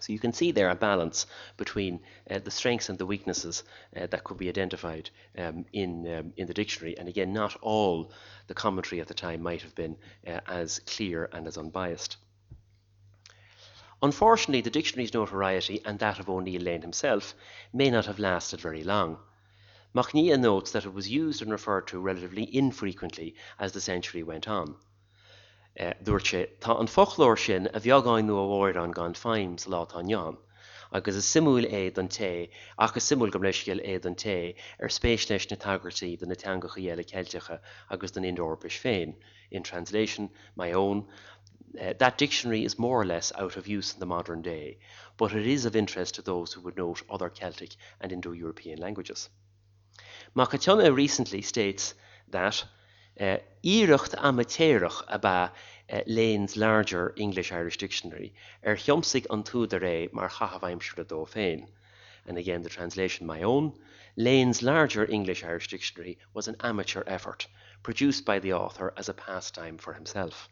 So 0.00 0.14
you 0.14 0.18
can 0.18 0.32
see 0.32 0.50
there 0.50 0.70
a 0.70 0.74
balance 0.74 1.26
between 1.58 2.00
uh, 2.30 2.38
the 2.38 2.50
strengths 2.50 2.88
and 2.88 2.98
the 2.98 3.04
weaknesses 3.04 3.62
uh, 3.94 4.06
that 4.06 4.24
could 4.24 4.38
be 4.38 4.48
identified 4.48 5.10
um, 5.36 5.66
in, 5.72 6.10
um, 6.12 6.32
in 6.36 6.46
the 6.46 6.54
dictionary. 6.54 6.96
And 6.96 7.08
again, 7.08 7.34
not 7.34 7.56
all 7.60 8.10
the 8.46 8.54
commentary 8.54 9.00
at 9.02 9.08
the 9.08 9.14
time 9.14 9.42
might 9.42 9.60
have 9.60 9.74
been 9.74 9.96
uh, 10.26 10.40
as 10.46 10.78
clear 10.86 11.28
and 11.32 11.46
as 11.46 11.58
unbiased. 11.58 12.16
Unfortunately, 14.02 14.62
the 14.62 14.70
dictionary's 14.70 15.12
notoriety 15.12 15.82
and 15.84 15.98
that 15.98 16.18
of 16.18 16.30
O'Neill 16.30 16.62
Lane 16.62 16.80
himself 16.80 17.34
may 17.72 17.90
not 17.90 18.06
have 18.06 18.18
lasted 18.18 18.60
very 18.60 18.82
long. 18.82 19.18
Macnia 19.92 20.38
notes 20.38 20.70
that 20.72 20.86
it 20.86 20.94
was 20.94 21.10
used 21.10 21.42
and 21.42 21.50
referred 21.50 21.86
to 21.88 22.00
relatively 22.00 22.44
infrequently 22.54 23.34
as 23.58 23.72
the 23.72 23.80
century 23.80 24.22
went 24.22 24.48
on. 24.48 24.76
Uh, 25.78 25.92
dúirte 26.02 26.48
tá 26.60 26.80
an 26.80 26.86
folklór 26.86 27.38
sin 27.38 27.68
a 27.74 27.80
bheagáin 27.80 28.24
nu 28.24 28.34
bhir 28.34 28.82
an 28.82 28.92
gan 28.92 29.14
féim 29.14 29.58
sa 29.60 29.70
lá 29.70 29.86
táneán, 29.86 30.38
agus 30.92 31.14
is 31.14 31.24
simúil 31.24 31.70
é 31.70 31.94
don 31.94 32.08
té 32.08 32.50
achas 32.76 33.04
simúil 33.06 33.30
go 33.30 33.38
leisciil 33.38 33.80
é 33.86 34.00
don 34.02 34.16
té 34.16 34.56
ar 34.80 34.88
spéis 34.88 35.28
leis 35.30 35.48
na 35.50 35.56
tagartaí 35.56 36.18
den 36.18 36.28
na 36.28 36.34
teangacha 36.34 36.82
dhéile 36.82 37.04
ceiltecha 37.12 37.60
agus 37.90 38.10
den 38.10 38.24
Indo-Europeis 38.24 38.78
féin. 38.84 39.14
In 39.52 39.62
translation, 39.62 40.30
my 40.56 40.72
own, 40.72 41.06
uh, 41.78 41.92
that 41.98 42.18
dictionary 42.18 42.64
is 42.64 42.78
more 42.78 43.00
or 43.00 43.04
less 43.04 43.32
out 43.36 43.56
of 43.56 43.68
use 43.68 43.92
in 43.94 44.00
the 44.00 44.06
modern 44.06 44.42
day, 44.42 44.78
but 45.16 45.32
it 45.32 45.46
is 45.46 45.64
of 45.64 45.76
interest 45.76 46.14
to 46.14 46.22
those 46.22 46.52
who 46.52 46.60
would 46.62 46.76
note 46.76 47.02
other 47.10 47.28
Celtic 47.28 47.76
and 48.00 48.10
Indo-European 48.10 48.78
languages. 48.78 49.28
Makachona 50.34 50.94
recently 50.94 51.42
states 51.42 51.94
that 52.28 52.64
uh, 53.20 53.38
Íirecht 53.62 54.14
amatéireach 54.14 55.02
aba 55.08 55.52
uh, 55.92 56.00
Lane's 56.06 56.56
larger 56.56 57.12
English-Irish 57.16 57.76
dictionary 57.76 58.32
er 58.64 58.76
thiomsaigh 58.76 59.26
an 59.30 59.42
túidir 59.42 59.82
é 59.82 60.12
mar 60.12 60.30
chahabhaimsúre 60.30 61.04
dó 61.04 61.28
féin. 61.28 61.68
And 62.26 62.38
again, 62.38 62.62
the 62.62 62.68
translation 62.68 63.26
my 63.26 63.42
own. 63.42 63.78
Lane's 64.16 64.62
larger 64.62 65.04
English-Irish 65.04 65.68
dictionary 65.68 66.18
was 66.32 66.48
an 66.48 66.56
amateur 66.60 67.02
effort, 67.06 67.46
produced 67.82 68.24
by 68.24 68.38
the 68.38 68.52
author 68.52 68.92
as 68.96 69.08
a 69.08 69.14
pastime 69.14 69.78
for 69.78 69.94
himself. 69.94 70.48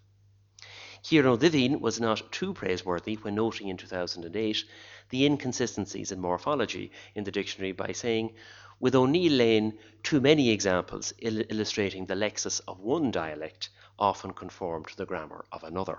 Kieran 1.02 1.38
Divine 1.38 1.80
was 1.80 2.00
not 2.00 2.32
too 2.32 2.52
praiseworthy 2.52 3.14
when 3.14 3.34
noting 3.34 3.68
in 3.68 3.76
2008 3.76 4.64
the 5.10 5.26
inconsistencies 5.26 6.12
in 6.12 6.20
morphology 6.20 6.90
in 7.14 7.24
the 7.24 7.30
dictionary 7.30 7.72
by 7.72 7.92
saying, 7.92 8.34
with 8.80 8.94
O'Neill 8.94 9.32
Lane, 9.32 9.78
too 10.02 10.20
many 10.20 10.50
examples 10.50 11.12
il 11.18 11.42
illustrating 11.50 12.06
the 12.06 12.14
lexis 12.14 12.60
of 12.68 12.80
one 12.80 13.10
dialect 13.10 13.70
often 13.98 14.32
conform 14.32 14.84
to 14.84 14.96
the 14.96 15.06
grammar 15.06 15.44
of 15.50 15.64
another. 15.64 15.98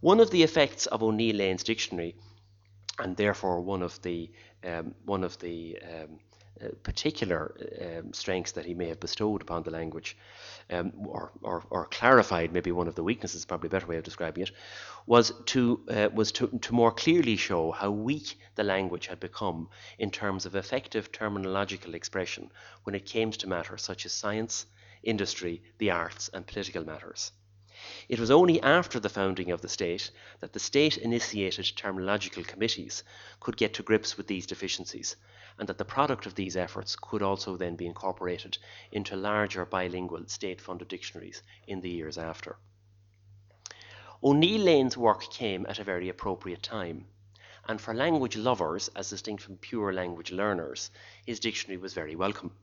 One 0.00 0.20
of 0.20 0.30
the 0.30 0.42
effects 0.42 0.86
of 0.86 1.02
O'Neill 1.02 1.36
Lane's 1.36 1.62
dictionary, 1.62 2.16
and 2.98 3.16
therefore 3.16 3.60
one 3.60 3.82
of 3.82 4.00
the 4.02 4.30
um, 4.64 4.94
one 5.04 5.24
of 5.24 5.38
the 5.38 5.78
um, 5.82 6.20
particular 6.82 7.54
um, 7.80 8.12
strengths 8.12 8.52
that 8.52 8.64
he 8.64 8.74
may 8.74 8.88
have 8.88 9.00
bestowed 9.00 9.42
upon 9.42 9.62
the 9.62 9.70
language, 9.70 10.16
um, 10.70 10.92
or, 11.06 11.32
or, 11.42 11.64
or, 11.70 11.86
clarified 11.86 12.52
maybe 12.52 12.72
one 12.72 12.88
of 12.88 12.94
the 12.94 13.02
weaknesses, 13.02 13.44
probably 13.44 13.68
a 13.68 13.70
better 13.70 13.86
way 13.86 13.96
of 13.96 14.04
describing 14.04 14.42
it, 14.42 14.50
was 15.06 15.32
to 15.46 15.80
uh, 15.88 16.08
was 16.12 16.32
to, 16.32 16.48
to 16.60 16.74
more 16.74 16.92
clearly 16.92 17.36
show 17.36 17.70
how 17.70 17.90
weak 17.90 18.38
the 18.54 18.64
language 18.64 19.06
had 19.06 19.20
become 19.20 19.68
in 19.98 20.10
terms 20.10 20.46
of 20.46 20.54
effective 20.54 21.10
terminological 21.12 21.94
expression 21.94 22.50
when 22.84 22.94
it 22.94 23.06
came 23.06 23.30
to 23.30 23.48
matters 23.48 23.82
such 23.82 24.06
as 24.06 24.12
science, 24.12 24.66
industry, 25.02 25.62
the 25.78 25.90
arts, 25.90 26.30
and 26.32 26.46
political 26.46 26.84
matters. 26.84 27.32
It 28.10 28.20
was 28.20 28.30
only 28.30 28.60
after 28.60 29.00
the 29.00 29.08
founding 29.08 29.50
of 29.50 29.62
the 29.62 29.68
state 29.68 30.10
that 30.40 30.52
the 30.52 30.58
state 30.58 30.98
initiated 30.98 31.64
terminological 31.64 32.46
committees 32.46 33.02
could 33.40 33.56
get 33.56 33.72
to 33.72 33.82
grips 33.82 34.18
with 34.18 34.26
these 34.26 34.46
deficiencies, 34.46 35.16
and 35.58 35.66
that 35.66 35.78
the 35.78 35.84
product 35.86 36.26
of 36.26 36.34
these 36.34 36.58
efforts 36.58 36.94
could 36.94 37.22
also 37.22 37.56
then 37.56 37.76
be 37.76 37.86
incorporated 37.86 38.58
into 38.92 39.16
larger 39.16 39.64
bilingual 39.64 40.26
state 40.26 40.60
funded 40.60 40.88
dictionaries 40.88 41.42
in 41.66 41.80
the 41.80 41.88
years 41.88 42.18
after. 42.18 42.56
O'Neill 44.22 44.60
Lane's 44.60 44.98
work 44.98 45.30
came 45.30 45.64
at 45.66 45.78
a 45.78 45.84
very 45.84 46.10
appropriate 46.10 46.62
time, 46.62 47.06
and 47.66 47.80
for 47.80 47.94
language 47.94 48.36
lovers, 48.36 48.90
as 48.94 49.08
distinct 49.08 49.42
from 49.42 49.56
pure 49.56 49.94
language 49.94 50.32
learners, 50.32 50.90
his 51.24 51.40
dictionary 51.40 51.78
was 51.78 51.94
very 51.94 52.14
welcome. 52.14 52.54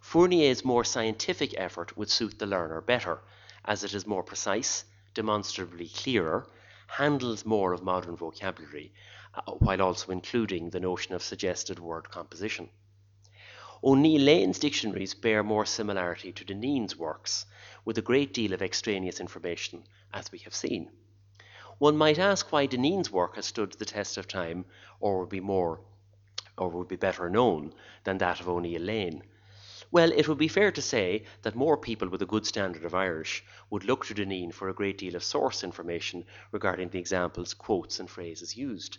Fournier's 0.00 0.64
more 0.64 0.84
scientific 0.84 1.52
effort 1.58 1.96
would 1.98 2.08
suit 2.08 2.38
the 2.38 2.46
learner 2.46 2.80
better 2.80 3.20
as 3.64 3.84
it 3.84 3.94
is 3.94 4.06
more 4.06 4.22
precise, 4.22 4.84
demonstrably 5.14 5.88
clearer, 5.88 6.46
handles 6.86 7.44
more 7.44 7.72
of 7.72 7.82
modern 7.82 8.16
vocabulary, 8.16 8.92
uh, 9.34 9.52
while 9.52 9.80
also 9.80 10.12
including 10.12 10.70
the 10.70 10.80
notion 10.80 11.14
of 11.14 11.22
suggested 11.22 11.78
word 11.78 12.10
composition. 12.10 12.68
O'Neill 13.84 14.22
Lane's 14.22 14.58
dictionaries 14.58 15.14
bear 15.14 15.42
more 15.42 15.66
similarity 15.66 16.32
to 16.32 16.44
Dinneen's 16.44 16.96
works, 16.96 17.46
with 17.84 17.98
a 17.98 18.02
great 18.02 18.32
deal 18.32 18.52
of 18.52 18.62
extraneous 18.62 19.18
information, 19.18 19.84
as 20.12 20.30
we 20.30 20.38
have 20.40 20.54
seen. 20.54 20.90
One 21.78 21.96
might 21.96 22.18
ask 22.18 22.52
why 22.52 22.66
Dinneen's 22.66 23.10
work 23.10 23.34
has 23.34 23.46
stood 23.46 23.72
the 23.72 23.84
test 23.84 24.16
of 24.16 24.28
time, 24.28 24.66
or 25.00 25.18
would 25.18 25.30
be 25.30 25.40
more, 25.40 25.80
or 26.56 26.68
would 26.68 26.86
be 26.86 26.96
better 26.96 27.28
known 27.28 27.74
than 28.04 28.18
that 28.18 28.38
of 28.38 28.48
O'Neill 28.48 28.82
Lane. 28.82 29.24
Well, 29.92 30.10
it 30.10 30.26
would 30.26 30.38
be 30.38 30.48
fair 30.48 30.72
to 30.72 30.80
say 30.80 31.24
that 31.42 31.54
more 31.54 31.76
people 31.76 32.08
with 32.08 32.22
a 32.22 32.26
good 32.26 32.46
standard 32.46 32.86
of 32.86 32.94
Irish 32.94 33.44
would 33.68 33.84
look 33.84 34.06
to 34.06 34.14
Dinneen 34.14 34.50
for 34.50 34.70
a 34.70 34.74
great 34.74 34.96
deal 34.96 35.14
of 35.14 35.22
source 35.22 35.62
information 35.62 36.24
regarding 36.50 36.88
the 36.88 36.98
examples, 36.98 37.52
quotes, 37.52 38.00
and 38.00 38.08
phrases 38.08 38.56
used. 38.56 38.96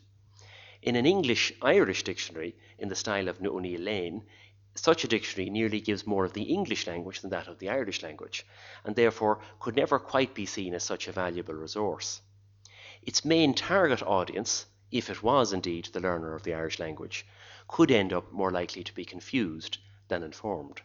In 0.83 0.95
an 0.95 1.07
English 1.07 1.51
Irish 1.63 2.03
dictionary, 2.03 2.55
in 2.77 2.89
the 2.89 2.95
style 2.95 3.27
of 3.27 3.43
O'Neill 3.43 3.81
Lane, 3.81 4.27
such 4.75 5.03
a 5.03 5.07
dictionary 5.07 5.49
nearly 5.49 5.81
gives 5.81 6.05
more 6.05 6.25
of 6.25 6.33
the 6.33 6.43
English 6.43 6.85
language 6.85 7.21
than 7.21 7.31
that 7.31 7.47
of 7.47 7.57
the 7.57 7.69
Irish 7.69 8.03
language, 8.03 8.45
and 8.83 8.95
therefore 8.95 9.41
could 9.59 9.75
never 9.75 9.97
quite 9.97 10.35
be 10.35 10.45
seen 10.45 10.75
as 10.75 10.83
such 10.83 11.07
a 11.07 11.11
valuable 11.11 11.55
resource. 11.55 12.21
Its 13.01 13.25
main 13.25 13.55
target 13.55 14.03
audience, 14.03 14.67
if 14.91 15.09
it 15.09 15.23
was 15.23 15.53
indeed 15.53 15.85
the 15.85 15.99
learner 15.99 16.35
of 16.35 16.43
the 16.43 16.53
Irish 16.53 16.77
language, 16.77 17.25
could 17.67 17.89
end 17.89 18.13
up 18.13 18.31
more 18.31 18.51
likely 18.51 18.83
to 18.83 18.93
be 18.93 19.05
confused 19.05 19.79
than 20.07 20.23
informed. 20.23 20.81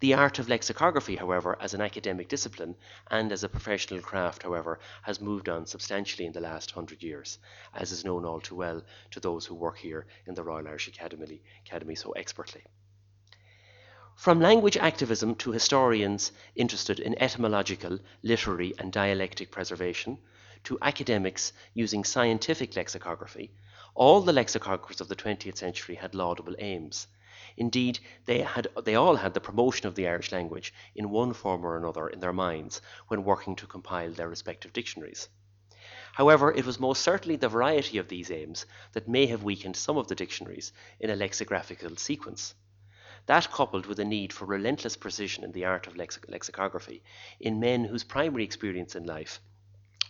The 0.00 0.14
art 0.14 0.40
of 0.40 0.48
lexicography, 0.48 1.14
however, 1.14 1.56
as 1.60 1.74
an 1.74 1.80
academic 1.80 2.28
discipline 2.28 2.74
and 3.08 3.30
as 3.30 3.44
a 3.44 3.48
professional 3.48 4.00
craft, 4.00 4.42
however, 4.42 4.80
has 5.02 5.20
moved 5.20 5.48
on 5.48 5.66
substantially 5.66 6.26
in 6.26 6.32
the 6.32 6.40
last 6.40 6.72
hundred 6.72 7.04
years, 7.04 7.38
as 7.72 7.92
is 7.92 8.04
known 8.04 8.24
all 8.24 8.40
too 8.40 8.56
well 8.56 8.82
to 9.12 9.20
those 9.20 9.46
who 9.46 9.54
work 9.54 9.78
here 9.78 10.06
in 10.26 10.34
the 10.34 10.42
Royal 10.42 10.66
Irish 10.66 10.88
Academy, 10.88 11.40
Academy 11.64 11.94
so 11.94 12.10
expertly. 12.12 12.64
From 14.16 14.40
language 14.40 14.76
activism 14.76 15.36
to 15.36 15.52
historians 15.52 16.32
interested 16.56 16.98
in 16.98 17.22
etymological, 17.22 18.00
literary, 18.22 18.74
and 18.76 18.92
dialectic 18.92 19.52
preservation, 19.52 20.18
to 20.64 20.78
academics 20.82 21.52
using 21.74 22.04
scientific 22.04 22.74
lexicography, 22.74 23.52
all 23.94 24.20
the 24.20 24.32
lexicographers 24.32 25.00
of 25.00 25.08
the 25.08 25.16
20th 25.16 25.56
century 25.56 25.94
had 25.94 26.14
laudable 26.14 26.54
aims. 26.58 27.06
Indeed, 27.56 27.98
they, 28.26 28.42
had, 28.42 28.68
they 28.84 28.94
all 28.94 29.16
had 29.16 29.34
the 29.34 29.40
promotion 29.40 29.86
of 29.86 29.94
the 29.94 30.06
Irish 30.06 30.32
language 30.32 30.72
in 30.94 31.10
one 31.10 31.32
form 31.32 31.64
or 31.64 31.76
another 31.76 32.08
in 32.08 32.20
their 32.20 32.32
minds 32.32 32.80
when 33.08 33.24
working 33.24 33.56
to 33.56 33.66
compile 33.66 34.12
their 34.12 34.28
respective 34.28 34.72
dictionaries. 34.72 35.28
However, 36.12 36.52
it 36.52 36.66
was 36.66 36.80
most 36.80 37.02
certainly 37.02 37.36
the 37.36 37.48
variety 37.48 37.98
of 37.98 38.08
these 38.08 38.30
aims 38.30 38.66
that 38.92 39.08
may 39.08 39.26
have 39.26 39.42
weakened 39.42 39.76
some 39.76 39.96
of 39.96 40.08
the 40.08 40.14
dictionaries 40.14 40.72
in 40.98 41.10
a 41.10 41.16
lexicographical 41.16 41.96
sequence. 41.96 42.54
That 43.26 43.50
coupled 43.50 43.86
with 43.86 44.00
a 44.00 44.04
need 44.04 44.32
for 44.32 44.44
relentless 44.44 44.96
precision 44.96 45.44
in 45.44 45.52
the 45.52 45.66
art 45.66 45.86
of 45.86 45.94
lexic 45.94 46.28
lexicography 46.28 47.02
in 47.38 47.60
men 47.60 47.84
whose 47.84 48.02
primary 48.02 48.44
experience 48.44 48.96
in 48.96 49.04
life 49.04 49.40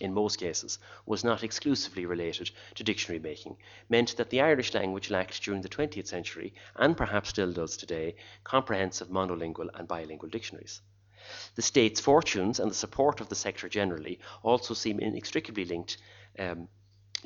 in 0.00 0.14
most 0.14 0.36
cases, 0.36 0.78
was 1.06 1.22
not 1.22 1.44
exclusively 1.44 2.06
related 2.06 2.50
to 2.74 2.82
dictionary 2.82 3.20
making, 3.20 3.56
meant 3.88 4.16
that 4.16 4.30
the 4.30 4.40
Irish 4.40 4.74
language 4.74 5.10
lacked 5.10 5.42
during 5.42 5.60
the 5.60 5.68
20th 5.68 6.06
century, 6.06 6.54
and 6.76 6.96
perhaps 6.96 7.28
still 7.28 7.52
does 7.52 7.76
today, 7.76 8.16
comprehensive 8.42 9.08
monolingual 9.08 9.68
and 9.74 9.86
bilingual 9.86 10.30
dictionaries. 10.30 10.80
The 11.54 11.62
state's 11.62 12.00
fortunes 12.00 12.58
and 12.58 12.70
the 12.70 12.74
support 12.74 13.20
of 13.20 13.28
the 13.28 13.34
sector 13.34 13.68
generally 13.68 14.18
also 14.42 14.74
seem 14.74 14.98
inextricably 14.98 15.66
linked 15.66 15.98
um, 16.38 16.68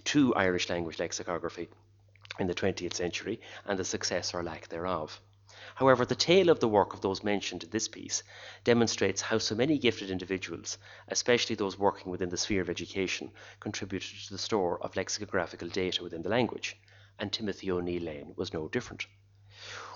to 0.04 0.34
Irish 0.34 0.68
language 0.68 0.98
lexicography 0.98 1.68
in 2.40 2.48
the 2.48 2.54
20th 2.54 2.94
century 2.94 3.40
and 3.64 3.78
the 3.78 3.84
success 3.84 4.34
or 4.34 4.42
lack 4.42 4.68
thereof. 4.68 5.20
However, 5.76 6.06
the 6.06 6.14
tale 6.14 6.50
of 6.50 6.60
the 6.60 6.68
work 6.68 6.94
of 6.94 7.00
those 7.00 7.24
mentioned 7.24 7.64
in 7.64 7.70
this 7.70 7.88
piece 7.88 8.22
demonstrates 8.62 9.22
how 9.22 9.38
so 9.38 9.56
many 9.56 9.76
gifted 9.76 10.08
individuals, 10.08 10.78
especially 11.08 11.56
those 11.56 11.76
working 11.76 12.12
within 12.12 12.28
the 12.28 12.36
sphere 12.36 12.62
of 12.62 12.70
education, 12.70 13.32
contributed 13.58 14.20
to 14.26 14.32
the 14.32 14.38
store 14.38 14.80
of 14.82 14.94
lexicographical 14.94 15.68
data 15.68 16.02
within 16.04 16.22
the 16.22 16.28
language, 16.28 16.76
and 17.18 17.32
Timothy 17.32 17.72
O'Neill 17.72 18.04
Lane 18.04 18.34
was 18.36 18.52
no 18.52 18.68
different. 18.68 19.06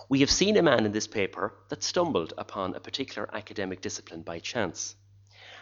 We 0.08 0.20
have 0.20 0.30
seen 0.30 0.56
a 0.56 0.62
man 0.62 0.84
in 0.84 0.92
this 0.92 1.06
paper 1.06 1.54
that 1.68 1.84
stumbled 1.84 2.32
upon 2.36 2.74
a 2.74 2.80
particular 2.80 3.28
academic 3.32 3.80
discipline 3.80 4.22
by 4.22 4.40
chance, 4.40 4.96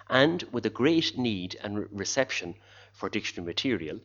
and 0.09 0.43
with 0.45 0.65
a 0.65 0.71
great 0.71 1.19
need 1.19 1.59
and 1.63 1.91
reception 1.91 2.55
for 2.93 3.11
dictionary 3.11 3.47
material, 3.47 4.01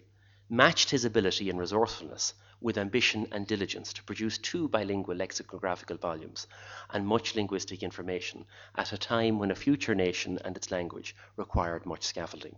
matched 0.50 0.90
his 0.90 1.06
ability 1.06 1.50
and 1.50 1.58
resourcefulness 1.58 2.34
with 2.62 2.78
ambition 2.78 3.28
and 3.32 3.48
diligence 3.48 3.92
to 3.92 4.04
produce 4.04 4.38
two 4.38 4.70
bilingual 4.70 5.16
lexicographical 5.16 5.98
volumes 5.98 6.48
and 6.92 7.08
much 7.08 7.36
linguistic 7.36 7.82
information 7.82 8.46
at 8.76 8.94
a 8.94 8.98
time 8.98 9.40
when 9.40 9.50
a 9.50 9.56
future 9.56 9.96
nation 9.96 10.38
and 10.46 10.56
its 10.56 10.70
language 10.70 11.16
required 11.36 11.86
much 11.86 12.04
scaffolding. 12.04 12.56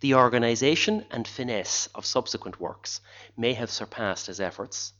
The 0.00 0.14
organization 0.14 1.06
and 1.10 1.26
finesse 1.26 1.86
of 1.94 2.04
subsequent 2.04 2.60
works 2.60 3.00
may 3.36 3.54
have 3.54 3.70
surpassed 3.70 4.26
his 4.26 4.40
efforts, 4.40 4.92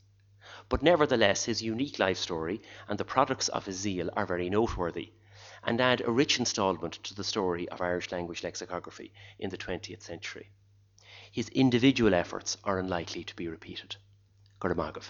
but 0.70 0.82
nevertheless 0.82 1.44
his 1.44 1.60
unique 1.60 1.98
life 1.98 2.18
story 2.18 2.62
and 2.88 2.98
the 2.98 3.04
products 3.04 3.48
of 3.48 3.66
his 3.66 3.76
zeal 3.76 4.08
are 4.16 4.26
very 4.26 4.48
noteworthy 4.48 5.12
and 5.64 5.80
add 5.80 6.00
a 6.00 6.10
rich 6.10 6.38
installment 6.38 6.94
to 7.04 7.14
the 7.14 7.24
story 7.24 7.68
of 7.68 7.82
Irish 7.82 8.10
language 8.10 8.42
lexicography 8.42 9.12
in 9.38 9.50
the 9.50 9.58
20th 9.58 10.02
century 10.02 10.50
his 11.32 11.48
individual 11.48 12.14
efforts 12.14 12.58
are 12.62 12.78
unlikely 12.78 13.24
to 13.24 13.34
be 13.34 13.48
repeated. 13.48 13.96
Gurmagov. 14.60 15.08